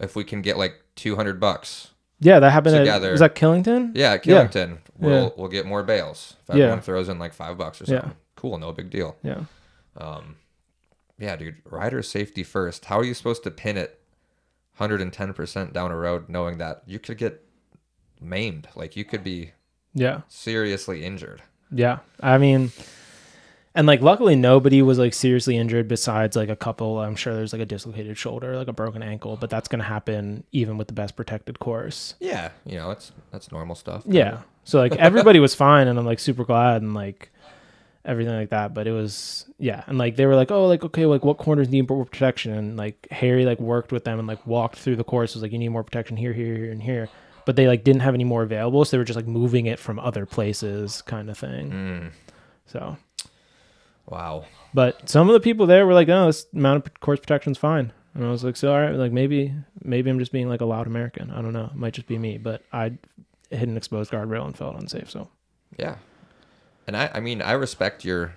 [0.00, 1.90] if we can get like 200 bucks.
[2.20, 2.38] yeah.
[2.40, 2.76] That happened.
[2.76, 3.10] At, Together.
[3.10, 3.92] was that Killington?
[3.94, 5.30] Yeah, at Killington, we'll, Yeah.
[5.36, 6.36] we'll get more bales.
[6.48, 6.64] If Yeah.
[6.64, 8.00] everyone throws in like five bucks or Yeah.
[8.00, 8.16] something.
[8.36, 9.16] Cool, no big deal.
[9.22, 9.44] Yeah,
[9.96, 10.36] um,
[11.18, 12.86] Yeah, dude, rider safety first.
[12.86, 14.00] How are you supposed to pin it
[14.78, 17.42] 110% down a road knowing that you could get
[18.20, 18.68] maimed?
[18.74, 19.52] Like, you could be
[19.94, 20.22] yeah.
[20.28, 21.42] seriously injured.
[21.72, 21.98] Yeah.
[22.20, 22.72] I mean,
[23.74, 27.00] and like luckily nobody was like seriously injured besides like a couple.
[27.00, 29.84] I'm sure there's like a dislocated shoulder, like a broken ankle, but that's going to
[29.84, 32.14] happen even with the best protected course.
[32.20, 34.04] Yeah, you know, it's that's normal stuff.
[34.06, 34.42] Yeah.
[34.64, 37.30] So like everybody was fine and I'm like super glad and like
[38.04, 38.74] everything like that.
[38.74, 39.82] But it was, yeah.
[39.88, 42.52] And like they were like, oh, like, okay, like what corners need more protection?
[42.52, 45.34] And like Harry like worked with them and like walked through the course.
[45.34, 47.08] Was like, you need more protection here, here, here, and here.
[47.46, 48.84] But they like didn't have any more available.
[48.84, 51.70] So they were just like moving it from other places kind of thing.
[51.70, 52.10] Mm,
[52.66, 52.96] So.
[54.06, 54.44] wow.
[54.72, 57.92] But some of the people there were like, "Oh, this amount of course protection's fine,"
[58.14, 60.64] and I was like, "So all right, like maybe maybe I'm just being like a
[60.66, 61.30] loud American.
[61.30, 61.66] I don't know.
[61.66, 62.92] It might just be me." But I
[63.50, 65.10] hit an exposed guardrail and felt unsafe.
[65.10, 65.28] So
[65.78, 65.96] Yeah.
[66.86, 68.34] And I I mean, I respect your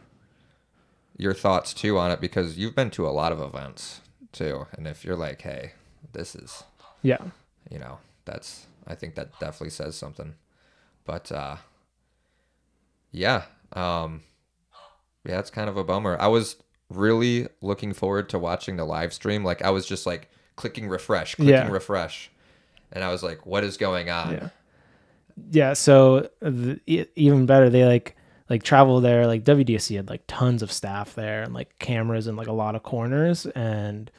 [1.18, 4.02] your thoughts too on it because you've been to a lot of events
[4.32, 4.68] too.
[4.74, 5.72] And if you're like, "Hey,
[6.14, 6.64] this is
[7.02, 7.18] yeah,
[7.72, 10.36] you know, that's I think that definitely says something.
[11.06, 11.58] But uh
[13.12, 13.44] yeah,
[13.74, 14.24] um
[15.26, 16.18] yeah, it's kind of a bummer.
[16.20, 16.56] I was
[16.90, 19.44] really looking forward to watching the live stream.
[19.44, 21.70] Like I was just like clicking refresh, clicking Yeah.
[21.70, 22.32] refresh.
[22.94, 24.34] And I was like, what is going on?
[24.34, 24.50] Yeah.
[25.52, 26.80] yeah so the,
[27.16, 28.16] even better they like
[28.50, 32.36] like travel there like wdsc had like tons of staff there and like cameras in
[32.38, 34.10] like a lot of corners and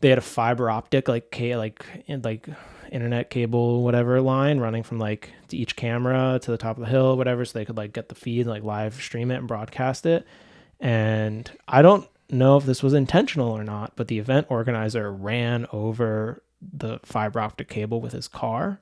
[0.00, 2.48] they had a fiber optic like K like in, like
[2.92, 6.90] internet cable whatever line running from like to each camera to the top of the
[6.90, 9.48] hill whatever so they could like get the feed and like live stream it and
[9.48, 10.26] broadcast it.
[10.80, 15.66] And i don't know if this was intentional or not but the event organizer ran
[15.72, 18.80] over the fiber optic cable with his car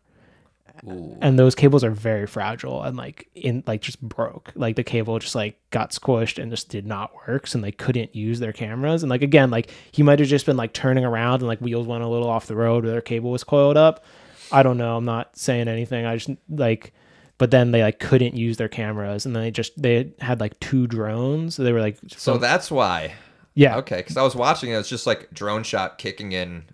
[0.89, 1.19] Ooh.
[1.21, 4.51] and those cables are very fragile and like in like just broke.
[4.55, 8.15] Like the cable just like got squished and just did not work so they couldn't
[8.17, 9.03] use their cameras.
[9.03, 11.87] And like again like he might have just been like turning around and like wheels
[11.87, 14.05] went a little off the road where their cable was coiled up.
[14.53, 14.97] I don't know.
[14.97, 16.07] I'm not saying anything.
[16.07, 16.93] I just like
[17.39, 20.59] but then they like couldn't use their cameras and then they just they had like
[20.61, 21.55] two drones.
[21.55, 23.15] So they were like So that's why.
[23.55, 23.77] yeah.
[23.79, 26.65] Okay, because I was watching it, it's just like drone shot kicking in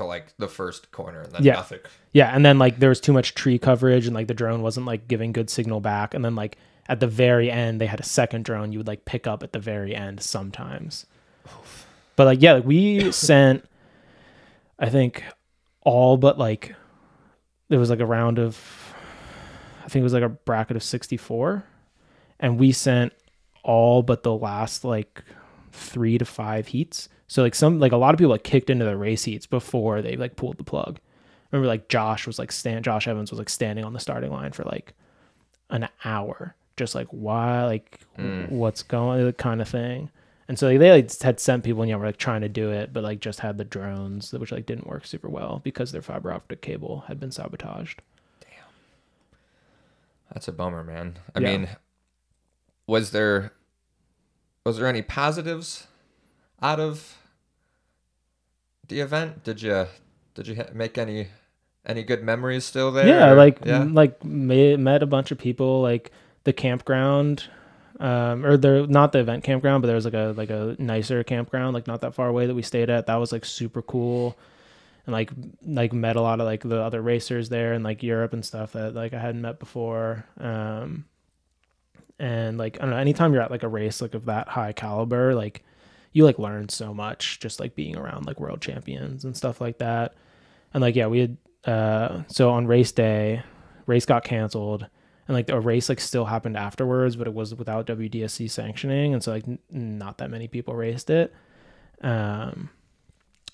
[0.00, 1.54] to like the first corner and then Yeah.
[1.54, 1.80] nothing.
[2.12, 4.86] Yeah, and then like there was too much tree coverage and like the drone wasn't
[4.86, 6.14] like giving good signal back.
[6.14, 6.58] And then like
[6.88, 9.52] at the very end they had a second drone you would like pick up at
[9.52, 11.06] the very end sometimes.
[12.16, 13.64] But like yeah, like, we sent
[14.78, 15.24] I think
[15.82, 16.74] all but like
[17.68, 18.58] there was like a round of
[19.84, 21.64] I think it was like a bracket of 64
[22.38, 23.12] and we sent
[23.62, 25.22] all but the last like
[25.72, 27.08] 3 to 5 heats.
[27.30, 30.02] So like some like a lot of people like kicked into the race heats before
[30.02, 30.98] they like pulled the plug
[31.52, 34.50] remember like Josh was like stand Josh Evans was like standing on the starting line
[34.52, 34.94] for like
[35.70, 38.48] an hour, just like why like mm.
[38.48, 40.10] what's going kind of thing.
[40.48, 42.72] And so like, they like had sent people, you know, were like trying to do
[42.72, 46.02] it, but like just had the drones, which like didn't work super well because their
[46.02, 48.02] fiber optic cable had been sabotaged.
[48.40, 48.50] Damn,
[50.32, 51.18] that's a bummer, man.
[51.36, 51.56] I Yeah.
[51.56, 51.68] mean,
[52.88, 53.52] was there
[54.64, 55.86] was there any positives
[56.60, 57.16] out of
[58.90, 59.42] the event?
[59.42, 59.86] Did you
[60.34, 61.28] did you make any
[61.86, 63.08] any good memories still there?
[63.08, 63.84] yeah, like yeah.
[63.90, 66.12] like met a bunch of people like
[66.44, 67.44] the campground
[67.98, 71.22] um or there not the event campground but there was like a like a nicer
[71.22, 74.38] campground like not that far away that we stayed at that was like super cool
[75.06, 75.30] and like
[75.66, 78.72] like met a lot of like the other racers there in like Europe and stuff
[78.72, 81.04] that like I hadn't met before um
[82.18, 84.72] and like I don't know anytime you're at like a race like of that high
[84.72, 85.62] caliber like
[86.12, 89.78] you like learn so much just like being around like world champions and stuff like
[89.78, 90.14] that.
[90.74, 93.42] And like yeah we had uh so on race day
[93.86, 94.86] race got canceled
[95.28, 99.12] and like a race like still happened afterwards but it was without WDSC sanctioning.
[99.12, 101.34] And so like n- not that many people raced it.
[102.02, 102.70] Um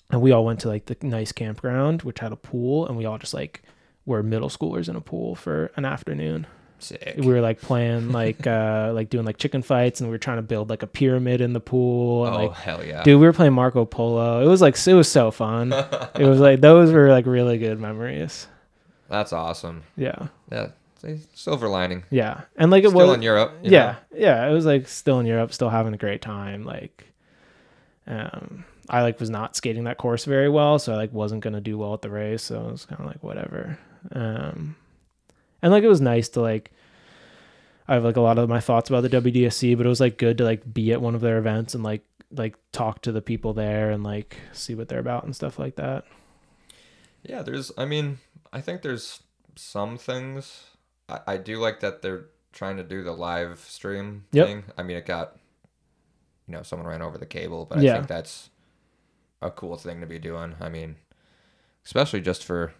[0.09, 2.87] and we all went to like the nice campground which had a pool.
[2.87, 3.63] And we all just like
[4.05, 6.47] were middle schoolers in a pool for an afternoon
[6.79, 7.15] Sick.
[7.17, 10.37] we were like playing like uh like doing like chicken fights and we were trying
[10.37, 13.01] to build like a pyramid in the pool and oh like hell yeah.
[13.03, 15.73] dude we were playing marco polo it was like it was so fun
[16.15, 18.47] it was like those were like really good memories
[19.09, 19.83] That's awesome.
[19.95, 20.67] yeah Yeah.
[21.33, 22.03] Silver lining.
[22.11, 23.53] yeah and like it Still was in Europe.
[23.63, 24.17] yeah know?
[24.19, 27.05] yeah it was like still in europe still having a great time like
[28.07, 31.61] um i like was not skating that course very well so i like wasn't gonna
[31.61, 33.77] do well at the race so it was kind of like whatever
[34.13, 34.75] um
[35.61, 36.71] and like it was nice to like
[37.87, 40.17] i have like a lot of my thoughts about the wdsc but it was like
[40.17, 43.21] good to like be at one of their events and like like talk to the
[43.21, 46.03] people there and like see what they're about and stuff like that
[47.23, 47.71] Yeah, there's.
[47.77, 48.19] I mean,
[48.53, 49.21] I think there's
[49.55, 50.65] some things.
[51.09, 54.45] I, I do like that they're trying to do the live stream Yep.
[54.47, 54.63] thing.
[54.77, 55.35] I mean, it got,
[56.47, 57.95] you know, someone ran over the cable, but I Yeah.
[57.95, 58.49] think that's
[59.41, 60.55] a cool thing to be doing.
[60.61, 60.95] I mean,
[61.85, 62.73] especially just for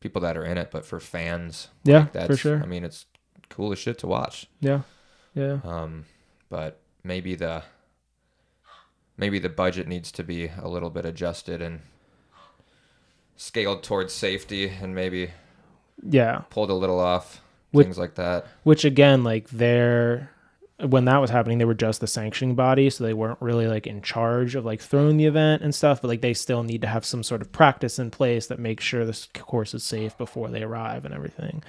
[0.00, 1.68] people that are in it, but for fans.
[1.84, 2.62] Yeah, like, for that's, sure.
[2.62, 3.06] I mean, it's
[3.50, 4.46] cool as shit to watch.
[4.60, 4.82] yeah
[5.34, 6.04] yeah Um,
[6.50, 7.62] but maybe the
[9.16, 11.80] maybe the budget needs to be a little bit adjusted and
[13.36, 15.30] scaled towards safety and maybe
[16.08, 18.46] yeah pulled a little off Which- things like that.
[18.64, 20.30] which again like they're
[20.80, 23.86] when that was happening they were just the sanctioning body so they weren't really like
[23.86, 26.86] in charge of like throwing the event and stuff but like they still need to
[26.86, 30.48] have some sort of practice in place that makes sure this course is safe before
[30.48, 31.62] they arrive and everything.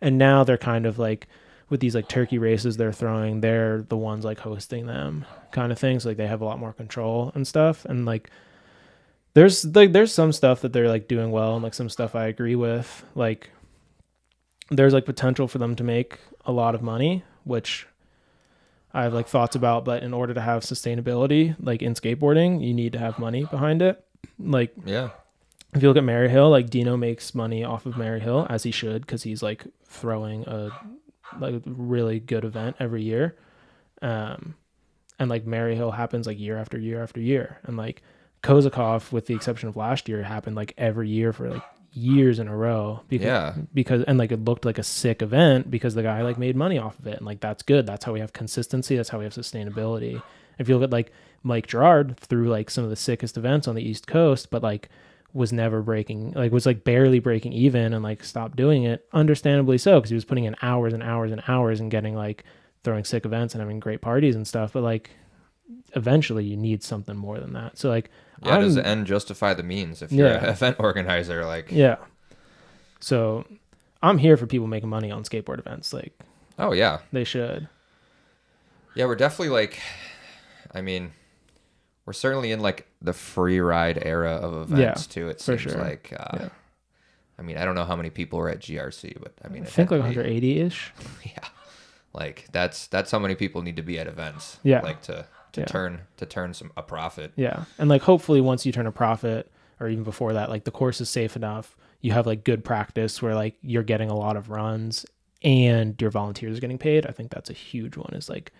[0.00, 1.28] And now they're kind of like
[1.68, 5.78] with these like turkey races they're throwing they're the ones like hosting them kind of
[5.78, 8.28] things like they have a lot more control and stuff and like
[9.32, 12.26] there's like there's some stuff that they're like doing well and like some stuff I
[12.26, 13.50] agree with like
[14.76, 17.86] there's like potential for them to make a lot of money, which
[18.94, 19.84] I have like thoughts about.
[19.84, 23.82] But in order to have sustainability, like in skateboarding, you need to have money behind
[23.82, 24.04] it.
[24.38, 25.10] Like Yeah.
[25.74, 29.02] if you look at Maryhill, like Dino makes money off of Maryhill as he should
[29.02, 30.70] because he's like throwing a
[31.40, 33.36] like really good event every year.
[34.02, 34.54] Um,
[35.18, 38.02] and like Maryhill happens like year after year after year, and like
[38.42, 41.62] Kozakov, with the exception of last year, happened like every year for like
[41.92, 43.00] years in a row.
[43.08, 43.54] Because, Yeah.
[43.74, 46.78] Because and like it looked like a sick event because the guy like made money
[46.78, 47.86] off of it, and like that's good.
[47.86, 48.96] That's how we have consistency.
[48.96, 50.22] That's how we have sustainability.
[50.58, 51.12] If you look at like
[51.42, 54.88] Mike Gerard through like some of the sickest events on the East Coast, but like
[55.34, 59.78] was never breaking like was like barely breaking even and like stopped doing it understandably
[59.78, 62.44] so because he was putting in hours and hours and hours and getting like
[62.84, 65.08] throwing sick events and having great parties and stuff but like
[65.94, 68.10] eventually you need something more than that so like
[68.44, 70.02] Yeah, does I'm- the end justify the means?
[70.02, 70.44] If you're Yeah.
[70.44, 71.96] an event organizer, like, yeah
[73.00, 73.44] so
[74.02, 76.12] i'm here for people making money on skateboard events like
[76.58, 77.68] oh yeah, they should
[78.94, 79.80] yeah, we're definitely like,
[80.74, 81.12] I mean,
[82.04, 85.30] we're certainly in like the free ride era of events too.
[85.30, 85.72] It seems sure.
[85.78, 86.48] like, uh, Yeah.
[87.38, 89.66] I mean, I don't know how many people were at GRC, but I mean, i
[89.66, 90.90] think like 180ish
[91.24, 91.48] Yeah,
[92.12, 94.58] like that's that's how many people need to be at events.
[94.62, 94.82] Yeah.
[94.82, 95.66] like to to Yeah.
[95.66, 97.32] turn to turn some a profit.
[97.36, 97.64] Yeah.
[97.78, 99.50] And like hopefully once you turn a profit
[99.80, 101.76] or even before that, like the course is safe enough.
[102.00, 105.06] You have like good practice where like you're getting a lot of runs
[105.42, 107.06] and your volunteers are getting paid.
[107.06, 108.52] I think that's a huge one is like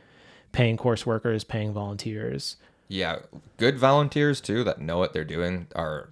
[0.53, 2.57] paying course workers, paying volunteers.
[2.89, 3.21] Yeah,
[3.57, 6.11] good volunteers too that know what they're doing are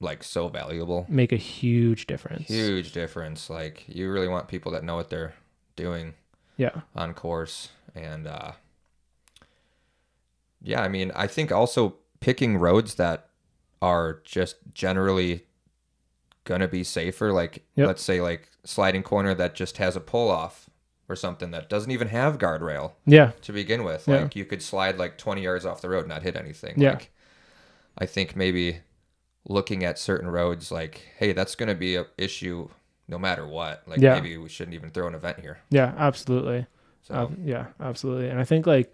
[0.00, 1.06] like so valuable.
[1.08, 2.48] Make a huge difference.
[2.48, 3.48] Huge difference.
[3.50, 5.34] Like you really want people that know what they're
[5.76, 6.14] doing
[6.56, 6.82] Yeah.
[6.94, 8.52] on course and uh
[10.62, 13.28] yeah, I mean, I think also picking roads that
[13.80, 15.46] are just generally
[16.44, 17.86] gonna be safer like Yep.
[17.86, 20.68] let's say like sliding corner that just has a pull off
[21.08, 23.32] or something that doesn't even have guardrail Yeah.
[23.42, 24.06] to begin with.
[24.08, 24.22] Yeah.
[24.22, 26.74] Like you could slide like 20 yards off the road and not hit anything.
[26.80, 26.90] Yeah.
[26.94, 27.10] Like
[27.98, 28.78] I think maybe
[29.48, 32.68] looking at certain roads like, hey, that's going to be a issue
[33.08, 33.82] no matter what.
[33.86, 34.14] Like Yeah.
[34.14, 35.58] maybe we shouldn't even throw an event here.
[35.70, 36.66] Yeah, absolutely.
[37.02, 38.28] So yeah, absolutely.
[38.28, 38.92] And I think like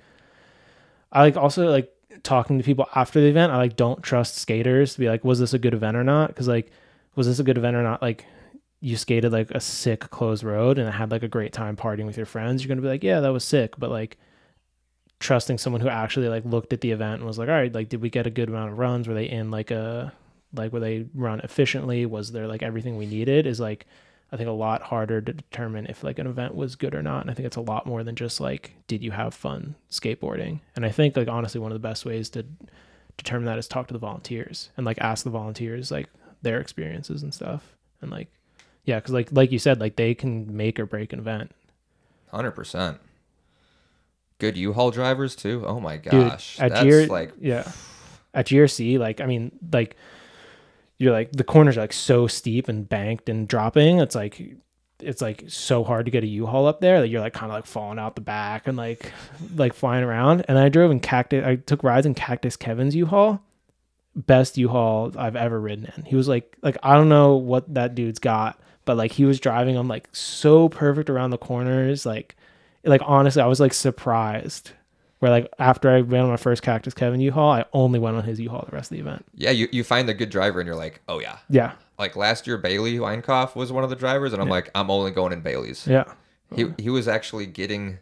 [1.13, 3.53] I like also like talking to people after the event.
[3.53, 6.29] I like don't trust skaters to be like, was this a good event or not?
[6.29, 6.71] Because like,
[7.15, 8.03] was this a good event or not?
[8.03, 8.25] Like,
[8.81, 12.17] you skated like a sick closed road and had like a great time partying with
[12.17, 12.63] your friends.
[12.63, 13.75] You're gonna be like, yeah, that was sick.
[13.79, 14.19] But like,
[15.21, 17.89] trusting someone who actually like looked at the event and was like, all right, like,
[17.89, 19.09] did we get a good amount of runs?
[19.09, 20.13] Were they in like a
[20.55, 22.07] like were they run efficiently?
[22.07, 23.47] Was there like everything we needed?
[23.47, 23.87] Is like
[24.31, 27.23] I think a lot harder to determine if like an event was good or not.
[27.23, 30.61] And I think it's a lot more than just like, did you have fun skateboarding?
[30.77, 32.45] And I think like honestly, one of the best ways to
[33.17, 36.09] determine that is talk to the volunteers and like ask the volunteers like
[36.43, 37.77] their experiences and stuff.
[38.03, 38.29] And like,
[38.85, 41.53] yeah, because like like you said, like they can make or break an event.
[42.33, 42.99] 100%.
[44.39, 45.65] Good U-Haul drivers too.
[45.67, 46.61] Oh my Dude, gosh.
[46.61, 47.71] at That's like yeah,
[48.35, 49.97] at GRC, like I mean, like
[50.99, 53.99] you're like the corners are like so steep and banked and dropping.
[54.01, 54.57] It's like
[55.01, 57.57] it's like so hard to get a U-Haul up there that you're like kind of
[57.57, 59.13] like falling out the back and like
[59.55, 60.45] like flying around.
[60.49, 61.45] And I drove in Cactus.
[61.45, 63.41] I took rides in Cactus Kevin's U-Haul.
[64.17, 66.05] Best U-Haul I've ever ridden in.
[66.05, 69.39] He was like like I don't know what that dude's got, but like he was
[69.39, 72.05] driving them like so perfect around the corners.
[72.05, 72.35] Like
[72.85, 74.73] like honestly, I was like surprised.
[75.21, 78.25] Where like after I ran on my first Cactus Kevin U-Haul, I only went on
[78.25, 79.25] his U-Haul the rest of the event.
[79.35, 81.39] yeah, you, you find the good driver and you're like, oh yeah.
[81.51, 84.91] Yeah, Like last year, Bailey Weinkoff was one of the drivers, and I'm like, I'm
[84.91, 85.87] only going in Bailey's.
[85.87, 86.05] yeah,
[86.55, 87.99] He he was actually getting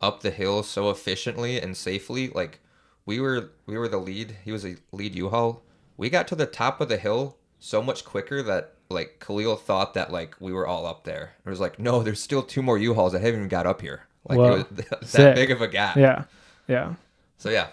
[0.00, 2.28] up the hill so efficiently and safely.
[2.28, 2.60] Like
[3.06, 4.36] we were we were the lead.
[4.44, 5.62] He was a lead U-Haul.
[5.96, 9.94] We got to the top of the hill so much quicker that like Khalil thought
[9.94, 11.36] that like we were all up there.
[11.46, 14.06] It was like, no, there's still two more U-Hauls that haven't even got up here.
[14.26, 15.34] Like it was that Sick.
[15.34, 15.96] big of a gap.
[15.96, 16.24] yeah,
[16.68, 16.94] yeah,
[17.38, 17.68] So yeah,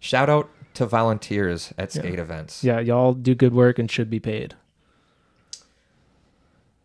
[0.00, 2.62] shout out to volunteers at skate events.
[2.62, 2.78] yeah.
[2.80, 4.54] Y'all do good work and should be paid.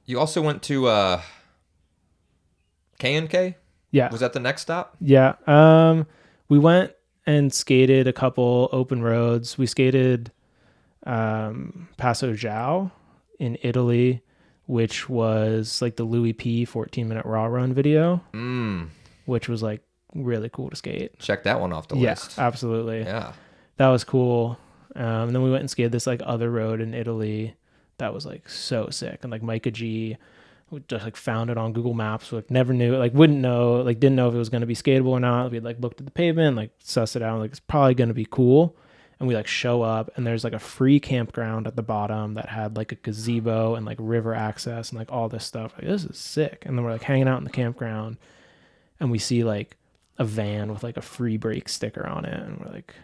[0.06, 1.22] You also went to uh
[3.00, 3.58] K and K.
[3.92, 4.96] Yeah, Was that the next stop?
[5.02, 5.34] yeah.
[5.48, 6.08] Um,
[6.48, 6.94] we went
[7.26, 9.58] and skated a couple open roads.
[9.58, 10.32] We skated
[11.06, 12.92] um Passo Giau
[13.40, 14.22] in Italy,
[14.68, 18.88] which was like the Louis P 14 minute raw run video, Mm,
[19.32, 19.82] which was like
[20.14, 21.18] really cool to skate.
[21.20, 22.38] check that one off the Yeah, list.
[22.38, 23.00] absolutely.
[23.02, 23.34] Yeah.
[23.78, 24.58] that was cool.
[24.96, 27.56] Um, and then we went and skated this like other road in Italy
[27.98, 29.20] that was like so sick.
[29.24, 30.18] And like Micah G
[30.70, 34.00] we just like found it on Google Maps, like never knew, like wouldn't know, like
[34.00, 35.52] didn't know if it was going to be skatable or not.
[35.52, 38.14] We like looked at the pavement, like sussed it out, like it's probably going to
[38.14, 38.76] be cool.
[39.20, 42.48] And we like show up and there's like a free campground at the bottom that
[42.50, 45.74] had like a gazebo and like river access and like all this stuff.
[45.78, 46.64] Like this is sick.
[46.66, 48.18] And then we're like hanging out in the campground
[49.02, 49.76] and we see like
[50.18, 52.96] a van with like a free break sticker on it and we're like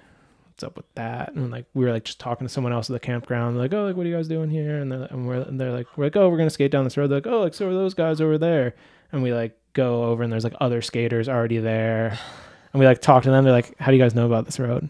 [0.58, 1.34] what's up with that?
[1.34, 3.86] And like we were like just talking to someone else at the campground, like, oh,
[3.86, 4.80] like what are you guys doing here?
[4.80, 6.98] And, they're, and we're and they're like, we're like, oh, we're gonna skate down this
[6.98, 7.08] road.
[7.08, 8.74] They're like, oh, like so are those guys over there?
[9.12, 12.18] And we like go over and there's like other skaters already there,
[12.74, 13.44] and we like talk to them.
[13.44, 14.90] They're like, how do you guys know about this road?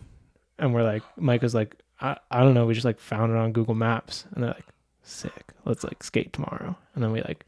[0.58, 3.38] And we're like, Mike was like, I, I don't know, we just like found it
[3.38, 4.66] on Google Maps, and they're like,
[5.04, 6.78] sick, let's like skate tomorrow.
[6.96, 7.46] And then we like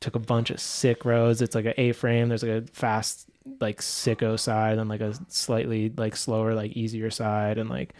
[0.00, 1.42] took a bunch of sick roads.
[1.42, 2.28] It's like an A frame.
[2.28, 3.26] There's like a fast
[3.60, 7.94] like sicko side and like a slightly like slower like easier side and like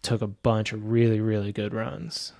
[0.00, 2.32] took a bunch of really really good runs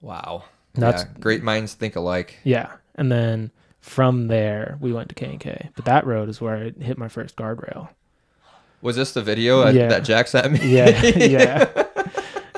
[0.00, 0.44] Wow.
[0.74, 2.38] That's- yeah, great minds think alike.
[2.42, 6.82] yeah and then from there we went to k&k but that road is where i
[6.82, 7.90] hit my first guardrail
[8.80, 9.86] Was this the video Yeah.
[9.88, 10.66] that Jack sent me?
[10.74, 11.84] yeah yeah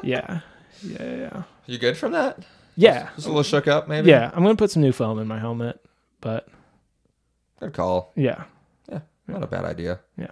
[0.03, 0.41] yeah
[0.83, 2.39] yeah yeah You good from that?
[2.77, 4.09] Yeah Just a little shook up, maybe.
[4.11, 5.81] yeah i'm gonna put some new foam in my helmet
[6.21, 6.49] but
[7.61, 8.13] Good call.
[8.17, 8.45] yeah
[8.91, 10.01] Yeah, not a bad idea.
[10.19, 10.31] yeah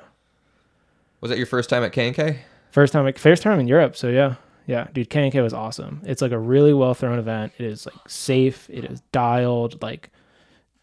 [1.20, 2.40] Was that your first time at K and K?
[2.72, 3.96] First time, first time in Europe.
[3.96, 4.34] So yeah,
[4.66, 6.00] yeah, dude, K and K was awesome.
[6.04, 7.52] It's like a really well thrown event.
[7.58, 8.68] It is like safe.
[8.70, 9.80] It is dialed.
[9.82, 10.10] Like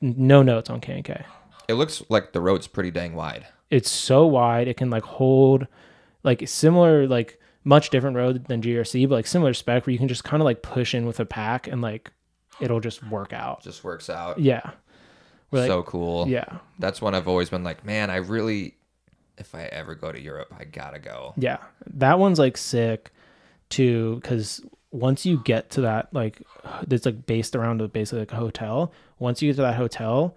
[0.01, 1.23] no notes on K and K.
[1.67, 3.47] It looks like the road's pretty dang wide.
[3.71, 4.67] It's so wide.
[4.67, 5.65] It can like hold
[6.23, 10.07] like similar like much different road than GRC, but like similar spec where you can
[10.07, 12.11] just kind of like push in with a pack and like
[12.59, 13.63] it'll just work out.
[13.63, 14.39] Just works out.
[14.39, 14.71] Yeah.
[15.51, 16.27] We're like, so cool.
[16.27, 18.75] yeah, That's one I've always been like, man, I really,
[19.37, 21.33] if I ever go to Europe, I gotta go.
[21.37, 21.57] Yeah,
[21.95, 23.11] that one's like sick
[23.69, 24.61] too because
[24.91, 26.41] once you get to that like
[26.89, 28.93] it's like based around a basically like a hotel.
[29.17, 30.35] Once you get to that hotel,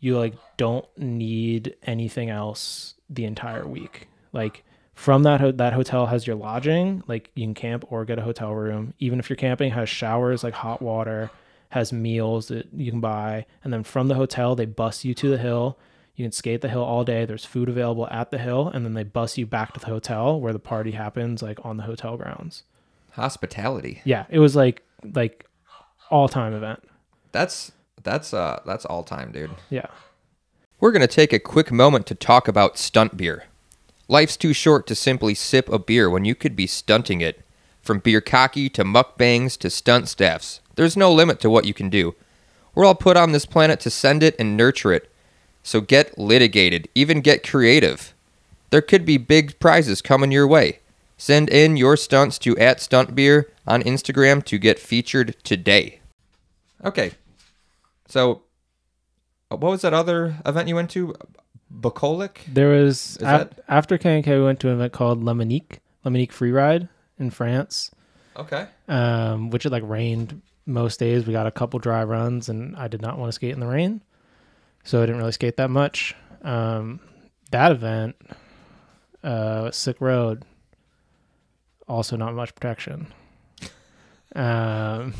[0.00, 4.08] you like don't need anything else the entire week.
[4.32, 4.64] Like
[4.98, 8.22] from that ho- that hotel has your lodging, like you can camp or get a
[8.22, 8.94] hotel room.
[8.98, 11.30] Even if you're camping, has showers, like hot water,
[11.68, 15.30] has meals that you can buy, and then from the hotel they bus you to
[15.30, 15.78] the hill.
[16.16, 17.24] You can skate the hill all day.
[17.24, 20.40] There's food available at the hill, and then they bus you back to the hotel
[20.40, 22.64] where the party happens, like on the hotel grounds.
[23.12, 24.02] Hospitality.
[24.02, 24.82] Yeah, it was like
[25.14, 25.46] like
[26.10, 26.82] all time event.
[27.30, 27.70] That's
[28.02, 29.52] that's uh that's all time, dude.
[29.70, 29.86] Yeah.
[30.80, 33.44] We're going to take a quick moment to talk about stunt beer.
[34.08, 37.44] Life's too short to simply sip a beer when you could be stunting it.
[37.82, 41.90] From beer cocky to mukbangs to stunt staffs, there's no limit to what you can
[41.90, 42.14] do.
[42.74, 45.10] We're all put on this planet to send it and nurture it.
[45.62, 48.14] So get litigated, even get creative.
[48.70, 50.80] There could be big prizes coming your way.
[51.18, 56.00] Send in your stunts to at stuntbeer on Instagram to get featured today.
[56.84, 57.12] Okay.
[58.06, 58.42] So
[59.50, 61.14] uh, what was that other event you went to?
[61.70, 62.44] Bucolic?
[62.52, 65.22] There was Is af- that- after K and K, we went to an event called
[65.22, 66.88] Lemonique, Lemonique Freeride
[67.18, 67.90] in France,
[68.36, 68.66] Okay.
[68.88, 71.26] um, which it like rained most days.
[71.26, 73.66] We got a couple dry runs, and I did not want to skate in the
[73.66, 74.02] rain,
[74.84, 76.14] so I didn't really skate that much.
[76.42, 77.00] Um,
[77.50, 78.16] that event,
[79.24, 80.44] uh, Sick Road,
[81.88, 83.12] also not much protection.
[84.36, 85.14] Um,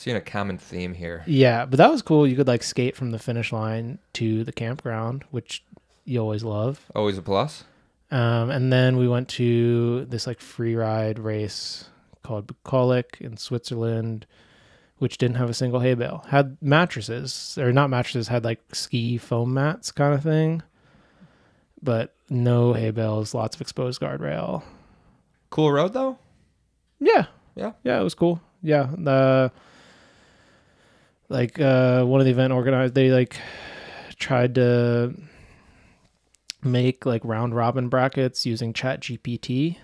[0.00, 1.22] Seeing a common theme here.
[1.26, 2.26] yeah, but that was cool.
[2.26, 5.62] You could like skate from the finish line to the campground, which
[6.06, 6.86] you always love.
[6.94, 7.64] Always a plus.
[8.10, 11.84] Um, and then we went to this like free ride race
[12.22, 14.24] called Bucolic in Switzerland,
[14.96, 16.24] which didn't have a single hay bale.
[16.28, 20.62] Had mattresses, or not mattresses, had like ski foam mats kind of thing,
[21.82, 24.62] but no hay bales, lots of exposed guardrail.
[25.50, 26.16] Cool road though.
[27.00, 27.26] Yeah.
[27.54, 27.72] Yeah.
[27.84, 28.40] Yeah, it was cool.
[28.62, 28.88] Yeah.
[28.96, 29.52] The
[31.30, 33.38] like uh one of the event organized they like
[34.18, 35.14] tried to
[36.62, 39.76] make like round robin brackets using chat GPT.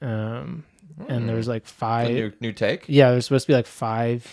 [0.00, 0.64] Um
[1.08, 2.84] and there was like five new new take.
[2.86, 4.26] yeah, there's supposed to be like five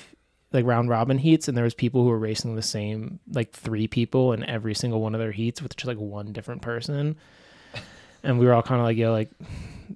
[0.52, 3.88] like round robin heats and there was people who were racing the same like three
[3.88, 7.15] people in every single one of their heats with just like one different person.
[8.22, 9.30] And we were all kind of like, yo, like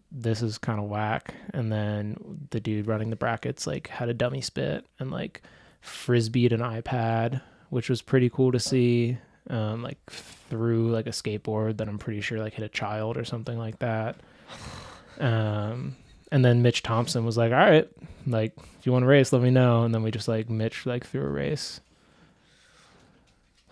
[0.09, 1.33] this is kind of whack.
[1.53, 2.15] And then
[2.51, 5.41] the dude running the brackets like had a dummy spit and like
[5.85, 9.17] frisbeed an iPad, which was pretty cool to see.
[9.49, 13.25] Um, like through like a skateboard that I'm pretty sure like hit a child or
[13.25, 14.15] something like that.
[15.19, 15.97] Um,
[16.31, 17.87] and then Mitch Thompson was like, "All right,
[18.25, 20.85] like if you want to race, let me know." And then we just like Mitch
[20.85, 21.81] like threw a race.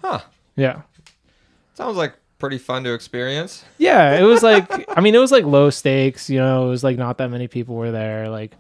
[0.02, 0.20] Huh.
[0.56, 0.82] Yeah,
[1.76, 3.64] Sounds like pretty fun to experience.
[3.78, 4.20] yeah.
[4.20, 6.30] It was like, I mean, it was like low stakes.
[6.30, 8.28] You know, it was like not that many people were there.
[8.30, 8.52] Like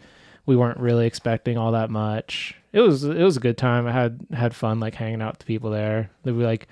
[0.45, 2.55] we weren't really expecting all that much.
[2.73, 3.87] It was it was a good time.
[3.87, 6.09] I had had fun like hanging out with the people there.
[6.23, 6.67] They were like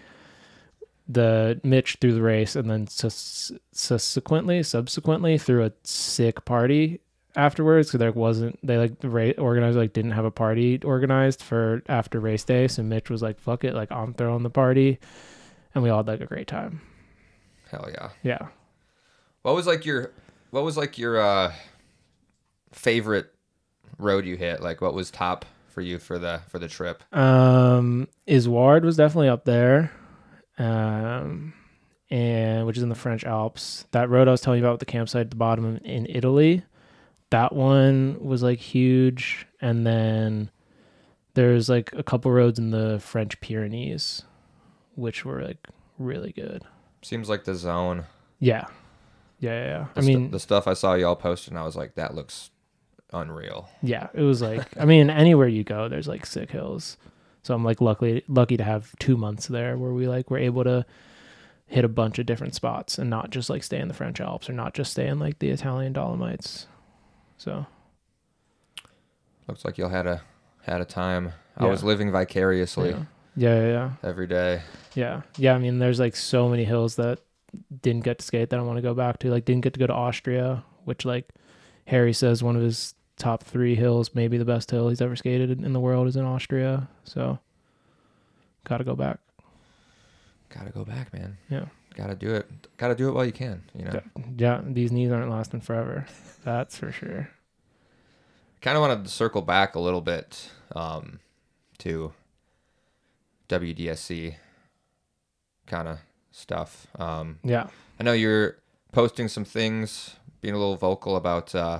[1.07, 7.01] the Mitch through the race and then sus- subsequently subsequently through a sick party
[7.35, 11.41] afterwards because there wasn't they like the race organizer like didn't have a party organized
[11.41, 14.99] for after race day so Mitch was like fuck it like I'm throwing the party
[15.73, 16.79] and we all had like a great time
[17.71, 18.09] Hell yeah.
[18.21, 18.47] yeah
[19.41, 20.11] What was like your
[20.51, 21.53] what was like your uh,
[22.71, 23.31] favorite
[23.99, 24.61] road you hit?
[24.61, 27.03] Like, what was top for you for the for the trip?
[27.15, 29.91] Um, Izoard was definitely up there,
[30.57, 31.53] um,
[32.09, 33.85] and which is in the French Alps.
[33.91, 36.63] That road I was telling you about with the campsite at the bottom in, Italy,
[37.29, 39.45] that one was like huge.
[39.61, 40.49] And then
[41.33, 44.23] there's like a couple roads in the French Pyrenees,
[44.95, 45.67] which were like
[45.97, 46.63] really good.
[47.01, 48.05] Seems like the zone.
[48.39, 48.65] Yeah,
[49.39, 49.65] yeah, yeah.
[49.65, 49.85] yeah.
[49.95, 52.51] I stu- mean, the stuff I saw y'all posting, I was like, that looks
[53.11, 53.69] unreal.
[53.81, 56.97] Yeah, it was like I mean anywhere you go there's like sick hills.
[57.43, 60.63] So I'm like lucky lucky to have 2 months there where we like were able
[60.63, 60.85] to
[61.69, 64.49] hit a bunch of different spots and not just like stay in the French Alps
[64.49, 66.65] or not just stay in like the Italian Dolomites.
[67.37, 67.67] So,
[69.47, 70.21] Looks like y'all had a
[70.61, 71.31] had a time.
[71.57, 73.03] I was living vicariously yeah.
[73.35, 73.91] Yeah, yeah, yeah.
[74.03, 74.61] every day.
[74.95, 75.21] Yeah.
[75.37, 77.19] Yeah, I mean there's like so many hills that
[77.81, 79.31] didn't get to skate that I want to go back to.
[79.31, 81.29] Like didn't get to go to Austria, which like
[81.85, 85.51] Harry says one of his top 3 hills, maybe the best hill he's ever skated
[85.51, 86.87] in the world is in Austria.
[87.03, 87.37] So,
[88.63, 89.19] got to go back.
[90.49, 91.37] Gotta go back, man.
[91.47, 91.65] Yeah.
[91.93, 92.49] Gotta do it.
[92.77, 93.61] Gotta do it while you can.
[93.77, 93.91] You know.
[93.93, 94.23] Yeah.
[94.35, 96.07] Yeah, these knees aren't lasting forever.
[96.43, 97.29] That's for sure.
[98.61, 101.19] kind of wanted to circle back a little bit um,
[101.79, 102.13] to
[103.47, 104.35] WDSC
[105.67, 105.99] kind of
[106.31, 106.87] stuff.
[106.97, 107.67] Um, Yeah.
[107.99, 108.55] I know you're
[108.91, 111.79] posting some things, being a little vocal about, uh,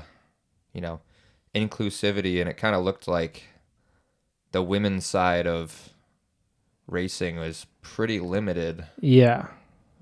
[0.74, 1.00] you know,
[1.56, 3.44] inclusivity, and it kind of looked like
[4.52, 5.90] the women's side of
[6.88, 9.48] racing was pretty limited Yeah.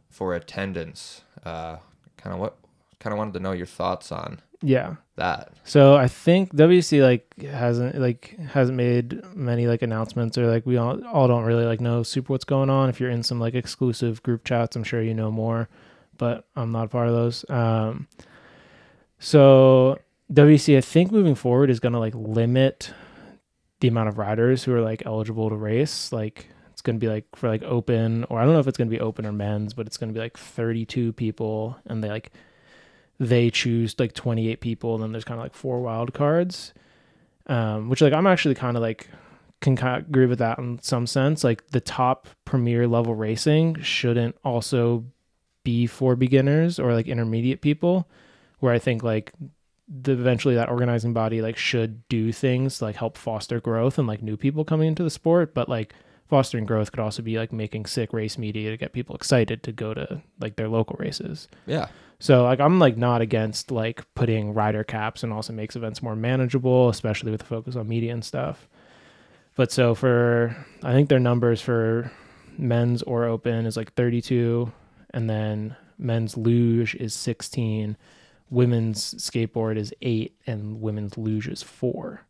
[0.09, 1.21] for attendance.
[1.43, 1.77] Uh,
[2.17, 2.57] kind of what,
[2.99, 4.95] kind of wanted to know your thoughts on Yeah.
[5.15, 5.51] that.
[5.65, 10.77] So I think WC like hasn't like hasn't made many like announcements or like we
[10.77, 12.89] all, all don't really like know super what's going on.
[12.89, 15.67] If you're in some like exclusive group chats, I'm sure you know more,
[16.17, 17.45] but I'm not a part of those.
[17.49, 18.07] Um,
[19.19, 19.99] so
[20.31, 22.93] WC I think moving forward is gonna like limit
[23.79, 26.11] the amount of riders who are like eligible to race.
[26.11, 28.89] Like it's gonna be like for like open or I don't know if it's gonna
[28.89, 32.31] be open or men's, but it's gonna be like 32 people and they like
[33.19, 36.73] they choose like 28 people and then there's kind of like four wild cards
[37.47, 39.09] um which like i'm actually kind of like
[39.59, 43.79] can kind of agree with that in some sense like the top premier level racing
[43.81, 45.03] shouldn't also
[45.63, 48.07] be for beginners or like intermediate people
[48.59, 49.33] where i think like
[49.87, 54.07] the eventually that organizing body like should do things to, like help foster growth and
[54.07, 55.93] like new people coming into the sport but like
[56.27, 59.71] fostering growth could also be like making sick race media to get people excited to
[59.71, 61.87] go to like their local races Yeah.
[62.19, 66.17] so like I'm like not against like putting rider caps and also makes events more
[66.17, 68.67] manageable, especially with the focus on media and stuff.
[69.55, 70.53] But so for
[70.83, 72.11] I think their numbers for
[72.57, 74.69] men's or open is like 32
[75.11, 77.95] and then men's luge is 16,
[78.49, 82.21] women's skateboard is 8 and women's luge is 4.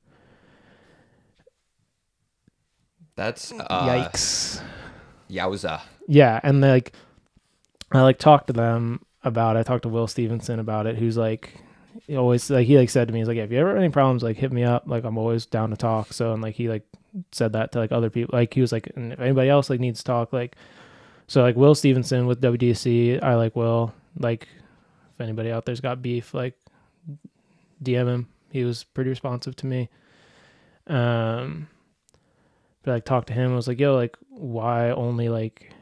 [3.16, 4.62] That's uh, Yikes.
[5.30, 5.82] Yowza.
[6.08, 6.94] Yeah, and like
[7.92, 9.60] I like talked to them about it.
[9.60, 11.60] I talked to Will Stevenson about it, who's like
[12.06, 13.90] he always like he like said to me, he's like, if you ever have any
[13.90, 14.84] problems, like hit me up.
[14.86, 16.14] Like I'm always down to talk.
[16.14, 16.84] So and like he like
[17.32, 18.38] said that to like other people.
[18.38, 20.56] Like he was like, and if anybody else like needs to talk, like
[21.28, 23.94] so like Will Stevenson with WDC, I like Will.
[24.20, 24.48] Like
[25.18, 26.54] if anybody out there's got beef, like
[27.84, 28.28] DM him.
[28.52, 29.90] He was pretty responsive to me.
[30.86, 31.68] Um
[32.84, 35.74] but like talked to him, I was like, yo, like why only like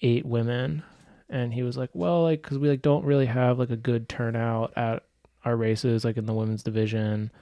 [0.00, 0.84] eight women?
[1.28, 4.08] And he was like, well, like because we like don't really have like a good
[4.08, 5.02] turnout at
[5.44, 7.32] our races, like in the women's division,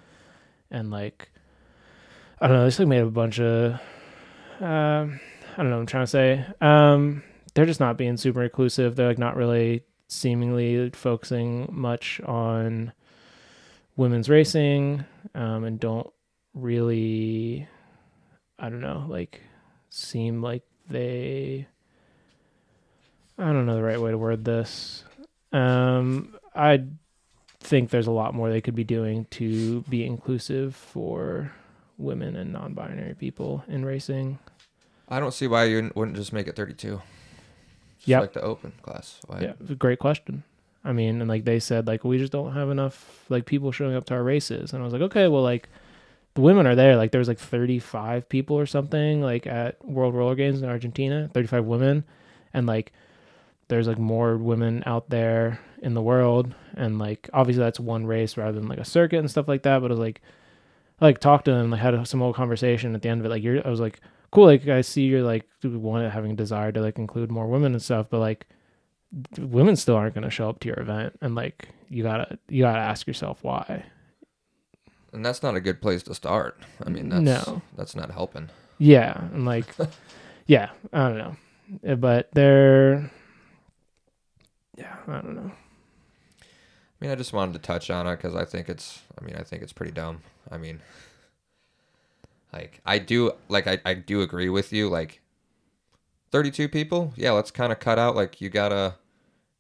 [0.71, 1.31] and like
[2.41, 3.73] I don't know, just like made a bunch of
[4.59, 5.21] um
[5.53, 6.47] I don't know I'm trying to say.
[6.63, 7.23] Um
[7.55, 8.97] they're just not being super inclusive.
[8.97, 12.93] They're like not really seemingly focusing much on
[13.97, 16.13] women's racing um, and don't
[16.55, 17.67] really
[18.59, 19.41] I don't know, like
[19.91, 21.67] seem like they
[23.39, 25.05] I don't know the right way to word this.
[25.53, 26.85] Um I
[27.61, 31.53] think there's a lot more they could be doing to be inclusive for
[31.97, 34.39] women and non-binary people in racing.
[35.09, 37.01] I don't see why you wouldn't just make it 32.
[38.05, 38.21] Yep.
[38.21, 39.21] like the open class.
[39.27, 39.41] Why?
[39.41, 40.43] Yeah, it's a great question.
[40.85, 43.95] I mean, and like they said, like we just don't have enough like people showing
[43.95, 45.69] up to our races, and I was like, okay, well, like
[46.35, 46.97] the women are there.
[46.97, 51.31] Like there was like 35 people or something like at World Roller Games in Argentina,
[51.33, 52.05] 35 women,
[52.53, 52.93] and like
[53.69, 58.37] there's like more women out there in the world, and like obviously that's one race
[58.37, 59.81] rather than like a circuit and stuff like that.
[59.81, 60.21] But it was like,
[61.01, 63.31] I like talked to them, like had some old conversation at the end of it.
[63.31, 64.01] Like you're, I was like,
[64.33, 67.73] cool, like I see you're like one having a desire to like include more women
[67.73, 68.47] and stuff, but like
[69.39, 72.63] women still aren't going to show up to your event and like you gotta you
[72.63, 73.85] gotta ask yourself why.
[75.13, 76.59] And that's not a good place to start.
[76.85, 77.63] I mean, that's No.
[77.77, 78.49] that's not helping.
[78.79, 79.67] Yeah, and like,
[80.47, 81.37] yeah, I don't know,
[81.87, 83.11] Uh, but they're,
[84.77, 85.53] yeah, I don't know.
[86.41, 89.03] I mean, I just wanted to touch on it because I think it's.
[89.21, 90.23] I mean, I think it's pretty dumb.
[90.51, 90.81] I mean,
[92.53, 94.89] like I do, like I, I do agree with you.
[94.89, 95.21] Like,
[96.31, 97.13] thirty-two people.
[97.17, 98.15] Yeah, let's kind of cut out.
[98.17, 98.95] Like, you gotta,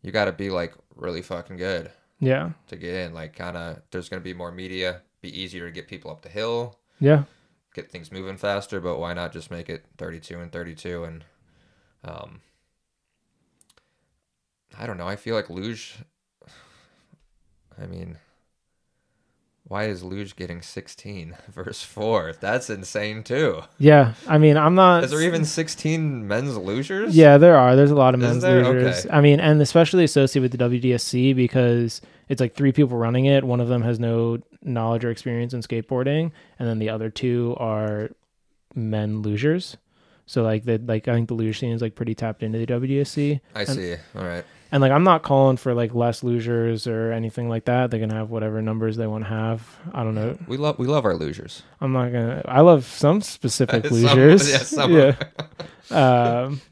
[0.02, 1.90] you gotta be like really fucking good
[2.20, 3.14] Yeah, to get in.
[3.14, 3.82] Like, kind of.
[3.90, 5.02] There's gonna be more media.
[5.22, 6.78] Be easier to get people up the hill.
[6.98, 7.24] yeah,
[7.74, 8.80] Get things moving faster.
[8.80, 11.24] But why not just make it thirty-two and thirty-two and,
[12.04, 12.40] um.
[14.78, 15.06] I don't know.
[15.06, 15.96] I feel like Luge.
[17.82, 18.18] I mean,
[19.64, 22.34] why is Luge getting 16 Verse 4?
[22.40, 23.62] That's insane too.
[23.78, 24.14] yeah.
[24.26, 25.04] I mean, I'm not.
[25.04, 27.16] Is there even 16 men's losers?
[27.16, 27.76] Yeah, there are.
[27.76, 29.06] There's a lot of men's losers.
[29.06, 29.14] Okay.
[29.14, 33.44] I mean, and especially associated with the WDSC because it's like three people running it.
[33.44, 37.56] One of them has no knowledge or experience in skateboarding, and then the other two
[37.58, 38.10] are
[38.74, 39.76] men losers.
[40.26, 42.66] So like the like I think the luge scene is like pretty tapped into the
[42.66, 43.40] WDSC.
[43.54, 43.96] I see.
[44.16, 44.44] All right.
[44.72, 47.90] And like I'm not calling for like less losers or anything like that.
[47.90, 49.64] They can have whatever numbers they want to have.
[49.92, 50.38] I don't know.
[50.48, 51.62] We love we love our losers.
[51.80, 52.42] I'm not gonna.
[52.46, 54.50] I love some specific Some- losers.
[54.50, 55.14] yeah, some yeah.
[55.90, 56.62] um,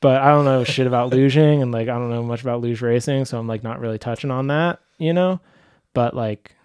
[0.00, 2.82] but I don't know shit about losing, and like I don't know much about luge
[2.82, 5.40] racing, so I'm like not really touching on that, you know.
[5.94, 6.56] But like,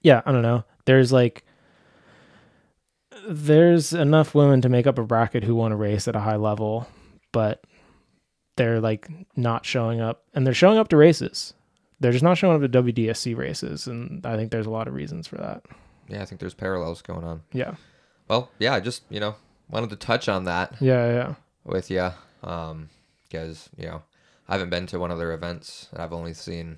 [0.00, 0.64] yeah, I don't know.
[0.86, 1.44] There's like,
[3.28, 6.36] there's enough women to make up a bracket who want to race at a high
[6.36, 6.86] level,
[7.32, 7.62] but
[8.56, 11.54] they're like not showing up, and they're showing up to races.
[12.00, 14.94] They're just not showing up to WDSC races, and I think there's a lot of
[14.94, 15.62] reasons for that.
[16.08, 17.42] Yeah, I think there's parallels going on.
[17.52, 17.76] Yeah,
[18.28, 19.36] Well, yeah, I just, you know,
[19.70, 21.34] wanted to touch on that yeah, yeah.
[21.64, 22.10] with you
[22.42, 22.90] um
[23.22, 24.02] because, you know,
[24.48, 26.76] I haven't been to one of their events and I've only seen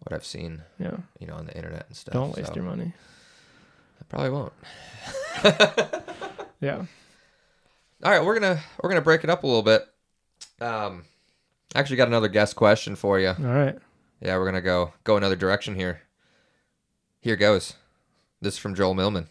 [0.00, 0.96] what I've seen, Yeah.
[1.20, 2.12] you know, on the internet and stuff.
[2.14, 2.92] Don't waste so your money.
[4.00, 4.52] I probably won't.
[6.60, 6.84] Yeah.
[8.04, 9.84] All right, we're gonna we're gonna break it up a little bit.
[10.62, 11.04] Um,
[11.74, 13.28] actually, got another guest question for you.
[13.28, 13.76] All right.
[14.20, 16.02] Yeah, we're gonna go go another direction here.
[17.20, 17.74] Here goes.
[18.40, 19.26] This is from Joel Millman.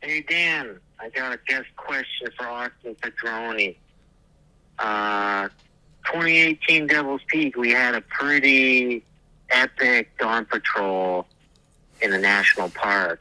[0.00, 3.76] Hey Dan, I got a guest question for Austin Pedroni.
[4.78, 5.48] Uh,
[6.04, 9.02] 2018 Devil's Peak, we had a pretty
[9.50, 11.26] epic dawn patrol
[12.02, 13.20] in the national park.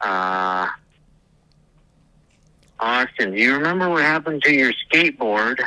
[0.00, 0.68] Uh,
[2.78, 5.60] Austin, do you remember what happened to your skateboard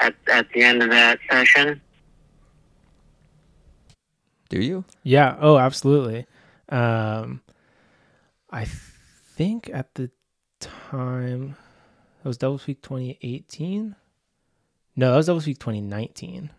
[0.00, 1.80] at at the end of that session?
[4.48, 4.84] Do you?
[5.02, 5.36] Yeah.
[5.40, 6.26] Oh, absolutely.
[6.68, 7.42] Um,
[8.50, 10.10] I think at the
[10.60, 11.56] time
[12.22, 13.94] that was Devil's Peak 2018.
[14.96, 16.50] No, that was Devil's Peak 2019.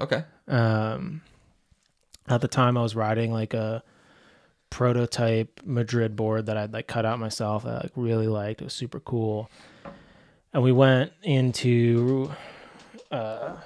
[0.00, 0.24] Okay.
[0.48, 1.22] Um,
[2.28, 3.82] at the time, I was riding like a
[4.70, 7.64] prototype Madrid board that I'd like cut out myself.
[7.64, 8.60] That I like really liked.
[8.60, 9.50] It was super cool.
[10.52, 12.30] And we went into
[13.10, 13.56] uh,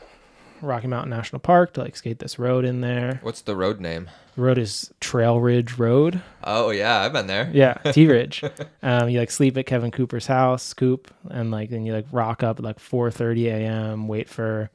[0.60, 3.20] Rocky Mountain National Park to like skate this road in there.
[3.22, 4.10] What's the road name?
[4.36, 6.22] The road is Trail Ridge Road.
[6.44, 7.50] Oh yeah, I've been there.
[7.52, 8.42] Yeah, T Ridge.
[8.82, 12.42] um, you like sleep at Kevin Cooper's house, Coop, and like then you like rock
[12.42, 14.08] up at like 4:30 a.m.
[14.08, 14.70] Wait for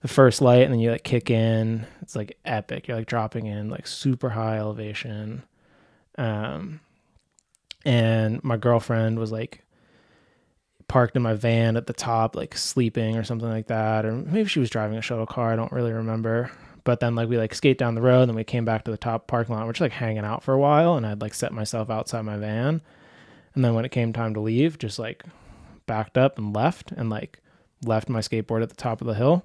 [0.00, 1.86] the first light, and then you like kick in.
[2.00, 2.88] It's like epic.
[2.88, 5.42] You're like dropping in like super high elevation.
[6.16, 6.80] Um,
[7.84, 9.62] and my girlfriend was like
[10.88, 14.48] parked in my van at the top, like sleeping or something like that, or maybe
[14.48, 15.52] she was driving a shuttle car.
[15.52, 16.50] I don't really remember.
[16.82, 18.96] But then like we like skate down the road, and we came back to the
[18.96, 19.66] top parking lot.
[19.68, 22.80] Just like hanging out for a while, and I'd like set myself outside my van,
[23.54, 25.24] and then when it came time to leave, just like
[25.86, 27.40] backed up and left, and like
[27.84, 29.44] left my skateboard at the top of the hill.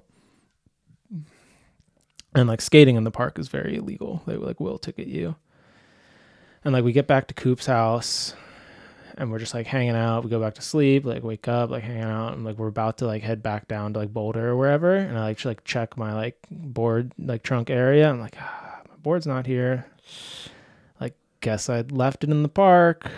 [2.36, 4.22] And like skating in the park is very illegal.
[4.26, 5.36] They like will ticket you.
[6.64, 8.34] And like we get back to Coop's house,
[9.16, 10.22] and we're just like hanging out.
[10.22, 12.98] We go back to sleep, like wake up, like hanging out, and like we're about
[12.98, 14.94] to like head back down to like Boulder or wherever.
[14.94, 18.10] And I like like check my like board like trunk area.
[18.10, 19.86] I'm like, ah, my board's not here.
[21.00, 23.10] Like, guess I left it in the park.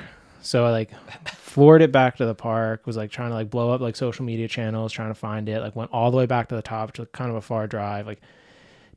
[0.42, 0.92] So I like
[1.26, 2.86] floored it back to the park.
[2.86, 5.60] Was like trying to like blow up like social media channels, trying to find it.
[5.60, 7.66] Like went all the way back to the top, which was kind of a far
[7.66, 8.06] drive.
[8.06, 8.20] Like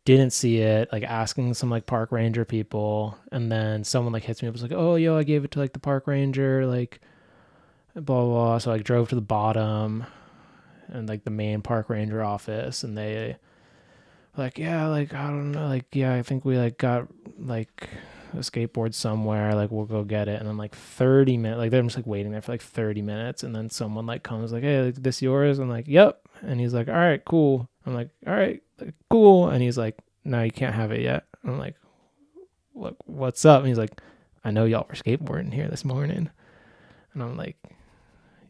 [0.06, 4.41] didn't see it like asking some like park ranger people and then someone like hits
[4.41, 6.99] me up was like oh yo i gave it to like the park ranger like
[7.95, 8.57] blah blah, blah.
[8.57, 10.06] so i like, drove to the bottom
[10.88, 13.38] and like the main park ranger office and they
[14.38, 17.07] like yeah like i don't know like yeah i think we like got
[17.38, 17.90] like
[18.34, 21.84] a skateboard somewhere like we'll go get it and then like 30 minutes like they're
[21.84, 24.84] just like waiting there for like 30 minutes and then someone like comes like hey
[24.84, 27.69] like, this yours i'm like yep And he's like, all right, cool.
[27.85, 28.61] I'm like, all right,
[29.09, 29.49] cool.
[29.49, 31.25] And he's like, no, you can't have it yet.
[31.43, 31.75] I'm like,
[32.73, 33.59] what, what's up?
[33.59, 33.99] And he's like,
[34.43, 36.29] I know y'all were skateboarding here this morning.
[37.13, 37.57] And I'm like,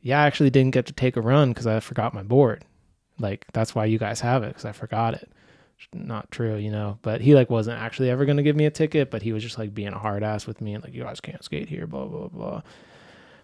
[0.02, 2.66] yeah, I actually didn't get to take a run because I forgot my board.
[3.20, 5.32] Like, that's why you guys have it because I forgot it.
[5.94, 7.00] Not true, you know.
[7.02, 9.58] But he like wasn't actually ever gonna give me a ticket, but he was just
[9.58, 12.06] like being a hard ass with me and like, you guys can't skate here, blah
[12.06, 12.62] blah blah.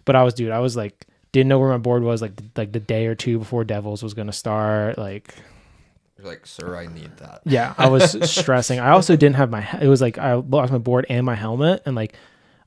[0.04, 2.72] But I was, dude, I was like, didn't know where my board was like like
[2.72, 4.98] the day or two before Devils was gonna start.
[4.98, 5.34] Like,
[6.18, 7.42] You're like, sir, I need that.
[7.44, 8.80] yeah, I was stressing.
[8.80, 9.66] I also didn't have my.
[9.80, 12.14] It was like I lost my board and my helmet, and like,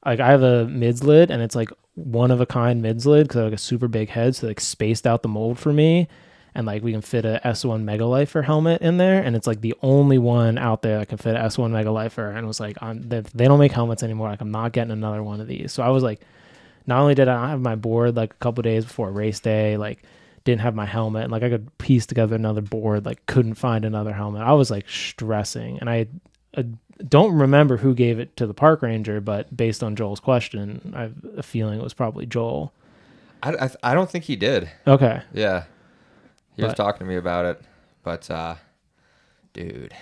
[0.05, 3.27] like I have a mids lid, and it's like one of a kind mids lid
[3.27, 5.73] because I have like a super big head, so like spaced out the mold for
[5.73, 6.07] me,
[6.55, 9.59] and like we can fit a S1 Mega Lifer helmet in there, and it's like
[9.59, 12.61] the only one out there that can fit a S1 Mega Lifer, and it was
[12.61, 14.29] like, I'm they, they don't make helmets anymore.
[14.29, 15.73] Like I'm not getting another one of these.
[15.73, 16.21] So I was like,
[16.87, 19.75] not only did I not have my board like a couple days before race day,
[19.75, 20.01] like
[20.43, 23.85] didn't have my helmet and like I could piece together another board, like couldn't find
[23.85, 24.41] another helmet.
[24.41, 26.07] I was like stressing and I
[26.55, 26.63] uh,
[27.07, 31.01] don't remember who gave it to the park ranger, but based on Joel's question, I
[31.03, 32.73] have a feeling it was probably Joel.
[33.43, 34.69] I, I, I don't think he did.
[34.87, 35.21] Okay.
[35.33, 35.63] Yeah.
[36.55, 37.61] He was talking to me about it.
[38.03, 38.55] But, uh,
[39.53, 39.93] dude.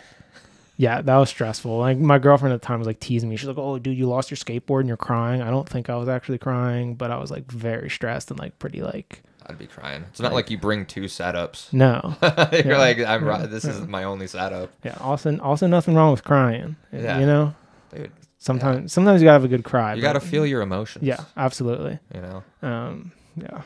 [0.79, 1.77] Yeah, that was stressful.
[1.77, 3.35] Like my girlfriend at the time was like teasing me.
[3.35, 5.97] She's like, "Oh, dude, you lost your skateboard and you're crying." I don't think I
[5.97, 9.65] was actually crying, but I was like very stressed and like pretty like I'd be
[9.67, 10.05] crying.
[10.09, 11.73] It's not like you bring two setups.
[11.73, 12.15] no.
[12.53, 12.77] You're Yeah.
[12.77, 14.71] like, I'm ri- this is my only setup.
[14.83, 16.75] Yeah, also also nothing wrong with crying.
[16.93, 17.19] Yeah.
[17.19, 17.55] You know,
[17.93, 19.95] Dude, sometimes sometimes you gotta have a good cry.
[19.95, 21.03] you got to feel your emotions.
[21.03, 21.97] Yeah, absolutely.
[22.13, 22.43] You know?
[22.61, 23.61] Um, yeah,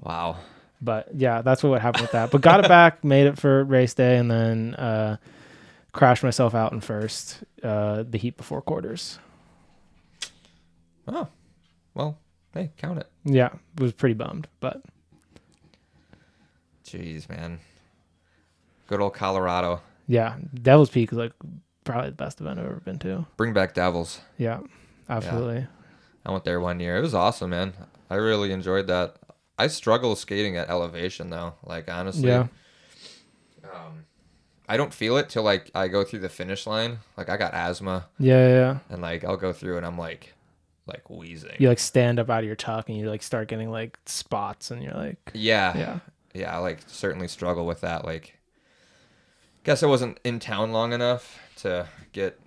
[0.00, 0.38] Wow.
[0.80, 2.30] but yeah, that's what happened with that.
[2.30, 5.16] But got it back, made it for race day, and then uh,
[5.92, 7.44] crashed myself out in first.
[7.62, 9.18] Uh, the heat before quarters.
[11.06, 11.28] Oh,
[11.94, 12.18] well,
[12.54, 13.08] hey, count it.
[13.24, 14.82] Yeah, was pretty bummed, but
[16.88, 17.60] Jeez, man.
[18.86, 19.82] Good old Colorado.
[20.06, 21.32] yeah, Devil's Peak is like
[21.84, 23.26] probably the best event I've ever been to.
[23.36, 24.20] Bring back Devils.
[24.38, 24.60] Yeah,
[25.08, 25.66] absolutely.
[26.24, 26.96] I went there one year.
[26.96, 27.74] It was awesome, man.
[28.10, 29.16] I really enjoyed that.
[29.58, 31.54] I struggle skating at elevation though.
[31.64, 32.46] Like honestly, Yeah.
[33.64, 34.04] um,
[34.68, 36.98] I don't feel it till like I go through the finish line.
[37.16, 38.78] Like I got asthma, Yeah, yeah, yeah.
[38.90, 40.34] and like I'll go through and I'm like,
[40.86, 41.56] like wheezing.
[41.58, 44.70] You like stand up out of your tuck and you like start getting like spots,
[44.70, 45.76] and you're like, Yeah.
[45.76, 45.98] yeah,
[46.38, 48.04] Yeah, I like certainly struggle with that.
[48.04, 48.38] Like,
[49.64, 52.38] guess I wasn't in town long enough to get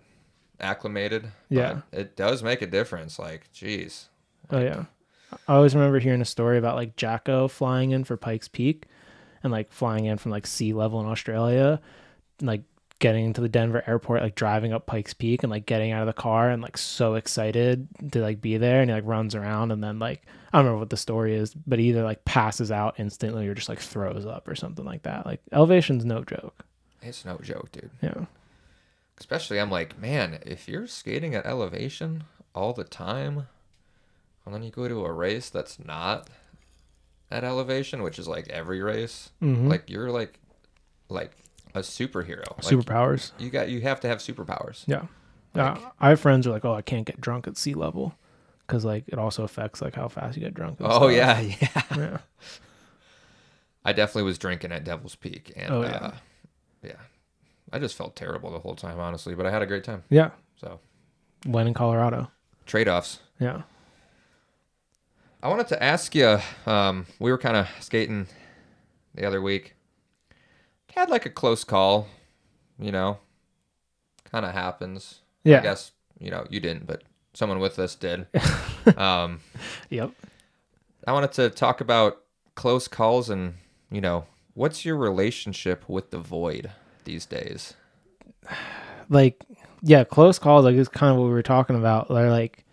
[0.60, 1.24] acclimated.
[1.50, 1.82] but Yeah.
[1.92, 3.20] it does make a difference.
[3.20, 4.10] Like, geez.
[4.50, 4.86] Oh yeah.
[5.48, 8.86] I always remember hearing a story about like Jacko flying in for Pikes Peak
[9.44, 11.80] and like flying in from like sea level in Australia,
[12.40, 12.62] and, like
[13.02, 16.08] getting to the Denver airport, like driving up Pikes Peak and like getting out of
[16.08, 19.72] the car and like so excited to like be there and he like runs around
[19.74, 20.22] and then like
[20.54, 23.54] I don't remember what the story is, but he either like passes out instantly or
[23.54, 25.26] just like throws up or something like that.
[25.26, 26.64] Like elevation's no joke.
[27.02, 27.90] It's no joke, dude.
[28.02, 28.26] Yeah.
[29.18, 32.24] Especially, I'm like, man, if you're skating at elevation
[32.56, 33.48] all the time,
[34.46, 36.28] and then you go to a race that's not
[37.30, 39.70] at elevation, which is like every race, Mhm.
[39.70, 40.40] like you're like,
[41.08, 41.32] like
[41.74, 42.48] a superhero.
[42.52, 43.32] Like, Superpowers.
[43.40, 44.84] You got, you have to have superpowers.
[44.88, 45.06] Yeah.
[45.54, 47.74] Like- uh, I have friends who are like, oh, I can't get drunk at sea
[47.74, 48.16] level
[48.68, 50.78] because like it also affects like how fast you get drunk.
[50.80, 51.12] Oh stuff.
[51.12, 51.98] yeah, yeah.
[51.98, 52.18] yeah.
[53.84, 55.90] I definitely was drinking at Devil's Peak, and Oh, yeah.
[55.90, 55.98] yeah.
[56.08, 56.14] Uh,
[56.84, 56.92] yeah,
[57.74, 59.34] I just felt terrible the whole time, honestly.
[59.36, 60.04] But I had a great time.
[60.10, 60.32] Yeah.
[60.56, 60.80] So
[61.46, 62.32] When in Colorado.
[62.66, 63.20] trade offs.
[63.40, 63.64] Yeah.
[65.44, 66.38] I wanted to ask you.
[66.68, 68.28] Um, we were kind of skating
[69.16, 69.74] the other week.
[70.96, 72.08] Had like a close call,
[72.80, 73.18] you know.
[74.32, 75.22] Kind of happens.
[75.44, 75.60] Yeah.
[75.60, 77.04] I guess you know you didn't, but
[77.34, 78.28] someone with us did.
[78.98, 79.40] um,
[79.90, 80.12] Yep.
[81.08, 82.22] I wanted to talk about
[82.56, 83.56] close calls and
[83.90, 86.72] you know what's your relationship with the void
[87.06, 87.74] these days.
[89.10, 89.44] Like,
[89.82, 92.08] yeah, close calls, like, is kind of what we were talking about.
[92.10, 92.66] They're like,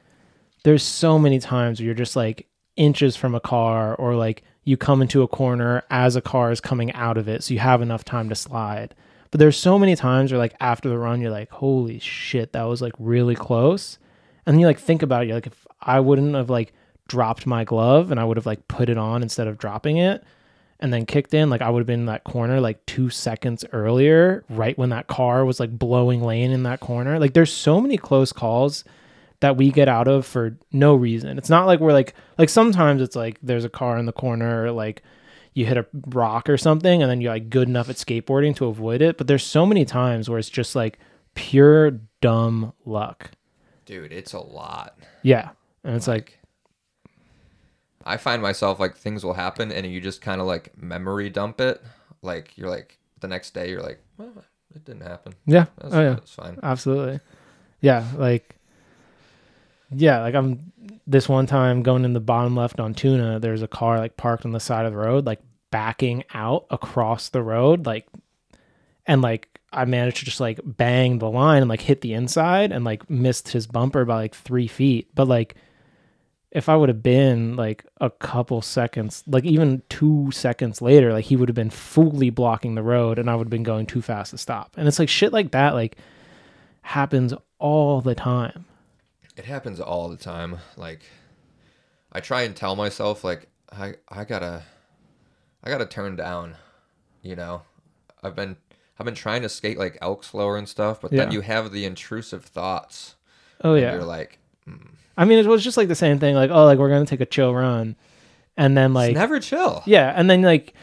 [0.64, 2.46] there's so many times where you're just like
[2.76, 6.60] inches from a car, or like you come into a corner as a car is
[6.60, 7.42] coming out of it.
[7.42, 8.94] So you have enough time to slide.
[9.30, 12.64] But there's so many times where, like, after the run, you're like, holy shit, that
[12.64, 13.98] was like really close.
[14.44, 16.74] And you like think about it, you're like, if I wouldn't have like
[17.08, 20.22] dropped my glove and I would have like put it on instead of dropping it,
[20.80, 23.64] and then kicked in, like I would have been in that corner like two seconds
[23.72, 27.18] earlier, right when that car was like blowing lane in that corner.
[27.18, 28.84] Like there's so many close calls
[29.40, 31.38] that we get out of for no reason.
[31.38, 34.64] It's not like we're like like sometimes it's like there's a car in the corner,
[34.64, 35.02] or like
[35.54, 38.66] you hit a rock or something, and then you're like good enough at skateboarding to
[38.66, 39.18] avoid it.
[39.18, 40.98] But there's so many times where it's just like
[41.34, 43.30] pure dumb luck.
[43.86, 44.98] Dude, it's a lot.
[45.22, 45.50] Yeah.
[45.84, 46.38] And it's like,
[48.04, 51.60] I find myself like things will happen and you just kind of like memory dump
[51.60, 51.82] it
[52.22, 54.44] like you're like the next day you're like, well,
[54.74, 55.34] it didn't happen.
[55.46, 55.66] Yeah.
[55.78, 56.10] That's, oh yeah.
[56.10, 56.58] that's fine.
[56.62, 57.20] Absolutely.
[57.80, 58.56] Yeah, like
[59.90, 60.72] yeah, like I'm
[61.06, 64.44] this one time going in the bottom left on tuna, there's a car like parked
[64.44, 65.40] on the side of the road, like
[65.70, 68.06] backing out across the road, like
[69.06, 72.72] and like I managed to just like bang the line and like hit the inside
[72.72, 75.08] and like missed his bumper by like three feet.
[75.14, 75.56] But like
[76.50, 81.26] if I would have been like a couple seconds, like even two seconds later, like
[81.26, 84.00] he would have been fully blocking the road and I would have been going too
[84.00, 84.74] fast to stop.
[84.76, 85.96] And it's like shit like that, like
[86.82, 88.64] happens all the time.
[89.38, 90.58] It happens all the time.
[90.76, 91.02] Like
[92.12, 94.64] I try and tell myself like I I gotta
[95.62, 96.56] I gotta turn down.
[97.22, 97.62] You know,
[98.22, 98.56] I've been
[98.98, 101.84] I've been trying to skate like elk slower and stuff, but then you have the
[101.84, 103.14] intrusive thoughts.
[103.62, 103.92] Oh yeah.
[103.92, 104.76] you're like, hmm.
[105.16, 106.34] I mean, it was just like the same thing.
[106.34, 107.94] Like, oh, like we're gonna take a chill run,
[108.56, 109.84] and then like, it's never chill.
[109.86, 110.74] yeah, and then like,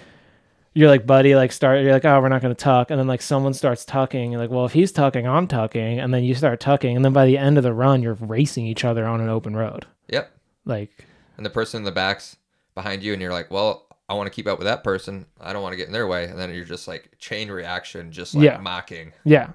[0.75, 1.81] you're like, buddy, like start.
[1.83, 4.31] You're like, oh, we're not gonna tuck, and then like someone starts tucking.
[4.31, 7.13] You're like, well, if he's tucking, I'm tucking, and then you start tucking, and then
[7.13, 9.87] by the end of the run, you're racing each other on an open road.
[10.09, 10.31] Yep.
[10.65, 11.05] Like,
[11.37, 12.35] And the person in the back's
[12.75, 15.25] behind you, and you're like, well, I want to keep up with that person.
[15.41, 16.25] I don't want to get in their way.
[16.25, 18.57] And then you're just like chain reaction, just like Yeah.
[18.57, 19.13] mocking.
[19.23, 19.51] yeah,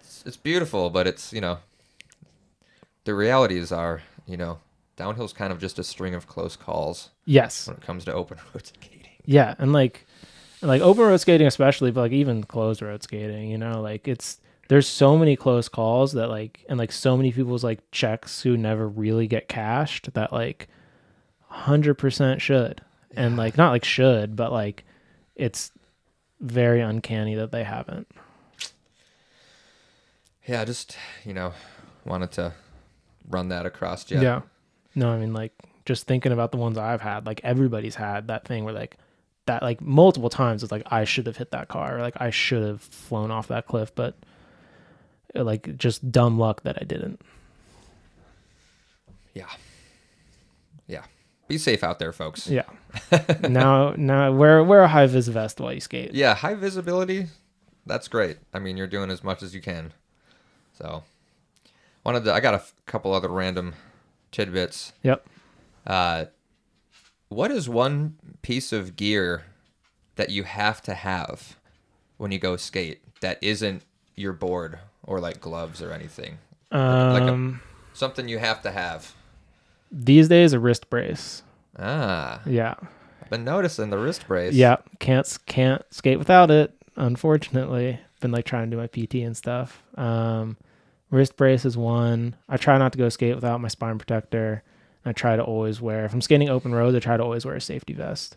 [0.00, 1.58] It's, it's beautiful, but it's you know,
[3.04, 4.58] the realities are you know,
[4.96, 8.38] downhill's kind of just a string of close calls yes, when it comes to open
[8.54, 8.95] road skating.
[9.26, 10.06] Yeah, and like,
[10.62, 14.38] like open road skating especially, but like even closed road skating, you know, like it's
[14.68, 18.56] there's so many close calls that like and like so many people's like checks who
[18.56, 20.68] never really get cashed that like
[21.52, 22.80] 100% should
[23.14, 24.84] and like not like should but like
[25.36, 25.70] it's
[26.40, 28.08] very uncanny that they haven't
[30.46, 31.52] Yeah, just you know,
[32.04, 32.52] wanted to
[33.28, 34.20] run that across you.
[34.20, 34.42] Yeah.
[34.94, 35.52] No i mean like
[35.84, 38.96] just thinking about the ones i've had like everybody's had that thing where like
[39.46, 42.30] that like multiple times it's like i should have hit that car or like i
[42.30, 44.14] should have flown off that cliff but
[45.34, 47.20] uh, like just dumb luck that i didn't
[49.34, 49.46] yeah,
[50.86, 51.02] yeah.
[51.48, 52.48] Be safe out there, folks.
[52.48, 52.62] yeah
[53.48, 57.26] now now wear wear a high vis vest while you skate Yeah, high visibility.
[57.84, 58.38] That's great.
[58.52, 59.92] I mean, you're doing as much as you can.
[60.76, 61.04] So,
[62.02, 62.32] wanted to.
[62.32, 63.74] I got a f- couple other random
[64.32, 64.92] tidbits.
[65.04, 65.24] yep
[65.86, 66.24] Uh,
[67.28, 69.44] what is one piece of gear
[70.16, 71.56] that you have to have
[72.16, 73.82] when you go skate that isn't
[74.14, 76.38] your board or like gloves or anything?
[76.72, 77.60] like a- um
[77.92, 79.14] Something you have to have.
[79.90, 81.42] these days a wrist brace
[81.78, 82.74] Ah, yeah
[83.22, 84.54] I've been noticing the wrist brace.
[84.54, 86.72] Yeah, can't can't skate without it.
[86.96, 89.82] Unfortunately, been like trying to do my PT and stuff.
[89.96, 90.56] Um,
[91.10, 92.36] wrist brace is one.
[92.48, 94.62] I try not to go skate without my spine protector.
[95.06, 96.04] I try to always wear.
[96.04, 98.36] If I'm skating open roads, I try to always wear a safety vest.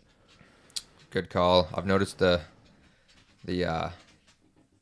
[1.10, 1.68] Good call.
[1.74, 2.40] I've noticed the
[3.44, 3.90] the uh,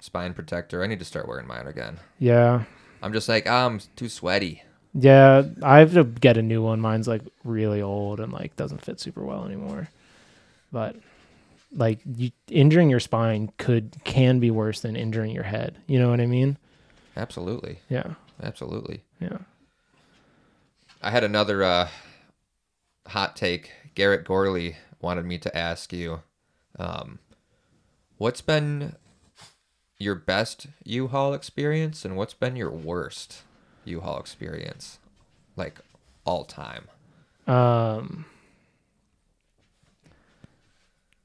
[0.00, 0.84] spine protector.
[0.84, 1.98] I need to start wearing mine again.
[2.18, 2.64] Yeah,
[3.02, 4.62] I'm just like ah, I'm too sweaty.
[4.94, 5.42] yeah.
[5.62, 6.80] I have to get a new one.
[6.80, 9.88] Mine's like really old and like doesn't fit super well anymore.
[10.70, 10.96] But
[11.72, 15.78] like you, injuring your spine could can be worse than injuring your head.
[15.86, 16.58] You know what I mean?
[17.16, 19.02] Absolutely, Yeah, absolutely.
[19.20, 19.38] yeah.
[21.00, 21.88] I had another uh,
[23.08, 23.70] hot take.
[23.94, 26.20] Garrett Gorley wanted me to ask you,
[26.78, 27.18] um,
[28.16, 28.96] what's been
[29.98, 33.42] your best U-Haul experience and what's been your worst
[33.84, 34.98] U-Haul experience,
[35.56, 35.80] like
[36.24, 36.88] all time?
[37.46, 38.26] Um,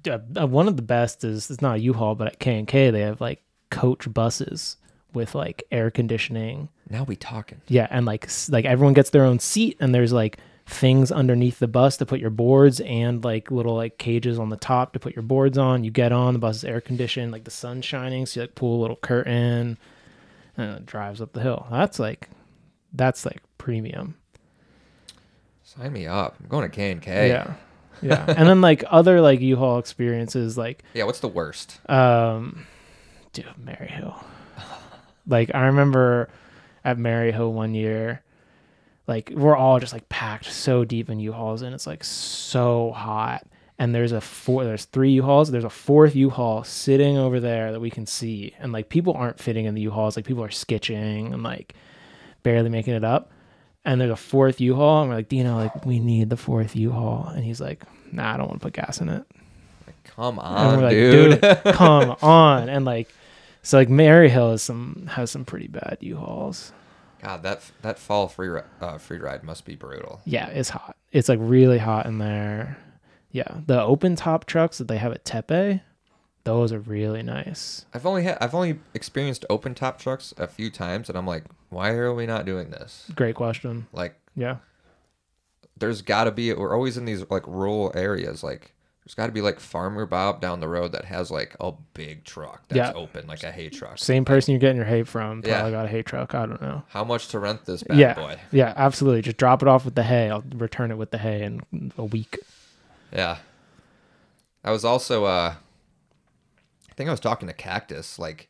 [0.03, 2.67] yeah, uh, one of the best is it's not a U-Haul, but at K and
[2.67, 4.77] K they have like coach buses
[5.13, 6.69] with like air conditioning.
[6.89, 7.61] Now we talking.
[7.68, 11.60] Yeah, and like s- like everyone gets their own seat, and there's like things underneath
[11.60, 14.99] the bus to put your boards, and like little like cages on the top to
[14.99, 15.84] put your boards on.
[15.84, 18.55] You get on the bus is air conditioned, like the sun's shining, so you like
[18.55, 19.77] pull a little curtain,
[20.57, 21.68] and it drives up the hill.
[21.72, 22.30] That's like
[22.93, 24.15] that's like premium.
[25.64, 26.35] Sign me up.
[26.41, 27.30] I'm going to K and K.
[27.30, 27.53] Yeah.
[28.01, 28.26] Yeah.
[28.38, 31.05] and then like other like U-Haul experiences like Yeah.
[31.05, 31.80] What's the worst?
[31.89, 32.65] um
[33.31, 34.22] dude, Maryhill.
[35.27, 36.30] Like I remember
[36.84, 38.22] at Maryhill one year,
[39.07, 43.45] like we're all just like packed so deep in U-Hauls and it's like so hot.
[43.80, 45.51] And there's a four there's three U-Hauls.
[45.51, 48.53] There's a fourth U-Haul sitting over there that we can see.
[48.60, 51.73] And like people aren't fitting in the U-Hauls, like people are skitching and like
[52.43, 53.31] barely making it up.
[53.85, 57.27] And there's a fourth U-Haul, and we're like, Dino, like, we need the fourth U-Haul.
[57.35, 57.84] And he's like,
[58.14, 59.26] Nah, I don't want to put gas in it.
[60.05, 61.41] Come on, like, dude.
[61.41, 62.69] dude, come on.
[62.69, 63.10] And like,
[63.64, 66.72] so like Maryhill has some has some pretty bad U-Hauls.
[67.22, 70.22] God, that that fall free uh, free ride must be brutal.
[70.26, 70.95] Yeah, it's hot.
[71.11, 72.77] It's like really hot in there.
[73.31, 75.81] Yeah, the open top trucks that they have at Tepe,
[76.44, 77.85] those are really nice.
[77.94, 81.45] I've only had I've only experienced open top trucks a few times, and I'm like,
[81.69, 83.10] why are we not doing this?
[83.15, 83.88] Great question.
[83.94, 84.57] Like, Yeah.
[85.77, 86.53] there's got to be.
[86.53, 88.44] We're always in these like rural areas.
[88.44, 88.73] Like,
[89.05, 92.23] there's got to be like Farmer Bob down the road that has like a big
[92.23, 92.93] truck that's Yeah.
[92.93, 93.97] open, like a hay truck.
[93.97, 95.55] Same person you're getting your hay from Yeah.
[95.55, 96.34] probably got a hay truck.
[96.34, 96.84] I don't know.
[96.89, 98.13] How much to rent this bad yeah.
[98.13, 98.39] boy?
[98.51, 99.21] Yeah, absolutely.
[99.21, 100.30] Just drop it off with the hay.
[100.30, 102.39] I'll return it with the hay in a week.
[103.11, 103.39] Yeah.
[104.63, 105.55] I was also uh
[106.89, 108.47] I think I was talking to Cactus like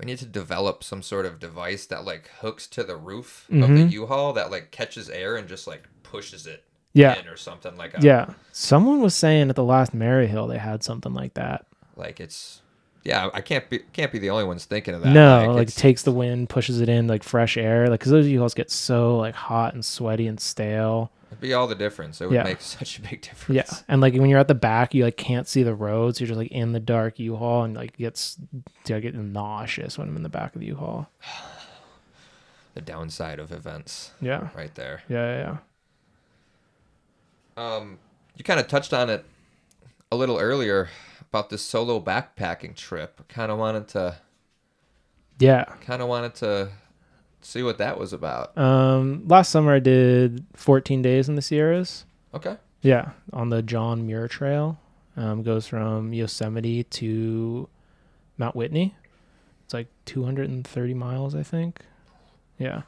[0.00, 3.60] we need to develop some sort of device that like hooks to the roof of
[3.60, 3.92] the Mhm.
[3.92, 6.64] U-Haul that like catches air and just like pushes it
[6.94, 7.20] Yeah.
[7.28, 8.26] or something like a, Yeah.
[8.52, 11.66] Someone was saying at the last Maryhill they had something like that.
[11.96, 12.60] like it's
[13.02, 15.12] yeah, I can't be can't be the only ones thinking of that.
[15.12, 17.88] no, like, it's- takes the wind, pushes it in like fresh air.
[17.88, 21.10] Like, cause those U-Hauls get so like hot and sweaty and stale.
[21.30, 22.20] it'd be all the difference.
[22.22, 22.44] It would Yeah.
[22.44, 23.56] make such a big difference.
[23.70, 23.78] Yeah.
[23.88, 26.18] And like when you're at the back, you like can't see the roads.
[26.18, 28.38] You're just like in the dark U-Haul and like gets,
[28.88, 31.08] I get nauseous when I'm in the back of the U-Haul.
[32.74, 34.48] The downside of events Yeah.
[34.56, 35.02] right there.
[35.08, 35.16] Yeah.
[35.36, 35.38] Yeah.
[35.38, 35.56] yeah.
[37.56, 37.98] Um,
[38.36, 39.24] you kind of touched on it
[40.10, 40.88] a little earlier
[41.30, 43.26] about this solo backpacking trip.
[43.28, 44.16] Kind of wanted to,
[45.38, 45.64] Yeah.
[45.80, 46.70] kind of wanted to
[47.40, 48.56] see what that was about.
[48.56, 52.04] Um, last summer I did 14 days in the Sierras.
[52.32, 52.56] Okay.
[52.80, 54.78] Yeah, on the John Muir Trail.
[55.16, 57.68] Um, goes from Yosemite to
[58.36, 58.94] Mount Whitney.
[59.64, 61.80] It's like 230 miles, I think.
[62.58, 62.82] Yeah.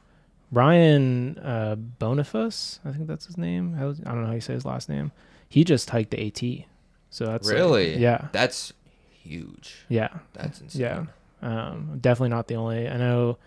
[0.53, 3.75] Ryan uh, Boniface, I think that's his name.
[3.77, 5.13] I don't know how you say his last name.
[5.49, 6.67] He just hiked the AT.
[7.11, 7.97] So that's like- really?
[7.99, 8.29] yeah.
[8.33, 8.73] That's
[9.23, 9.85] huge.
[9.89, 10.09] Yeah.
[10.35, 10.83] That's insane.
[10.83, 11.05] Yeah.
[11.43, 12.89] Um, definitely not the only.
[12.89, 13.39] I know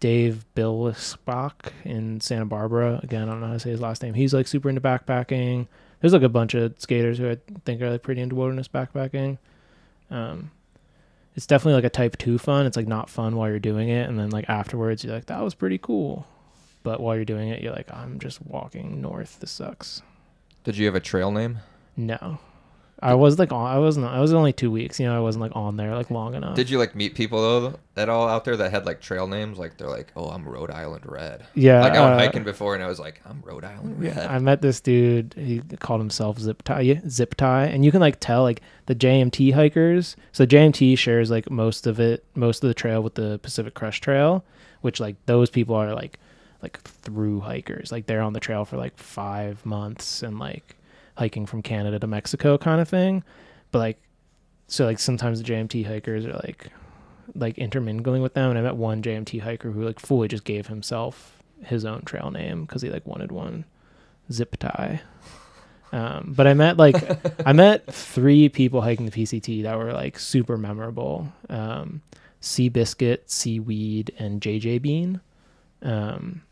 [0.00, 3.00] Dave Billisbach in Santa Barbara.
[3.02, 4.14] Again, I don't know how to say his last name.
[4.14, 5.66] He's like super into backpacking.
[6.00, 9.38] There's like a bunch of skaters who I think are like pretty into wilderness backpacking.
[10.10, 10.50] Um,
[11.34, 12.66] it's definitely like a type two fun.
[12.66, 15.42] It's like not fun while you're doing it, and then like afterwards you're like that
[15.42, 16.26] was pretty cool,
[16.84, 19.40] but while you're doing it you're like I'm just walking north.
[19.40, 20.02] This sucks.
[20.62, 21.58] Did you have a trail name?
[21.96, 22.38] No,
[23.00, 23.66] I was like on.
[23.66, 24.06] I wasn't.
[24.06, 24.98] I was only two weeks.
[24.98, 26.56] You know, I wasn't like on there like long enough.
[26.56, 29.58] Did you like meet people though at all out there that had like trail names?
[29.58, 31.44] Like they're like, oh, I'm Rhode Island Red.
[31.54, 34.16] Yeah, Like I went uh, hiking before and I was like, I'm Rhode Island Red.
[34.16, 35.34] Yeah, I met this dude.
[35.36, 37.00] He called himself Zip Tie.
[37.08, 40.16] Zip Tie, and you can like tell like the JMT hikers.
[40.32, 44.02] So JMT shares like most of it, most of the trail with the Pacific Crest
[44.02, 44.44] Trail,
[44.80, 46.18] which like those people are like
[46.64, 47.92] like through hikers.
[47.92, 50.76] Like they're on the trail for like five months and like
[51.16, 53.22] hiking from Canada to Mexico kind of thing.
[53.70, 53.98] But like,
[54.66, 56.70] so like sometimes the JMT hikers are like
[57.34, 58.50] like intermingling with them.
[58.50, 62.30] And I met one JMT hiker who like fully just gave himself his own trail
[62.30, 63.64] name because he like wanted one
[64.32, 65.02] zip tie.
[65.92, 66.96] Um, but I met like
[67.46, 71.32] I met three people hiking the PCT that were like super memorable.
[71.48, 72.02] Um,
[72.40, 75.20] Sea Biscuit, Seaweed, and JJ Bean.
[75.82, 76.42] Um,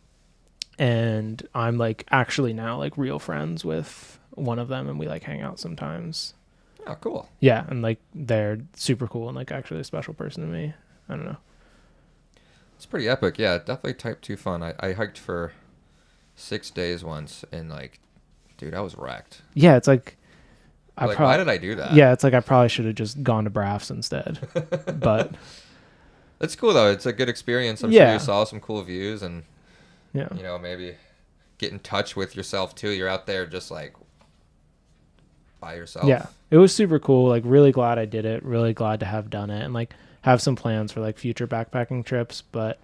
[0.78, 5.22] and I'm like actually now like real friends with one of them, and we like
[5.24, 6.34] hang out sometimes.
[6.86, 7.28] Oh, cool.
[7.40, 10.74] Yeah, and like they're super cool and like actually a special person to me.
[11.08, 11.36] I don't know.
[12.76, 13.38] It's pretty epic.
[13.38, 14.62] Yeah, definitely type two fun.
[14.62, 15.52] I, I hiked for
[16.34, 18.00] six days once and like,
[18.56, 19.42] dude, I was wrecked.
[19.54, 20.16] Yeah, it's like
[20.98, 21.92] I like, prob- why did I do that?
[21.92, 24.40] Yeah, it's like I probably should have just gone to Brafs instead.
[24.98, 25.32] but
[26.40, 26.90] It's cool though.
[26.90, 27.84] It's a good experience.
[27.84, 28.14] I'm sure Yeah.
[28.14, 29.44] you saw some cool views and
[30.12, 30.28] yeah.
[30.36, 30.94] you know maybe
[31.58, 32.90] get in touch with yourself too.
[32.90, 33.94] You're out there just like
[35.60, 36.06] by yourself.
[36.06, 36.26] Yeah.
[36.50, 37.28] It was super cool.
[37.28, 38.42] Like really glad I did it.
[38.42, 42.04] Really glad to have done it and like have some plans for like future backpacking
[42.04, 42.78] trips, but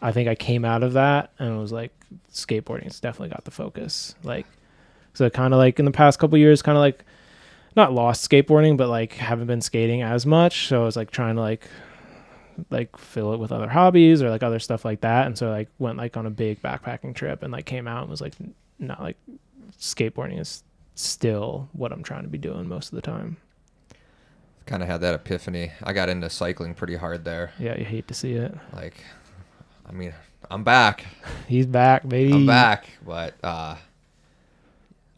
[0.00, 1.92] I think I came out of that and it was like
[2.32, 4.14] skateboarding's definitely got the focus.
[4.22, 4.46] Like
[5.14, 7.04] so kind of like in the past couple years kind of like
[7.74, 11.36] not lost skateboarding but like haven't been skating as much, so I was like trying
[11.36, 11.66] to like
[12.70, 15.68] like fill it with other hobbies or like other stuff like that and so like
[15.78, 18.34] went like on a big backpacking trip and like came out and was like
[18.78, 19.16] not like
[19.78, 20.62] skateboarding is
[20.94, 23.36] still what I'm trying to be doing most of the time.
[24.64, 25.70] Kind of had that epiphany.
[25.82, 27.52] I got into cycling pretty hard there.
[27.58, 28.52] Yeah, you hate to see it.
[28.72, 28.96] Like,
[29.88, 30.12] I mean,
[30.50, 31.06] I'm back.
[31.48, 32.32] He's back, baby.
[32.32, 32.88] I'm back.
[33.06, 33.76] But uh,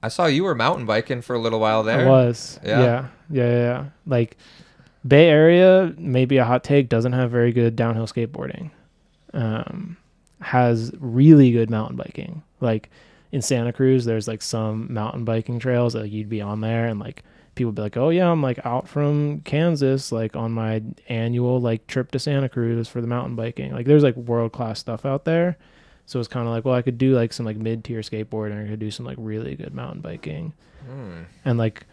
[0.03, 2.07] I saw you were mountain biking for a little while there.
[2.07, 2.61] I was.
[2.63, 2.79] Yeah?
[2.81, 2.85] Yeah.
[2.85, 3.07] yeah.
[3.31, 3.51] Yeah.
[3.51, 3.85] Yeah.
[4.07, 4.37] Like
[5.07, 8.71] Bay Area, maybe a hot take, doesn't have very good downhill skateboarding.
[9.33, 9.97] Um,
[10.41, 12.43] has really good mountain biking.
[12.61, 12.91] Like
[13.33, 16.87] in Santa Cruz, there's like some mountain biking trails that like, you'd be on there
[16.87, 17.23] and like
[17.55, 21.61] people would be like, Oh yeah, I'm like out from Kansas, like on my annual
[21.61, 23.73] like trip to Santa Cruz for the mountain biking.
[23.73, 25.57] Like there's like world class stuff out there.
[26.07, 28.65] So it's kind of like, well, I could do like some like mid tier skateboarding.
[28.65, 30.53] I could do some like really good mountain biking
[30.89, 31.23] Hmm.
[31.45, 31.85] and like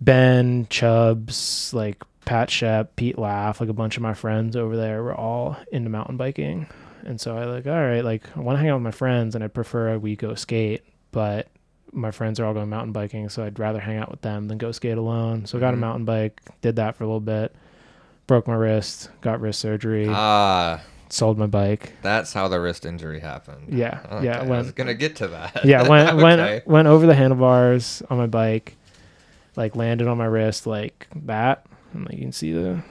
[0.00, 5.02] Ben Chubbs, like Pat Shep, Pete Laugh, like a bunch of my friends over there
[5.02, 6.66] were all into mountain biking.
[7.04, 9.34] And so I like, all right, like I want to hang out with my friends
[9.34, 10.82] and I'd prefer we go skate,
[11.12, 11.46] but
[11.92, 14.58] my friends are all going mountain biking, so I'd rather hang out with them than
[14.58, 15.46] go skate alone.
[15.46, 15.80] So I got a Mhm.
[15.80, 17.54] mountain bike, did that for a little bit,
[18.26, 21.92] broke my wrist, got wrist surgery, Ah, sold my bike.
[22.02, 23.68] that's how the wrist injury happened.
[23.72, 25.60] Yeah, yeah, Okay, I was gonna get to that.
[25.64, 26.22] yeah, went Okay.
[26.22, 28.76] went went over the handlebars on my bike,
[29.54, 32.82] like landed on my wrist like that, and like you can see the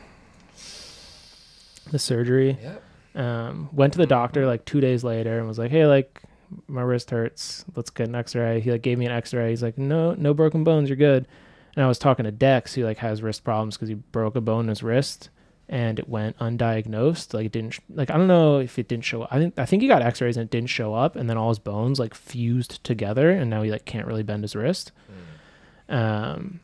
[1.91, 2.57] the surgery.
[2.61, 2.83] Yep.
[3.15, 6.21] Um, went to the doctor like two days later and was like, "Hey, like
[6.67, 7.65] my wrist hurts.
[7.75, 9.49] Let's get an X-ray." He like gave me an X-ray.
[9.49, 10.89] He's like, "No, no broken bones.
[10.89, 11.27] You're good."
[11.75, 14.41] And I was talking to Dex, who like has wrist problems because he broke a
[14.41, 15.29] bone in his wrist,
[15.69, 17.33] and it went undiagnosed.
[17.33, 17.79] Like it didn't.
[17.89, 19.29] Like I don't know if it didn't show up.
[19.31, 21.49] I think I think he got X-rays and it didn't show up, and then all
[21.49, 24.91] his bones like fused together, and now he like can't really bend his wrist.
[25.87, 26.59] Um,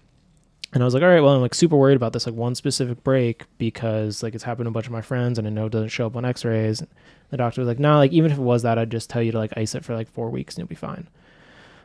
[0.74, 2.56] and I was like, all right, well, I'm like super worried about this like one
[2.56, 5.66] specific break because like it's happened to a bunch of my friends, and I know
[5.66, 6.84] it doesn't show up on X-rays.
[7.30, 9.32] The doctor was like, nah, like even if it was that, I'd just tell you
[9.32, 11.08] to like ice it for like four weeks and you'll be fine.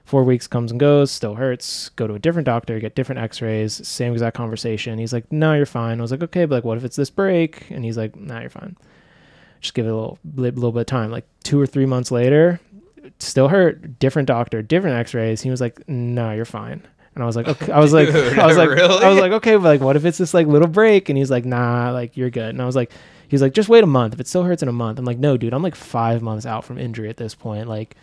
[0.05, 1.89] Four weeks comes and goes, still hurts.
[1.91, 5.01] Go to a different doctor, get different X-rays, same exact conversation.
[5.01, 5.99] He's like, no, you're fine.
[5.99, 7.69] I was like, okay, but like, what if it's this break?
[7.71, 8.77] And he's like, nah, you're fine.
[9.61, 11.11] Just give it a little, li- little bit of time.
[11.11, 12.61] Like two or three months later,
[13.19, 13.99] still hurt.
[13.99, 15.41] Different doctor, different X-rays.
[15.41, 16.87] He was like, no, you're fine.
[17.17, 17.73] And I was like, okay.
[17.73, 19.03] I was like, Dude, I was like, really?
[19.03, 21.09] I was like, okay, but like, what if it's this like little break?
[21.09, 22.51] And he's like, nah, like you're good.
[22.51, 22.93] And I was like,
[23.27, 24.13] he's like, just wait a month.
[24.13, 26.45] If it still hurts in a month, I'm like, no, dude, I'm like five months
[26.45, 27.69] out from injury at this point.
[27.69, 27.97] Like,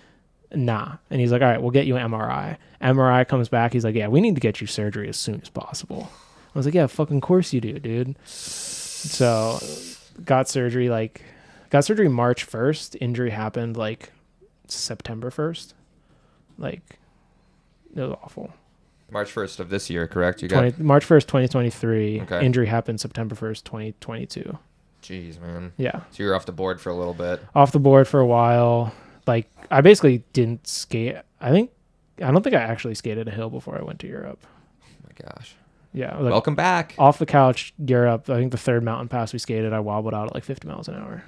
[0.52, 0.98] nah.
[1.12, 2.58] And he's like, all right, we'll get you an MRI.
[2.82, 3.72] MRI comes back.
[3.72, 6.10] He's like, yeah, we need to get you surgery as soon as possible.
[6.56, 8.16] I was like, yeah, fucking course you do, dude.
[8.26, 9.60] So,
[10.26, 11.24] got surgery like,
[11.70, 12.98] got surgery March 1st.
[13.00, 14.12] Injury happened like
[14.68, 15.74] September 1st.
[16.58, 16.98] Like,
[17.96, 18.54] it was awful.
[19.14, 20.42] March first of this year, correct?
[20.42, 20.60] You got.
[20.60, 22.22] 20, March 1st, 2023.
[22.22, 22.46] Okay.
[22.46, 24.58] Injury happened September 1st, 2022.
[25.02, 25.72] Jeez, man.
[25.78, 26.02] Yeah.
[26.12, 27.42] So you were off the board for a little bit.
[27.56, 28.94] Off the board for a while.
[29.28, 31.16] Like, I basically didn't skate.
[31.40, 31.72] I think,
[32.22, 34.46] I don't think I actually skated a hill before I went to Europe.
[34.82, 35.56] Oh my gosh.
[35.94, 36.18] Yeah.
[36.18, 36.96] Like, Welcome back.
[36.98, 38.30] off the couch, Europe.
[38.30, 40.88] I think the third mountain pass we skated, I wobbled out at like 50 miles
[40.88, 41.24] an hour.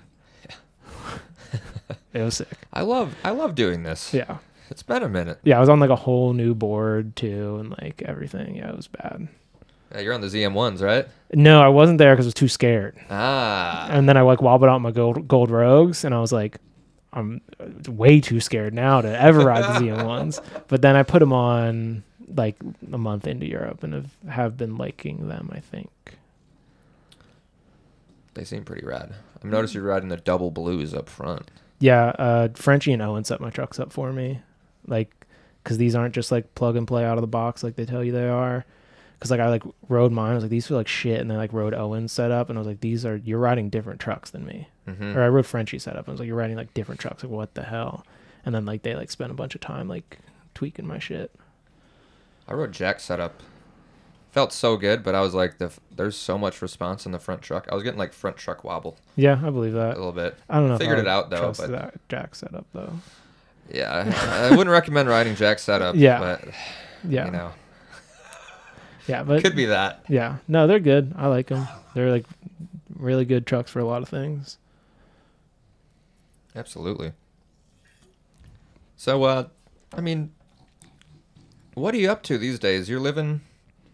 [2.14, 2.48] it was sick.
[2.74, 4.14] I love I love doing this.
[4.14, 4.38] Yeah.
[4.70, 5.40] It's been a minute.
[5.44, 5.58] Yeah.
[5.58, 8.56] I was on like a whole new board too and like everything.
[8.56, 8.70] Yeah.
[8.70, 9.28] It was bad.
[9.92, 11.08] Yeah, you're on the ZM ones, right?
[11.34, 12.98] No, I wasn't there because I was too scared.
[13.10, 13.88] Ah.
[13.90, 16.58] and then I like wobbled out my gold gold rogues, and I was like,
[17.14, 17.40] I'm
[17.88, 20.42] way too scared now to ever ride the ZM ones.
[20.68, 22.04] But then I put them on
[22.36, 22.58] like
[22.92, 25.50] a month into Europe, and have, have been liking them.
[25.54, 25.90] I think.
[28.34, 29.14] They seem pretty rad.
[29.38, 31.50] I've noticed you're riding the double blues up front.
[31.80, 34.42] Yeah, uh, Frenchie and Owen set my trucks up for me,
[34.88, 35.26] like,
[35.64, 38.04] because these aren't just like plug and play out of the box like they tell
[38.04, 38.66] you they are.
[39.14, 41.38] Because like I like rode mine, I was like these feel like shit, and then
[41.38, 44.46] like rode Owen's setup, and I was like these are you're riding different trucks than
[44.46, 44.68] me.
[44.88, 45.18] Mm-hmm.
[45.18, 46.02] or I rode Frenchie setup.
[46.06, 47.24] And I was like, you're riding like different trucks.
[47.24, 48.06] Like, what the hell?
[48.46, 50.20] And then like they like spent a bunch of time like
[50.54, 51.32] tweaking my shit.
[52.48, 53.42] I rode Jack setup.
[54.32, 57.42] Felt so good, but I was like, the, there's so much response in the front
[57.42, 57.68] truck.
[57.72, 60.36] I was getting like front truck wobble Yeah, I believe that a little bit.
[60.50, 60.78] I don't know.
[60.78, 62.94] Figured if it out, though, but- that Jack setup though.
[63.72, 65.96] Yeah, I, I wouldn't recommend riding Jack setup.
[65.96, 66.20] Yeah.
[66.20, 66.44] but
[67.08, 67.52] Yeah, you know,
[69.08, 70.04] yeah, but could be that.
[70.08, 71.14] yeah, no, they're good.
[71.18, 71.68] I like them.
[71.94, 72.26] They're like
[72.96, 74.58] really good trucks for a lot of things.
[76.56, 77.12] Absolutely.
[78.96, 79.48] So, uh,
[79.94, 80.32] I mean,
[81.74, 82.90] what are you up to these days?
[82.90, 83.42] You're living,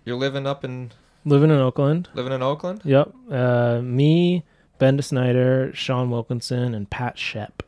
[0.05, 0.91] you're living up in
[1.25, 2.09] Living in Oakland.
[2.13, 2.81] living in Oakland.
[2.83, 3.13] Yep.
[3.31, 4.43] Uh, me,
[4.79, 7.63] Ben Snyder, Sean Wilkinson, and Pat Shep.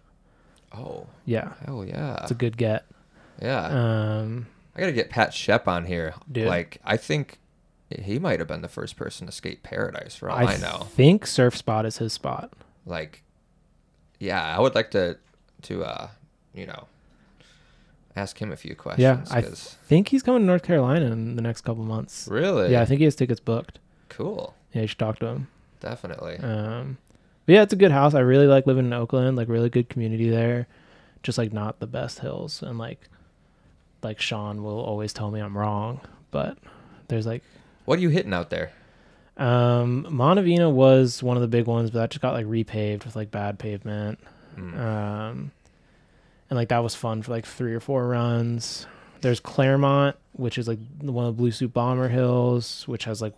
[0.73, 2.85] Oh, Yeah, Oh yeah, it's a good get.
[3.41, 3.65] yeah.
[4.19, 6.15] Um, I gotta get Pat Shep on here.
[6.31, 6.47] Dude.
[6.47, 7.37] Like, I think
[7.89, 10.49] he might have been the first person to skate Paradise for all I, know.
[10.51, 10.77] I know.
[10.85, 12.51] think Surf Spot is his spot.
[12.85, 13.21] Like,
[14.19, 15.17] yeah, I would like to,
[15.63, 16.07] to, uh,
[16.55, 16.87] you know,
[18.15, 19.01] ask him a few questions.
[19.29, 22.27] Yeah, I think he's coming to North Carolina in the next couple months.
[22.29, 23.77] really, Yeah, I think he has tickets booked.
[24.09, 25.47] cool, Yeah, you should talk to him.
[25.79, 26.37] definitely.
[26.37, 26.97] Um,
[27.45, 28.13] but yeah, it's a good house.
[28.13, 29.37] I really like living in Oakland.
[29.37, 30.67] Like really good community there.
[31.23, 33.07] Just like not the best hills, and like,
[34.01, 36.01] like Sean will always tell me I'm wrong,
[36.31, 36.57] but
[37.07, 37.43] there's like,
[37.85, 38.71] What are you hitting out there?
[39.37, 43.15] um, Montevina was one of the big ones, but that just got like repaved with
[43.15, 44.19] like bad pavement.
[44.57, 44.77] Mm.
[44.77, 45.51] Um,
[46.49, 48.85] and like that was fun for like three or four runs.
[49.21, 53.33] There's Claremont, which is like one of the Blue Suit Bomber hills, which has like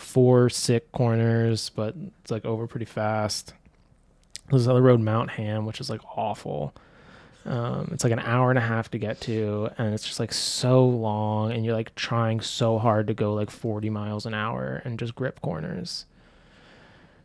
[0.00, 3.54] four sick corners, but it's like over pretty fast.
[4.48, 6.74] There's another road, Mount Ham, which is like awful.
[7.46, 10.32] Um, it's like an hour and a half to get to, and it's just like
[10.32, 14.82] so long, and you're like trying so hard to go like 40 miles an hour
[14.84, 16.06] and just grip corners.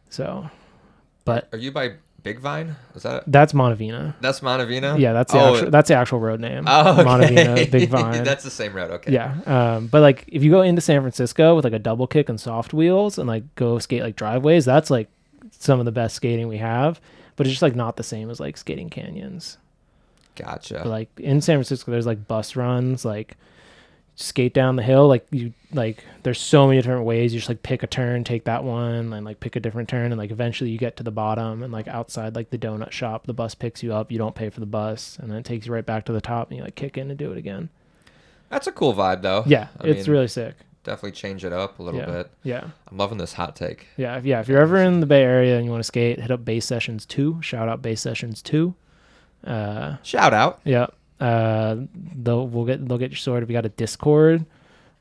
[0.09, 0.49] So,
[1.25, 1.95] but Are you by
[2.25, 2.75] Big Vine?
[2.95, 4.15] Is that that's Montevina.
[4.19, 4.99] that's Montevina?
[4.99, 6.65] Yeah, that's the oh, actual, that's the actual road name.
[6.67, 7.03] Oh, okay.
[7.03, 8.23] Montevina, Big Vine.
[8.23, 8.89] that's the same road.
[8.89, 9.13] Okay.
[9.13, 9.35] Yeah.
[9.45, 12.41] Um, but like if you go into San Francisco with like a double kick and
[12.41, 15.07] soft wheels and like go skate like driveways, that's like
[15.51, 16.99] some of the best skating we have.
[17.35, 19.59] But it's just like not the same as like skating canyons.
[20.35, 20.79] Gotcha.
[20.83, 23.37] But like in San Francisco, there's like bus runs, like
[24.15, 25.07] skate down the hill.
[25.07, 27.33] Like you like there's so many different ways.
[27.33, 30.11] You just like pick a turn, take that one, and like pick a different turn,
[30.11, 33.27] and like eventually you get to the bottom and like outside like the donut shop,
[33.27, 34.11] the bus picks you up.
[34.11, 36.21] You don't pay for the bus, and then it takes you right back to the
[36.21, 37.69] top, and you like kick in and do it again.
[38.49, 39.43] That's a cool vibe though.
[39.45, 40.53] Yeah, I it's mean, really sick.
[40.83, 42.05] definitely change it up a little Yeah.
[42.05, 42.31] bit.
[42.43, 42.69] Yeah.
[42.89, 43.87] I'm loving this hot take.
[43.97, 44.39] Yeah, if, yeah.
[44.39, 46.65] If you're ever in the Bay Area and you want to skate, hit up Base
[46.65, 47.41] Sessions Two.
[47.41, 48.75] Shout out Base Sessions Two.
[49.43, 50.59] Uh, Shout out.
[50.63, 50.87] yeah.
[51.19, 51.77] Uh,
[52.15, 53.47] they'll we'll get they'll get you sorted.
[53.47, 54.45] We got a Discord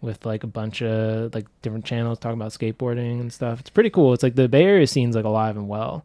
[0.00, 3.60] with like a bunch of like different channels talking about skateboarding and stuff.
[3.60, 4.12] It's pretty cool.
[4.12, 6.04] It's like the Bay Area scene's like alive and well.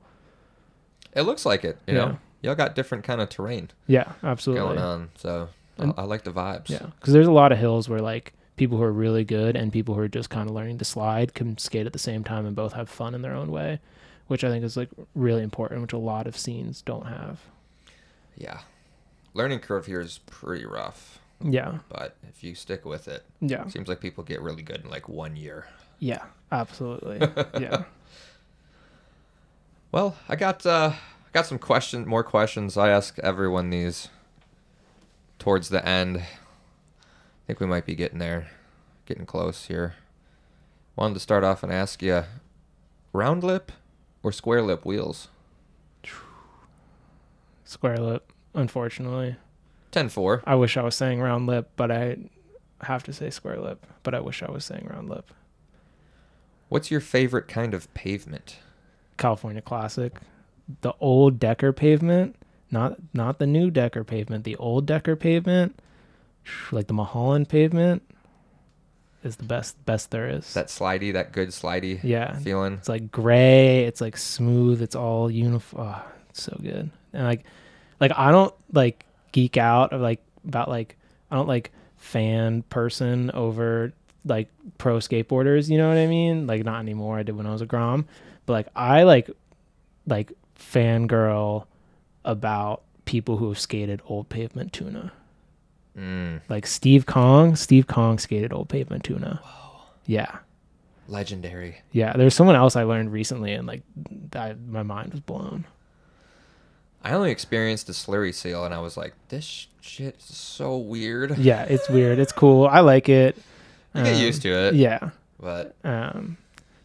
[1.13, 1.77] It looks like it.
[1.87, 1.99] You Yeah.
[2.05, 4.65] know, y'all got different kind of terrain Yeah, absolutely.
[4.65, 5.09] going on.
[5.15, 6.69] So I, I like the vibes.
[6.69, 9.71] Yeah, because there's a lot of hills where like people who are really good and
[9.71, 12.45] people who are just kind of learning to slide can skate at the same time
[12.45, 13.79] and both have fun in their own way,
[14.27, 17.39] which I think is like really important, which a lot of scenes don't have.
[18.37, 18.59] Yeah.
[19.33, 23.87] Learning curve here is pretty rough, Yeah, but if you stick with it, yeah, seems
[23.87, 25.67] like people get really good in like one year.
[25.99, 27.19] yeah, absolutely.
[27.59, 27.83] yeah,
[29.91, 32.75] Well, I got uh I got some question more questions.
[32.77, 34.09] I ask everyone these
[35.37, 36.17] towards the end.
[36.17, 36.23] I
[37.47, 38.47] think we might be getting there.
[39.05, 39.95] Getting close here.
[40.95, 42.23] Wanted to start off and ask you
[43.13, 43.71] round lip
[44.23, 45.27] or square lip wheels?
[47.63, 48.33] square lip.
[48.53, 49.35] Unfortunately,
[49.91, 50.43] 10-4.
[50.45, 52.17] I wish I was saying round lip, but I
[52.81, 53.85] have to say square lip.
[54.03, 55.31] But I wish I was saying round lip.
[56.69, 58.57] What's your favorite kind of pavement?
[59.17, 60.17] California Classic,
[60.81, 62.35] the old Decker pavement,
[62.71, 65.79] not not the new Decker pavement, the old Decker pavement,
[66.71, 68.03] like the Mulholland pavement,
[69.23, 70.53] is the best best there is.
[70.53, 72.73] That slidey, that good slidey yeah, feeling.
[72.73, 75.87] it's like gray, it's like smooth, it's all uniform.
[75.87, 76.89] Oh, it's so good.
[77.13, 77.43] And like,
[77.99, 80.97] like I don't like geek out of like about like
[81.31, 83.93] I don't like fan person over
[84.25, 85.69] like pro skateboarders.
[85.69, 86.47] You know what I mean?
[86.47, 87.17] Like not anymore.
[87.17, 88.05] I did when I was a Grom,
[88.45, 89.29] but like I like
[90.07, 91.65] like fangirl
[92.25, 95.11] about people who have skated old pavement tuna.
[95.97, 99.41] Mm, Like Steve Kong, Steve Kong skated old pavement tuna.
[100.05, 100.37] Yeah.
[101.07, 101.81] legendary.
[101.91, 103.81] Yeah, there's someone else I learned recently, and like,
[104.35, 105.65] I, my mind was blown.
[107.03, 111.37] I only experienced the slurry seal and I was like, this shit is so weird.
[111.37, 112.19] Yeah, it's weird.
[112.19, 112.67] It's cool.
[112.67, 113.37] I like it.
[113.95, 114.75] You get Um, used to it.
[114.75, 115.09] Yeah.
[115.39, 116.37] But Um,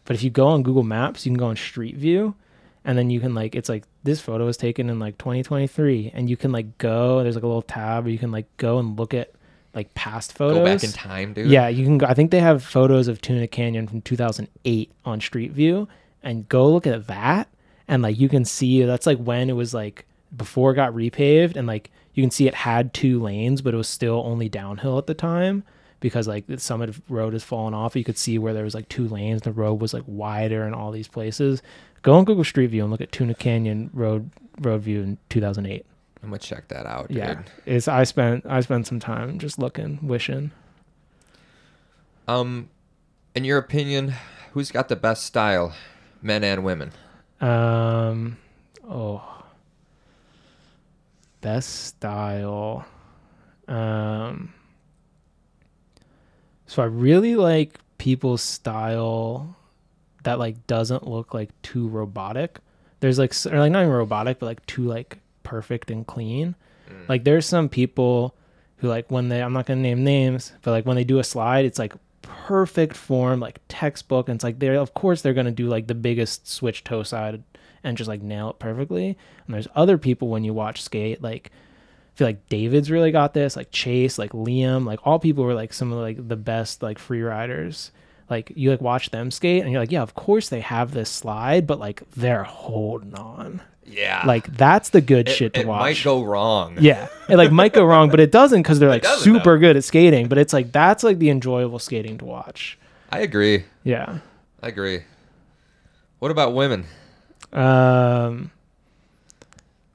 [0.05, 2.35] but if you go on Google Maps, you can go on Street View,
[2.85, 6.29] and then you can like, it's like this photo was taken in like 2023, and
[6.29, 7.21] you can like go.
[7.23, 9.31] There's like a little tab where you can like go and look at
[9.73, 10.57] like past photos.
[10.59, 11.49] go back in time, dude.
[11.51, 12.05] Yeah, you can go.
[12.05, 15.87] I think they have photos of Tuna Canyon from 2008 on Street View,
[16.23, 17.49] and go look at that,
[17.87, 20.05] and like you can see that's like when it was like
[20.35, 23.77] before it got repaved, and like you can see it had two lanes, but it
[23.77, 25.63] was still only downhill at the time
[25.99, 27.95] because like the summit road has fallen off.
[27.95, 29.41] You could see where there was like two lanes.
[29.41, 31.61] The road was like wider in all these places.
[32.01, 34.29] Go on Google Street View and look at Tuna Canyon Road
[34.59, 35.85] Road View in 2008.
[36.21, 37.17] I'm gonna check that out, dude.
[37.17, 40.51] Yeah, it's I spent I spent some time just looking, wishing.
[42.27, 42.69] Um,
[43.35, 44.13] in your opinion,
[44.53, 45.75] who's got the best style,
[46.21, 46.91] men and women?
[47.41, 48.37] Um,
[48.87, 49.43] oh,
[51.41, 52.85] best style.
[53.67, 54.53] Um,
[56.65, 59.55] so I really like people's style
[60.23, 62.59] that like doesn't look like too robotic.
[62.99, 66.55] There's like, or like not even robotic, but like too like perfect and clean.
[67.07, 68.35] Like there's some people
[68.77, 71.23] who like when they, I'm not gonna name names, but like when they do a
[71.23, 71.93] slide, it's like
[72.25, 74.27] perfect form, like textbook.
[74.27, 77.43] And it's like they're of course they're gonna do like the biggest switch toe side
[77.83, 79.17] and just like nail it perfectly.
[79.45, 83.33] And there's other people when you watch skate, like I feel like David's really got
[83.33, 86.81] this, like Chase, like Liam, like all people were like some of like the best
[86.81, 87.91] like free riders.
[88.29, 91.09] Like you like watch them skate and you're like, yeah, of course they have this
[91.09, 93.61] slide, but like they're holding on.
[93.87, 95.79] Yeah, Like that's the good it, shit to it watch.
[95.79, 96.77] might go wrong.
[96.81, 99.59] Yeah, it like might go wrong, but it doesn't because they're like super though.
[99.59, 100.27] good at skating.
[100.27, 102.77] But it's like that's like the enjoyable skating to watch.
[103.11, 103.65] I agree.
[103.83, 104.19] Yeah.
[104.63, 105.01] I agree.
[106.19, 106.85] What about women?
[107.53, 108.51] Um,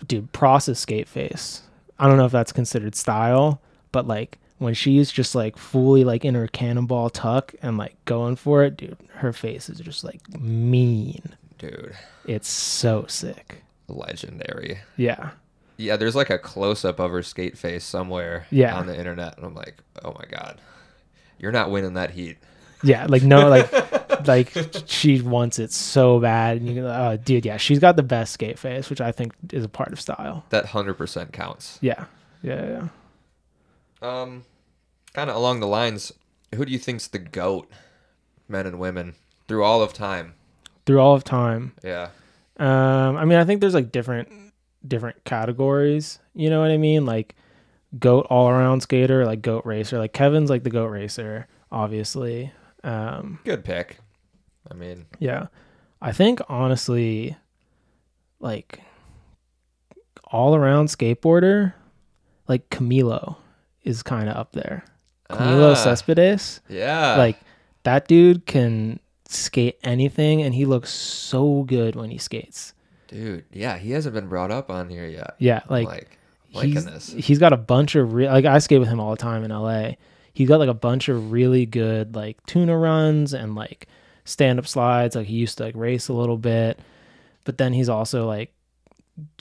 [0.06, 1.62] dude, process skate face.
[1.98, 3.60] I don't know if that's considered style,
[3.92, 8.36] but like when she's just like fully like in her cannonball tuck and like going
[8.36, 11.34] for it, dude, her face is just like mean.
[11.58, 11.94] Dude,
[12.24, 13.62] It's so sick.
[13.90, 14.80] Legendary.
[14.96, 15.30] Yeah.
[15.76, 18.76] Yeah, there's like a close up of her skate face somewhere Yeah.
[18.76, 20.60] on the internet, and I'm like, oh my god,
[21.38, 22.36] you're not winning that heat.
[22.82, 24.52] Yeah, like no, like like
[24.86, 28.58] she wants it so bad, and you, oh, dude, yeah, she's got the best skate
[28.58, 30.44] face, which I think is a part of style.
[30.50, 31.78] That hundred percent counts.
[31.80, 32.04] Yeah,
[32.42, 32.88] yeah,
[34.02, 34.08] yeah.
[34.22, 34.44] Um,
[35.12, 36.12] kind of along the lines,
[36.54, 37.70] who do you think's the goat,
[38.48, 39.14] men and women,
[39.48, 40.34] through all of time?
[40.86, 42.08] Through all of time, Yeah,
[42.60, 44.28] um, I mean, I think there's like different
[44.86, 46.18] different categories.
[46.34, 47.04] You know what I mean?
[47.06, 47.34] Like
[47.98, 49.98] goat all around skater, like goat racer.
[49.98, 52.52] Like Kevin's like the goat racer, obviously.
[52.84, 53.98] Um, good pick.
[54.70, 55.46] I mean, Yeah.
[56.02, 57.36] I think honestly,
[58.38, 58.80] like
[60.26, 61.74] all around skateboarder,
[62.48, 63.36] like Camilo
[63.82, 64.84] is kind of up there.
[65.28, 65.74] Camilo Ah.
[65.74, 67.38] Cespedes, yeah, like
[67.84, 68.98] that dude can
[69.32, 72.74] skate anything and he looks so good when he skates.
[73.08, 75.34] dude, yeah, he hasn't been brought up on here yet.
[75.38, 75.86] Yeah, Like,
[76.52, 77.12] like, he's, this.
[77.12, 79.50] he's got a bunch of re- like I skate with him all the time in
[79.50, 79.92] LA.
[80.32, 83.86] He's got like a bunch of really good like tuna runs and like
[84.24, 85.14] stand up slides.
[85.16, 86.78] Like he used to like race a little bit,
[87.44, 88.52] but then he's also like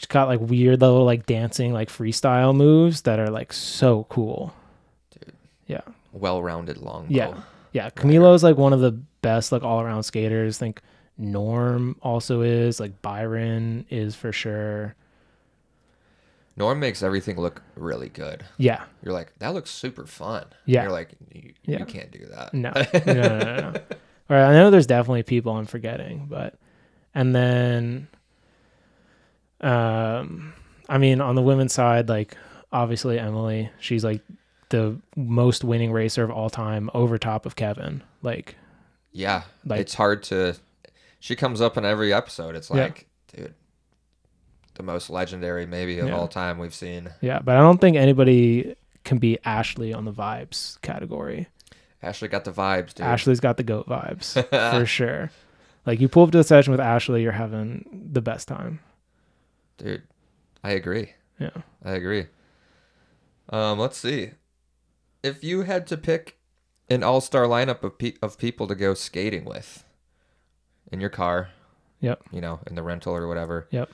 [0.09, 4.53] got like weird little like dancing like freestyle moves that are like so cool.
[5.11, 5.33] Dude.
[5.67, 5.81] Yeah.
[6.11, 7.05] Well-rounded long.
[7.09, 7.39] Yeah.
[7.71, 7.89] Yeah.
[7.91, 10.57] Camilo is like one of the best like all around skaters.
[10.57, 10.81] I think
[11.17, 14.95] Norm also is like Byron is for sure.
[16.55, 18.43] Norm makes everything look really good.
[18.57, 18.83] Yeah.
[19.03, 20.45] You're like, that looks super fun.
[20.65, 20.83] Yeah.
[20.83, 21.79] You're like, you, Yeah.
[21.79, 22.53] you can't do that.
[22.53, 22.71] No,
[23.05, 23.73] no, no, no, no.
[24.29, 26.55] All right, I know there's definitely people I'm forgetting, but
[27.15, 28.07] and then,
[29.61, 30.53] um,
[30.87, 32.35] I mean, on the women's side, like
[32.71, 34.21] obviously Emily, she's like
[34.69, 38.03] the most winning racer of all time, over top of Kevin.
[38.21, 38.55] Like,
[39.11, 40.55] Yeah, Like- it's hard to.
[41.19, 42.55] She comes up in every episode.
[42.55, 42.75] It's Yeah.
[42.83, 43.53] like, dude,
[44.75, 46.15] the most legendary maybe of Yeah.
[46.15, 47.09] all time we've seen.
[47.21, 51.47] yeah, but I don't think anybody can be Ashley on the vibes category.
[52.01, 53.05] Ashley got the vibes, dude.
[53.05, 54.33] Ashley's got the goat vibes
[54.79, 55.31] for sure.
[55.85, 58.79] Like you pull up to the session with Ashley, you're having the best time.
[59.77, 60.03] Dude,
[60.63, 61.13] I agree.
[61.39, 61.49] Yeah.
[61.83, 62.27] I agree.
[63.49, 64.31] Um, let's see.
[65.23, 66.37] If you had to pick
[66.89, 69.83] an all-star lineup of pe- of people to go skating with
[70.91, 71.49] in your car,
[72.01, 72.23] Yep.
[72.31, 73.89] you know, in the rental or whatever, Yep.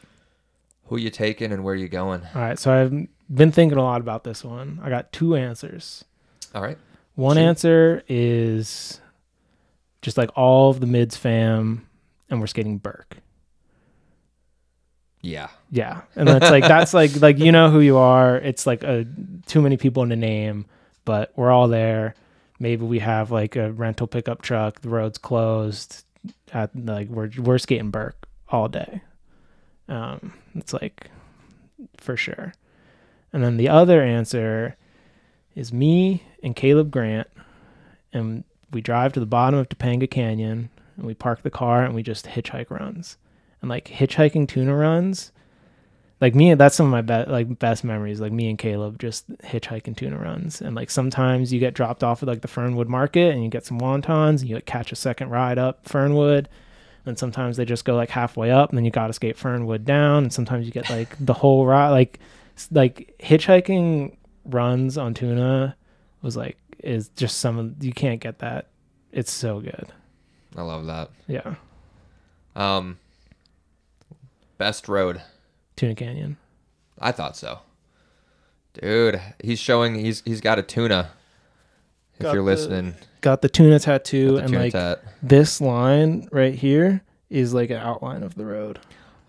[0.85, 2.21] who you taking and where you going?
[2.35, 4.79] All right, so I've been thinking a lot about this one.
[4.83, 6.05] I got two answers.
[6.53, 6.77] All right.
[7.15, 7.41] One Shoot.
[7.43, 9.01] answer is
[10.01, 11.87] just like all of the mids fam,
[12.29, 13.17] and we're skating Burke.
[15.21, 15.47] Yeah.
[15.71, 18.37] Yeah, and that's like that's like like you know who you are.
[18.37, 19.05] It's like a
[19.47, 20.65] too many people in the name,
[21.03, 22.13] but we're all there.
[22.59, 24.81] Maybe we have like a rental pickup truck.
[24.81, 26.03] The road's closed.
[26.53, 29.01] At like we're we're skating Burke all day.
[29.87, 31.11] Um, it's like
[31.97, 32.53] for sure.
[33.31, 34.77] And then the other answer
[35.55, 37.27] is me and Caleb Grant,
[38.13, 41.93] and we drive to the bottom of Topanga Canyon and we park the car and
[41.93, 43.17] we just hitchhike runs.
[43.61, 45.31] And like hitchhiking tuna runs,
[46.21, 48.21] like me, that's some of my best like best memories.
[48.21, 52.23] Like me and Caleb just hitchhiking tuna runs, and like sometimes you get dropped off
[52.23, 54.95] at like the Fernwood Market and you get some wontons, and you like, catch a
[54.95, 56.47] second ride up Fernwood.
[57.07, 59.85] And sometimes they just go like halfway up, and then you got to skate Fernwood
[59.85, 60.23] down.
[60.23, 62.19] And sometimes you get like the whole ride, like
[62.71, 64.15] like hitchhiking
[64.45, 65.75] runs on tuna
[66.21, 68.67] was like is just some of you can't get that.
[69.11, 69.91] It's so good.
[70.55, 71.09] I love that.
[71.27, 71.55] Yeah,
[72.55, 72.97] Um,
[74.57, 75.21] best road.
[75.75, 76.37] Tuna Canyon.
[76.99, 77.59] I thought so.
[78.73, 81.11] Dude, he's showing he's he's got a tuna.
[82.15, 85.03] If Got you're the- listening, Got the tuna tattoo, the and tuna like tat.
[85.23, 88.79] this line right here is like an outline of the road.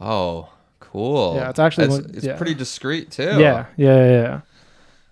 [0.00, 0.50] Oh,
[0.80, 1.34] cool.
[1.36, 2.36] Yeah, it's actually That's- one- it's yeah.
[2.36, 3.22] pretty discreet too.
[3.40, 4.40] Yeah, yeah, yeah, yeah.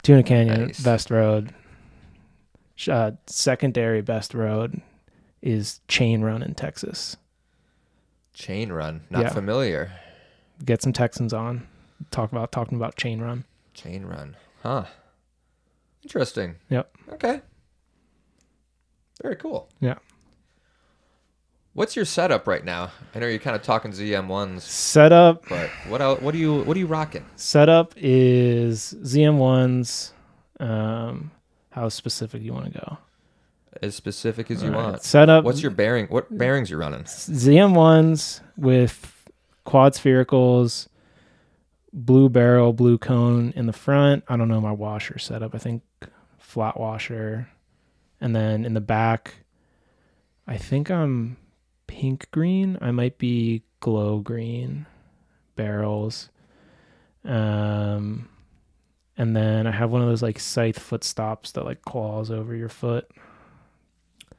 [0.03, 0.81] Tuna Canyon, Nice.
[0.81, 1.53] best road.
[2.89, 4.83] Uh, secondary best road
[5.41, 7.17] is Chain Run in Texas.
[8.35, 9.03] Chain run.
[9.11, 9.29] Not Yeah.
[9.31, 9.93] familiar.
[10.65, 11.67] Get some Texans on.
[12.11, 13.45] Talk about talking about Chain Run.
[13.75, 14.37] Chain run.
[14.63, 14.85] Huh.
[16.03, 16.57] Interesting.
[16.71, 16.97] Yep.
[17.15, 17.41] Okay.
[19.23, 19.69] Very cool.
[19.81, 19.95] Yeah.
[21.73, 22.93] What's your setup right now?
[23.15, 26.77] I know you're kind of talking ZM1s, Setup but what else, what do you what
[26.77, 27.25] are you rocking?
[27.35, 30.13] setup is ZM1s.
[30.61, 31.33] Um,
[31.71, 32.99] how specific you want to go?
[33.83, 35.03] As specific as you All right, want.
[35.03, 35.45] Setup.
[35.45, 36.07] What's your bearing?
[36.07, 37.03] What bearings you're running?
[37.03, 39.14] ZM1s with
[39.65, 40.89] quad sphericals
[41.95, 44.25] blue barrel, blue cone in the front.
[44.29, 45.55] I don't know my washer setup.
[45.55, 45.83] I think
[46.39, 47.49] flat washer.
[48.21, 49.35] And then in the back,
[50.47, 51.37] I think I'm
[51.87, 52.77] pink green.
[52.81, 54.87] I might be glow green
[55.57, 56.31] barrels.
[57.25, 58.29] Um,
[59.17, 62.55] and then I have one of those like scythe foot stops that like claws over
[62.55, 63.09] your foot.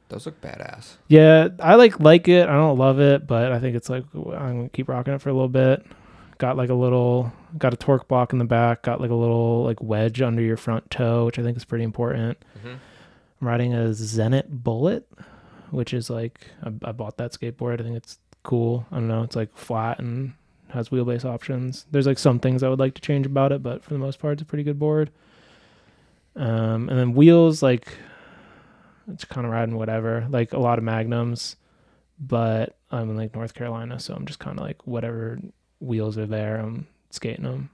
[0.08, 0.96] Those look badass.
[1.08, 2.48] Yeah, I like like it.
[2.48, 4.22] I don't love it, but I think it's like I'm
[4.56, 5.84] gonna keep rocking it for a little bit.
[6.38, 8.82] Got like a little, got a torque block in the back.
[8.82, 11.82] Got like a little like wedge under your front toe, which I think is pretty
[11.84, 12.38] important.
[12.64, 12.74] Mhm.
[13.40, 15.08] I'm riding a Zenit Bullet,
[15.70, 17.80] which is like I, I bought that skateboard.
[17.80, 18.86] I think it's cool.
[18.92, 19.22] I don't know.
[19.24, 20.34] It's like flat and
[20.68, 21.86] has wheelbase options.
[21.90, 24.18] There's like some things I would like to change about it, but for the most
[24.20, 25.10] part, it's a pretty good board.
[26.36, 27.88] Um, and then wheels, like
[29.08, 30.26] it's kind of riding whatever.
[30.28, 31.56] Like a lot of magnums,
[32.18, 35.38] but I'm in like North Carolina, so I'm just kind of like whatever
[35.80, 37.70] wheels are there, I'm skating them.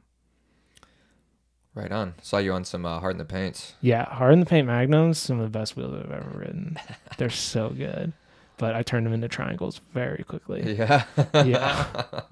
[1.75, 2.15] Right on.
[2.21, 3.75] Saw you on some uh, hard in the paints.
[3.81, 6.79] Yeah, hard in the paint magnums, some of the best wheels I've ever ridden.
[7.19, 8.13] They're so good,
[8.59, 10.77] but I turned them into triangles very quickly.
[10.77, 11.05] Yeah.
[11.35, 11.87] Yeah.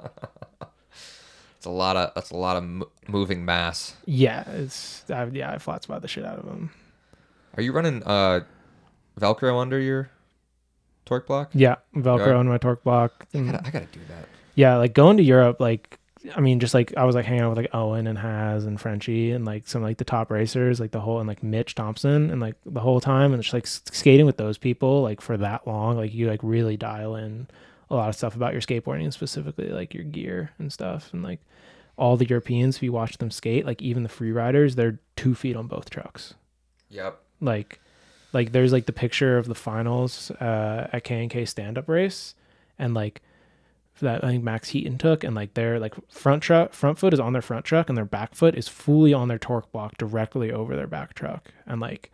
[1.61, 2.65] It's a lot of that's a lot of
[3.07, 3.95] moving mass.
[4.07, 6.71] Yeah, it's I, yeah, I flat spot the shit out of them.
[7.55, 8.45] Are you running uh
[9.19, 10.11] Velcro under your
[11.07, 11.51] torque block?
[11.55, 12.35] Yeah, Velcro Yeah.
[12.35, 13.27] on my torque block.
[13.35, 13.67] I gotta, mm.
[13.67, 14.27] I gotta do that.
[14.55, 15.97] yeah, like going to Europe, like
[16.37, 18.79] I mean, just like I was like hanging out with like Owen and Haz and
[18.79, 22.31] Frenchie and like some like the top racers, like the whole and like Mitch Thompson
[22.31, 25.67] and like the whole time and just like skating with those people like for that
[25.67, 27.49] long, like you like really dial in
[27.89, 31.41] a lot of stuff about your skateboarding, specifically like your gear and stuff, and like
[31.97, 32.77] all the Europeans.
[32.77, 35.89] If you watch them skate, like even the free riders, they're two feet on both
[35.89, 36.35] trucks
[36.91, 37.19] Yep.
[37.41, 37.80] like
[38.33, 41.89] like there's like the picture of the finals uh at K and K stand up
[41.89, 42.35] race
[42.79, 43.23] and like
[44.01, 47.21] that I think Max Heaton took and like their like front truck front foot is
[47.21, 50.51] on their front truck and their back foot is fully on their torque block directly
[50.51, 52.11] over their back truck and like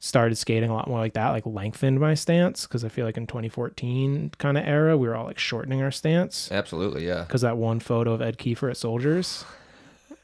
[0.00, 3.16] started skating a lot more like that like lengthened my stance because I feel like
[3.16, 6.50] in 2014 kind of era we were all like shortening our stance.
[6.50, 7.22] Absolutely, yeah.
[7.22, 9.44] because that one photo of Ed Kiefer at Soldiers.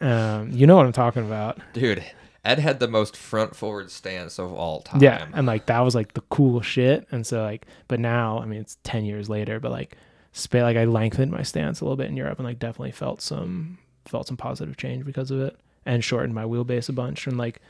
[0.01, 1.59] Um you know what I'm talking about.
[1.73, 2.05] Dude,
[2.45, 5.03] Ed had the most front forward stance of all time.
[5.03, 7.07] Yeah, and like that was like the cool shit.
[7.11, 9.97] And so like, but now I mean it's ten years later, but like,
[10.33, 13.21] spa- like I lengthened my stance a little bit in Europe, and like definitely felt
[13.21, 17.27] some felt some positive change because of it, and shortened my wheelbase a bunch.
[17.27, 17.61] And like,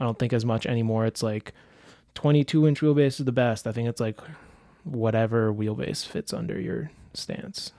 [0.00, 1.06] I don't think as much anymore.
[1.06, 1.52] It's like
[2.14, 3.66] twenty two inch wheelbase is the best.
[3.68, 4.20] I think it's like
[4.84, 7.72] whatever wheelbase fits under your stance.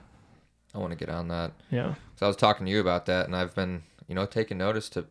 [0.74, 1.52] I want to get on that.
[1.70, 4.58] Yeah, So I was talking to you about that, and I've been, you know, taking
[4.58, 5.06] notice to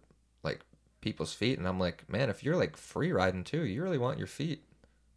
[1.01, 4.17] people's feet, and I'm like, man, if you're like free riding too, you really want
[4.17, 4.63] your feet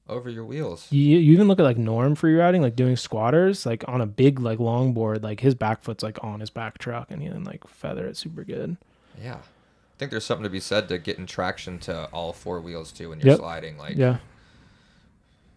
[0.09, 0.91] over your wheels.
[0.91, 4.07] you, you even look at like Norm free riding, like doing squatters, like on a
[4.07, 7.45] big like longboard, like his back foot's like on his back truck, and he can
[7.45, 8.77] like feather it super good.
[9.23, 9.37] Yeah.
[9.37, 13.11] I think there's something to be said to getting traction to all four wheels too
[13.11, 13.39] when you're Yep.
[13.39, 13.79] sliding.
[13.79, 14.19] Like, Yeah.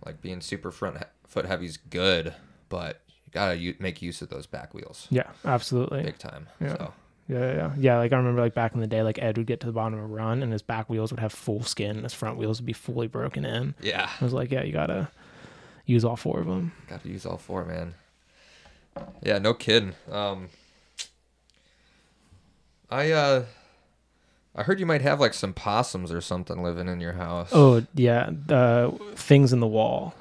[0.06, 2.34] like being super front he- foot heavy's good,
[2.70, 6.04] but you gotta u- make use of those back wheels, Yeah, absolutely.
[6.04, 6.48] big time.
[6.62, 6.78] Yeah.
[6.78, 6.94] So
[7.28, 7.98] Yeah, yeah, yeah.
[7.98, 9.98] Like I remember like back in the day, like Ed would get to the bottom
[9.98, 12.60] of a run and his back wheels would have full skin and his front wheels
[12.62, 13.74] would be fully broken in.
[13.82, 15.10] yeah, I was like, yeah, you gotta
[15.86, 16.72] use all four of them.
[16.88, 17.96] gotta use all four, man.
[19.24, 19.94] Yeah, no kidding.
[20.12, 20.50] Um,
[22.90, 23.46] I uh,
[24.56, 27.50] I heard you might have like some possums or something living in your house.
[27.52, 30.14] Oh yeah, the things in the wall.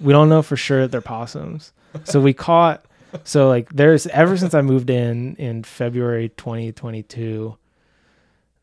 [0.00, 1.72] We don't know for sure that they're possums.
[2.04, 2.84] So we caught.
[3.24, 7.56] So like there's ever since I moved in in February 2022,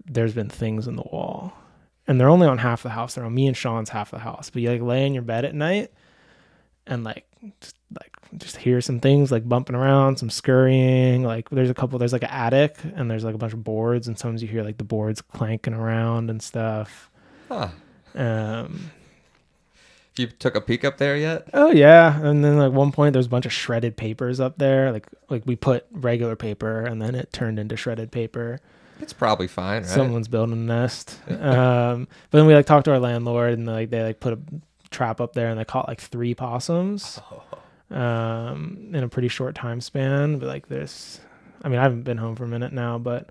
[0.05, 1.53] there's been things in the wall,
[2.07, 3.15] and they're only on half the house.
[3.15, 4.49] They're on me and Sean's half the house.
[4.49, 5.91] But you like lay in your bed at night,
[6.85, 7.25] and like
[7.61, 11.23] just, like just hear some things like bumping around, some scurrying.
[11.23, 11.99] Like there's a couple.
[11.99, 14.63] There's like an attic, and there's like a bunch of boards, and sometimes you hear
[14.63, 17.09] like the boards clanking around and stuff.
[17.49, 17.69] Huh.
[18.15, 18.91] Um,
[20.19, 21.47] You took a peek up there yet?
[21.53, 24.91] oh yeah, and then like one point there's a bunch of shredded papers up there.
[24.91, 28.59] Like like we put regular paper and then it turned into shredded paper.
[28.99, 29.91] It's probably fine, right?
[29.91, 31.19] Someone's building a nest.
[31.29, 34.39] um, but then we like talked to our landlord and like they like put a
[34.89, 37.19] trap up there and they caught like three possums
[37.91, 40.39] um, in a pretty short time span.
[40.39, 41.19] But like there's,
[41.63, 43.29] I mean I haven't been home for a minute now, but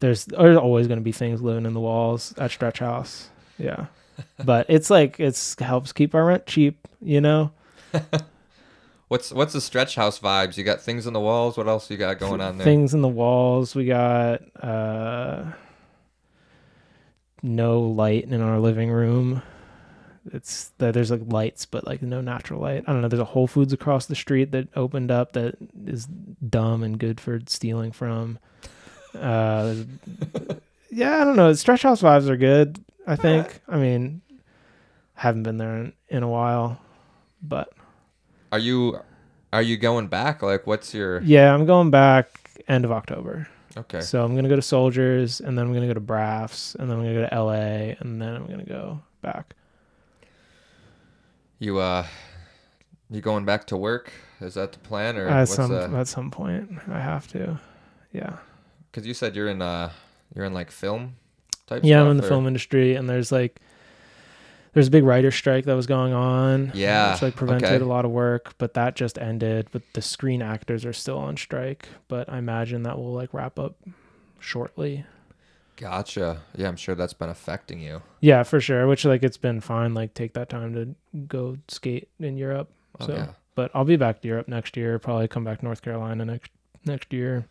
[0.00, 3.28] there's there's always going to be things living in the walls at Stretch House.
[3.58, 3.86] Yeah.
[4.44, 7.52] but it's like it's helps keep our rent cheap, you know.
[9.12, 10.56] What's what's the stretch house vibes?
[10.56, 11.58] You got things in the walls.
[11.58, 12.64] What else you got going on there?
[12.64, 13.74] Things in the walls.
[13.74, 15.52] We got uh
[17.42, 19.42] no light in our living room.
[20.32, 22.84] It's there's like lights, but like no natural light.
[22.86, 23.08] I don't know.
[23.08, 27.20] There's a Whole Foods across the street that opened up that is dumb and good
[27.20, 28.38] for stealing from.
[29.14, 29.74] Uh,
[30.90, 31.52] yeah, I don't know.
[31.52, 32.82] Stretch house vibes are good.
[33.06, 33.60] I think.
[33.68, 34.22] I mean,
[35.14, 36.80] haven't been there in, in a while,
[37.42, 37.72] but
[38.50, 38.98] Are you
[39.52, 40.42] are you going back?
[40.42, 42.28] Like, what's your yeah, I'm going back
[42.68, 43.48] end of October.
[43.76, 44.00] okay?
[44.00, 46.98] So I'm gonna go to Soldiers, and then I'm gonna go to Braffs, and then
[46.98, 49.54] I'm gonna go to LA, and then I'm gonna go back.
[51.58, 52.06] You uh,
[53.10, 54.12] you going back to work?
[54.40, 55.90] Is that the plan, or At what's some the?
[55.96, 57.60] at some point, I have to.
[58.12, 58.38] Yeah.
[58.90, 59.90] Because you said you're in uh,
[60.34, 61.16] you're in like film
[61.74, 61.84] type.
[61.84, 63.60] Yeah, stuff, I'm in the or- film industry, and there's like,
[64.72, 66.72] there's a big writer strike that was going on.
[66.74, 67.84] Yeah, which like prevented okay.
[67.84, 69.68] a lot of work, but that just ended.
[69.70, 71.88] But the screen actors are still on strike.
[72.08, 73.76] But I imagine that will like wrap up
[74.40, 75.04] shortly.
[75.76, 76.42] Gotcha.
[76.56, 78.02] Yeah, I'm sure that's been affecting you.
[78.20, 78.86] Yeah, for sure.
[78.86, 79.94] Which like it's been fine.
[79.94, 80.94] Like take that time to
[81.26, 82.70] go skate in Europe.
[83.00, 83.32] Oh, so, yeah.
[83.54, 84.98] but I'll be back to Europe next year.
[84.98, 86.50] Probably come back to North Carolina next
[86.84, 87.46] next year.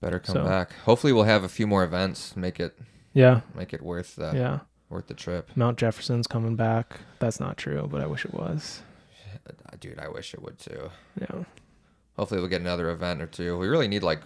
[0.00, 0.72] Better come So- back.
[0.84, 2.36] Hopefully, we'll have a few more events.
[2.36, 2.78] Make it
[3.18, 4.58] Yeah, make it worth the yeah.
[4.88, 5.50] worth the trip.
[5.56, 7.00] Mount Jefferson's coming back.
[7.18, 8.82] That's not true, but I wish it was.
[9.44, 10.90] Uh, Dude, I wish it would too.
[11.20, 11.42] Yeah.
[12.16, 13.58] Hopefully, we'll get another event or two.
[13.58, 14.20] We really need like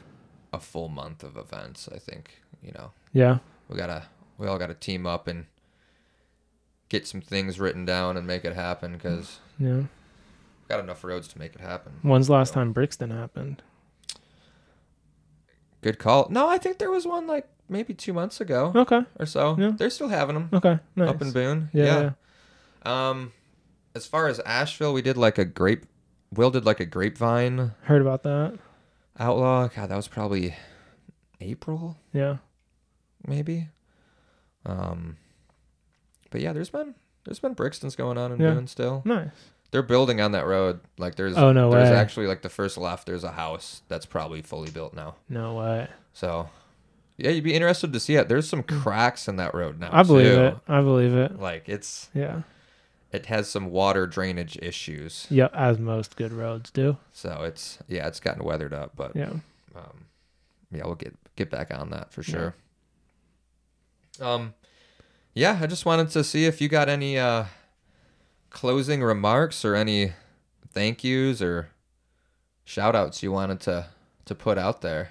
[0.52, 1.88] a full month of events.
[1.90, 3.38] I think you know Yeah.
[3.68, 4.04] we gotta
[4.36, 5.46] we all gotta team up and
[6.90, 9.84] get some things written down and make it happen because Yeah.
[10.68, 11.94] got enough roads to make it happen.
[12.02, 13.62] When's the last time Brixton happened?
[15.80, 16.28] Good call.
[16.30, 19.00] No, I think there was one like maybe two months ago Okay.
[19.18, 19.56] or so.
[19.58, 19.72] Yeah.
[19.76, 20.78] They're still having them Okay.
[20.94, 21.08] Nice.
[21.08, 21.70] up in Boone.
[21.72, 22.10] yeah.
[22.84, 23.08] yeah.
[23.10, 23.32] Um,
[23.94, 25.86] as far as Asheville, we did like a grape.
[26.34, 28.58] Will did like a grapevine Heard about that.
[29.18, 29.68] outlaw.
[29.68, 30.54] God, that was probably
[31.40, 32.36] April, Yeah.
[33.26, 33.68] maybe.
[34.64, 35.16] Um,
[36.30, 36.94] but yeah, there's been
[37.24, 38.54] there's been Brixton's going on in Yeah.
[38.54, 39.02] Boone still.
[39.04, 39.30] Nice.
[39.70, 40.80] They're building on that road.
[40.98, 41.96] Like there's Oh, no there's way.
[41.96, 43.06] actually like the first left.
[43.06, 45.16] There's a house that's probably fully built now.
[45.28, 45.88] No way.
[46.12, 46.48] So
[47.22, 48.28] yeah, you'd be interested to see it.
[48.28, 49.90] There's some cracks in that road now.
[49.92, 50.40] I believe too.
[50.42, 50.56] it.
[50.68, 51.38] I believe it.
[51.40, 52.42] Like it's Yeah.
[53.12, 55.26] it has some water drainage issues.
[55.30, 56.96] Yeah, as most good roads do.
[57.12, 59.30] So it's yeah, it's gotten weathered up, but Yeah.
[59.74, 60.06] um,
[60.70, 62.54] yeah, we'll get get back on that for sure.
[64.20, 64.54] Um,
[65.34, 67.44] yeah, I just wanted to see if you got any uh
[68.50, 70.12] closing remarks or any
[70.72, 71.68] thank yous or
[72.64, 73.86] shout outs you wanted to
[74.26, 75.10] to put out there.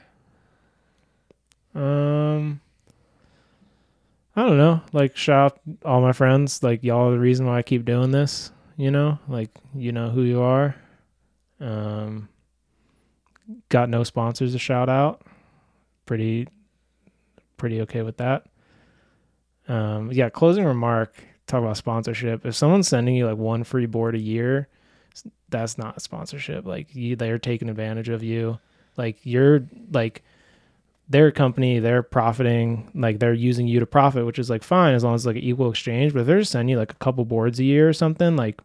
[1.75, 2.61] Um
[4.35, 4.81] I don't know.
[4.93, 6.63] Like shout out all my friends.
[6.63, 9.19] Like y'all are the reason why I keep doing this, you know?
[9.27, 10.75] Like you know who you are.
[11.59, 12.29] Um
[13.69, 15.21] got no sponsors to shout out.
[16.05, 16.47] Pretty
[17.57, 18.45] pretty okay with that.
[19.67, 21.13] Um yeah, closing remark,
[21.47, 22.45] talk about sponsorship.
[22.45, 24.67] If someone's sending you like one free board a year,
[25.49, 26.65] that's not sponsorship.
[26.65, 28.59] Like you they're taking advantage of you.
[28.97, 30.23] Like you're like
[31.11, 35.03] their company, they're profiting, like they're using you to profit, which is like fine as
[35.03, 36.13] long as like an equal exchange.
[36.13, 38.61] But if they're sending you like a couple boards a year or something, like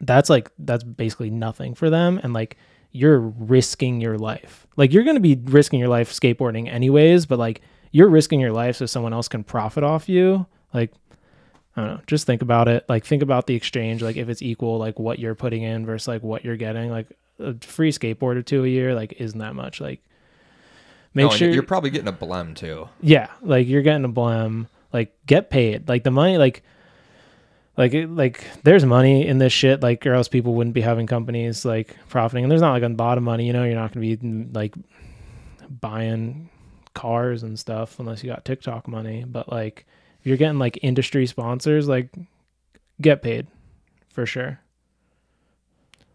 [0.00, 2.20] that's like that's basically nothing for them.
[2.22, 2.56] And like
[2.90, 4.66] you're risking your life.
[4.76, 7.60] Like you're gonna be risking your life skateboarding anyways, but like
[7.92, 10.46] you're risking your life so someone else can profit off you.
[10.72, 10.92] Like
[11.76, 12.00] I don't know.
[12.08, 12.84] Just think about it.
[12.88, 14.02] Like think about the exchange.
[14.02, 16.90] Like if it's equal, like what you're putting in versus like what you're getting.
[16.90, 19.80] Like a free skateboard or two a year, like isn't that much.
[19.80, 20.02] Like
[21.14, 22.88] make and sure you're probably getting a blem too.
[23.00, 24.66] yeah, like you're getting a blem.
[24.92, 25.88] Like get paid.
[25.88, 26.38] Like the money.
[26.38, 26.62] Like
[27.76, 29.82] like it, like there's money in this shit.
[29.82, 32.44] Like or else people wouldn't be having companies like profiting.
[32.44, 33.46] And there's not like a lot of money.
[33.46, 34.74] You know, you're not gonna be like
[35.80, 36.48] buying
[36.94, 39.24] cars and stuff unless you got TikTok money.
[39.26, 39.86] But like
[40.20, 42.14] if you're getting like industry sponsors, like
[43.00, 43.46] get paid
[44.08, 44.60] for sure.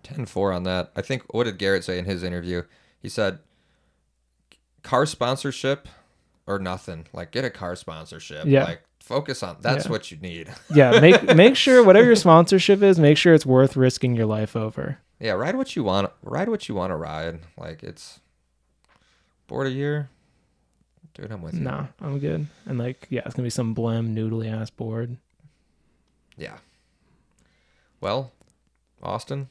[0.04, 0.92] 10 4 on that.
[0.96, 2.64] I think, what did Garrett say in his interview?
[3.02, 3.40] He said,
[4.84, 5.88] car sponsorship
[6.48, 7.08] or nothing.
[7.14, 8.46] Like, get a car sponsorship.
[8.46, 8.64] Yeah.
[8.64, 9.92] Like, focus on that's Yeah.
[9.92, 10.52] what you need.
[10.74, 14.56] Yeah, make make sure whatever your sponsorship is, make sure it's worth risking your life
[14.56, 15.00] over.
[15.20, 16.12] yeah, ride what you want.
[16.24, 17.40] Ride what you want to ride.
[17.58, 18.20] Like, it's
[19.48, 20.10] board a year.
[21.16, 21.62] Dude, I'm with you.
[21.62, 22.48] Nah, I'm good.
[22.66, 25.18] And like, yeah, it's gonna be some blem noodly ass board.
[26.38, 26.58] Yeah.
[28.00, 28.32] Well,
[29.04, 29.50] Austin,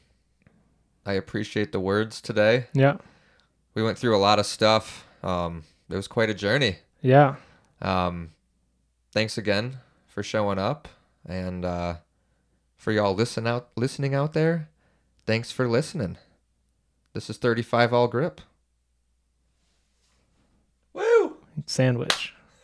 [1.05, 2.67] I appreciate the words today.
[2.73, 2.97] Yeah,
[3.75, 5.05] We went through a lot of stuff.
[5.23, 6.77] Um, it was quite a journey.
[7.01, 7.35] yeah.
[7.81, 8.31] Um,
[9.13, 9.77] thanks again
[10.07, 10.87] for showing up,
[11.25, 11.95] and uh,
[12.75, 14.69] for y'all listen out, listening out there.
[15.25, 16.17] Thanks for listening.
[17.13, 18.41] This is 35 all grip.
[20.93, 21.37] Woo!
[21.65, 22.33] Sandwich.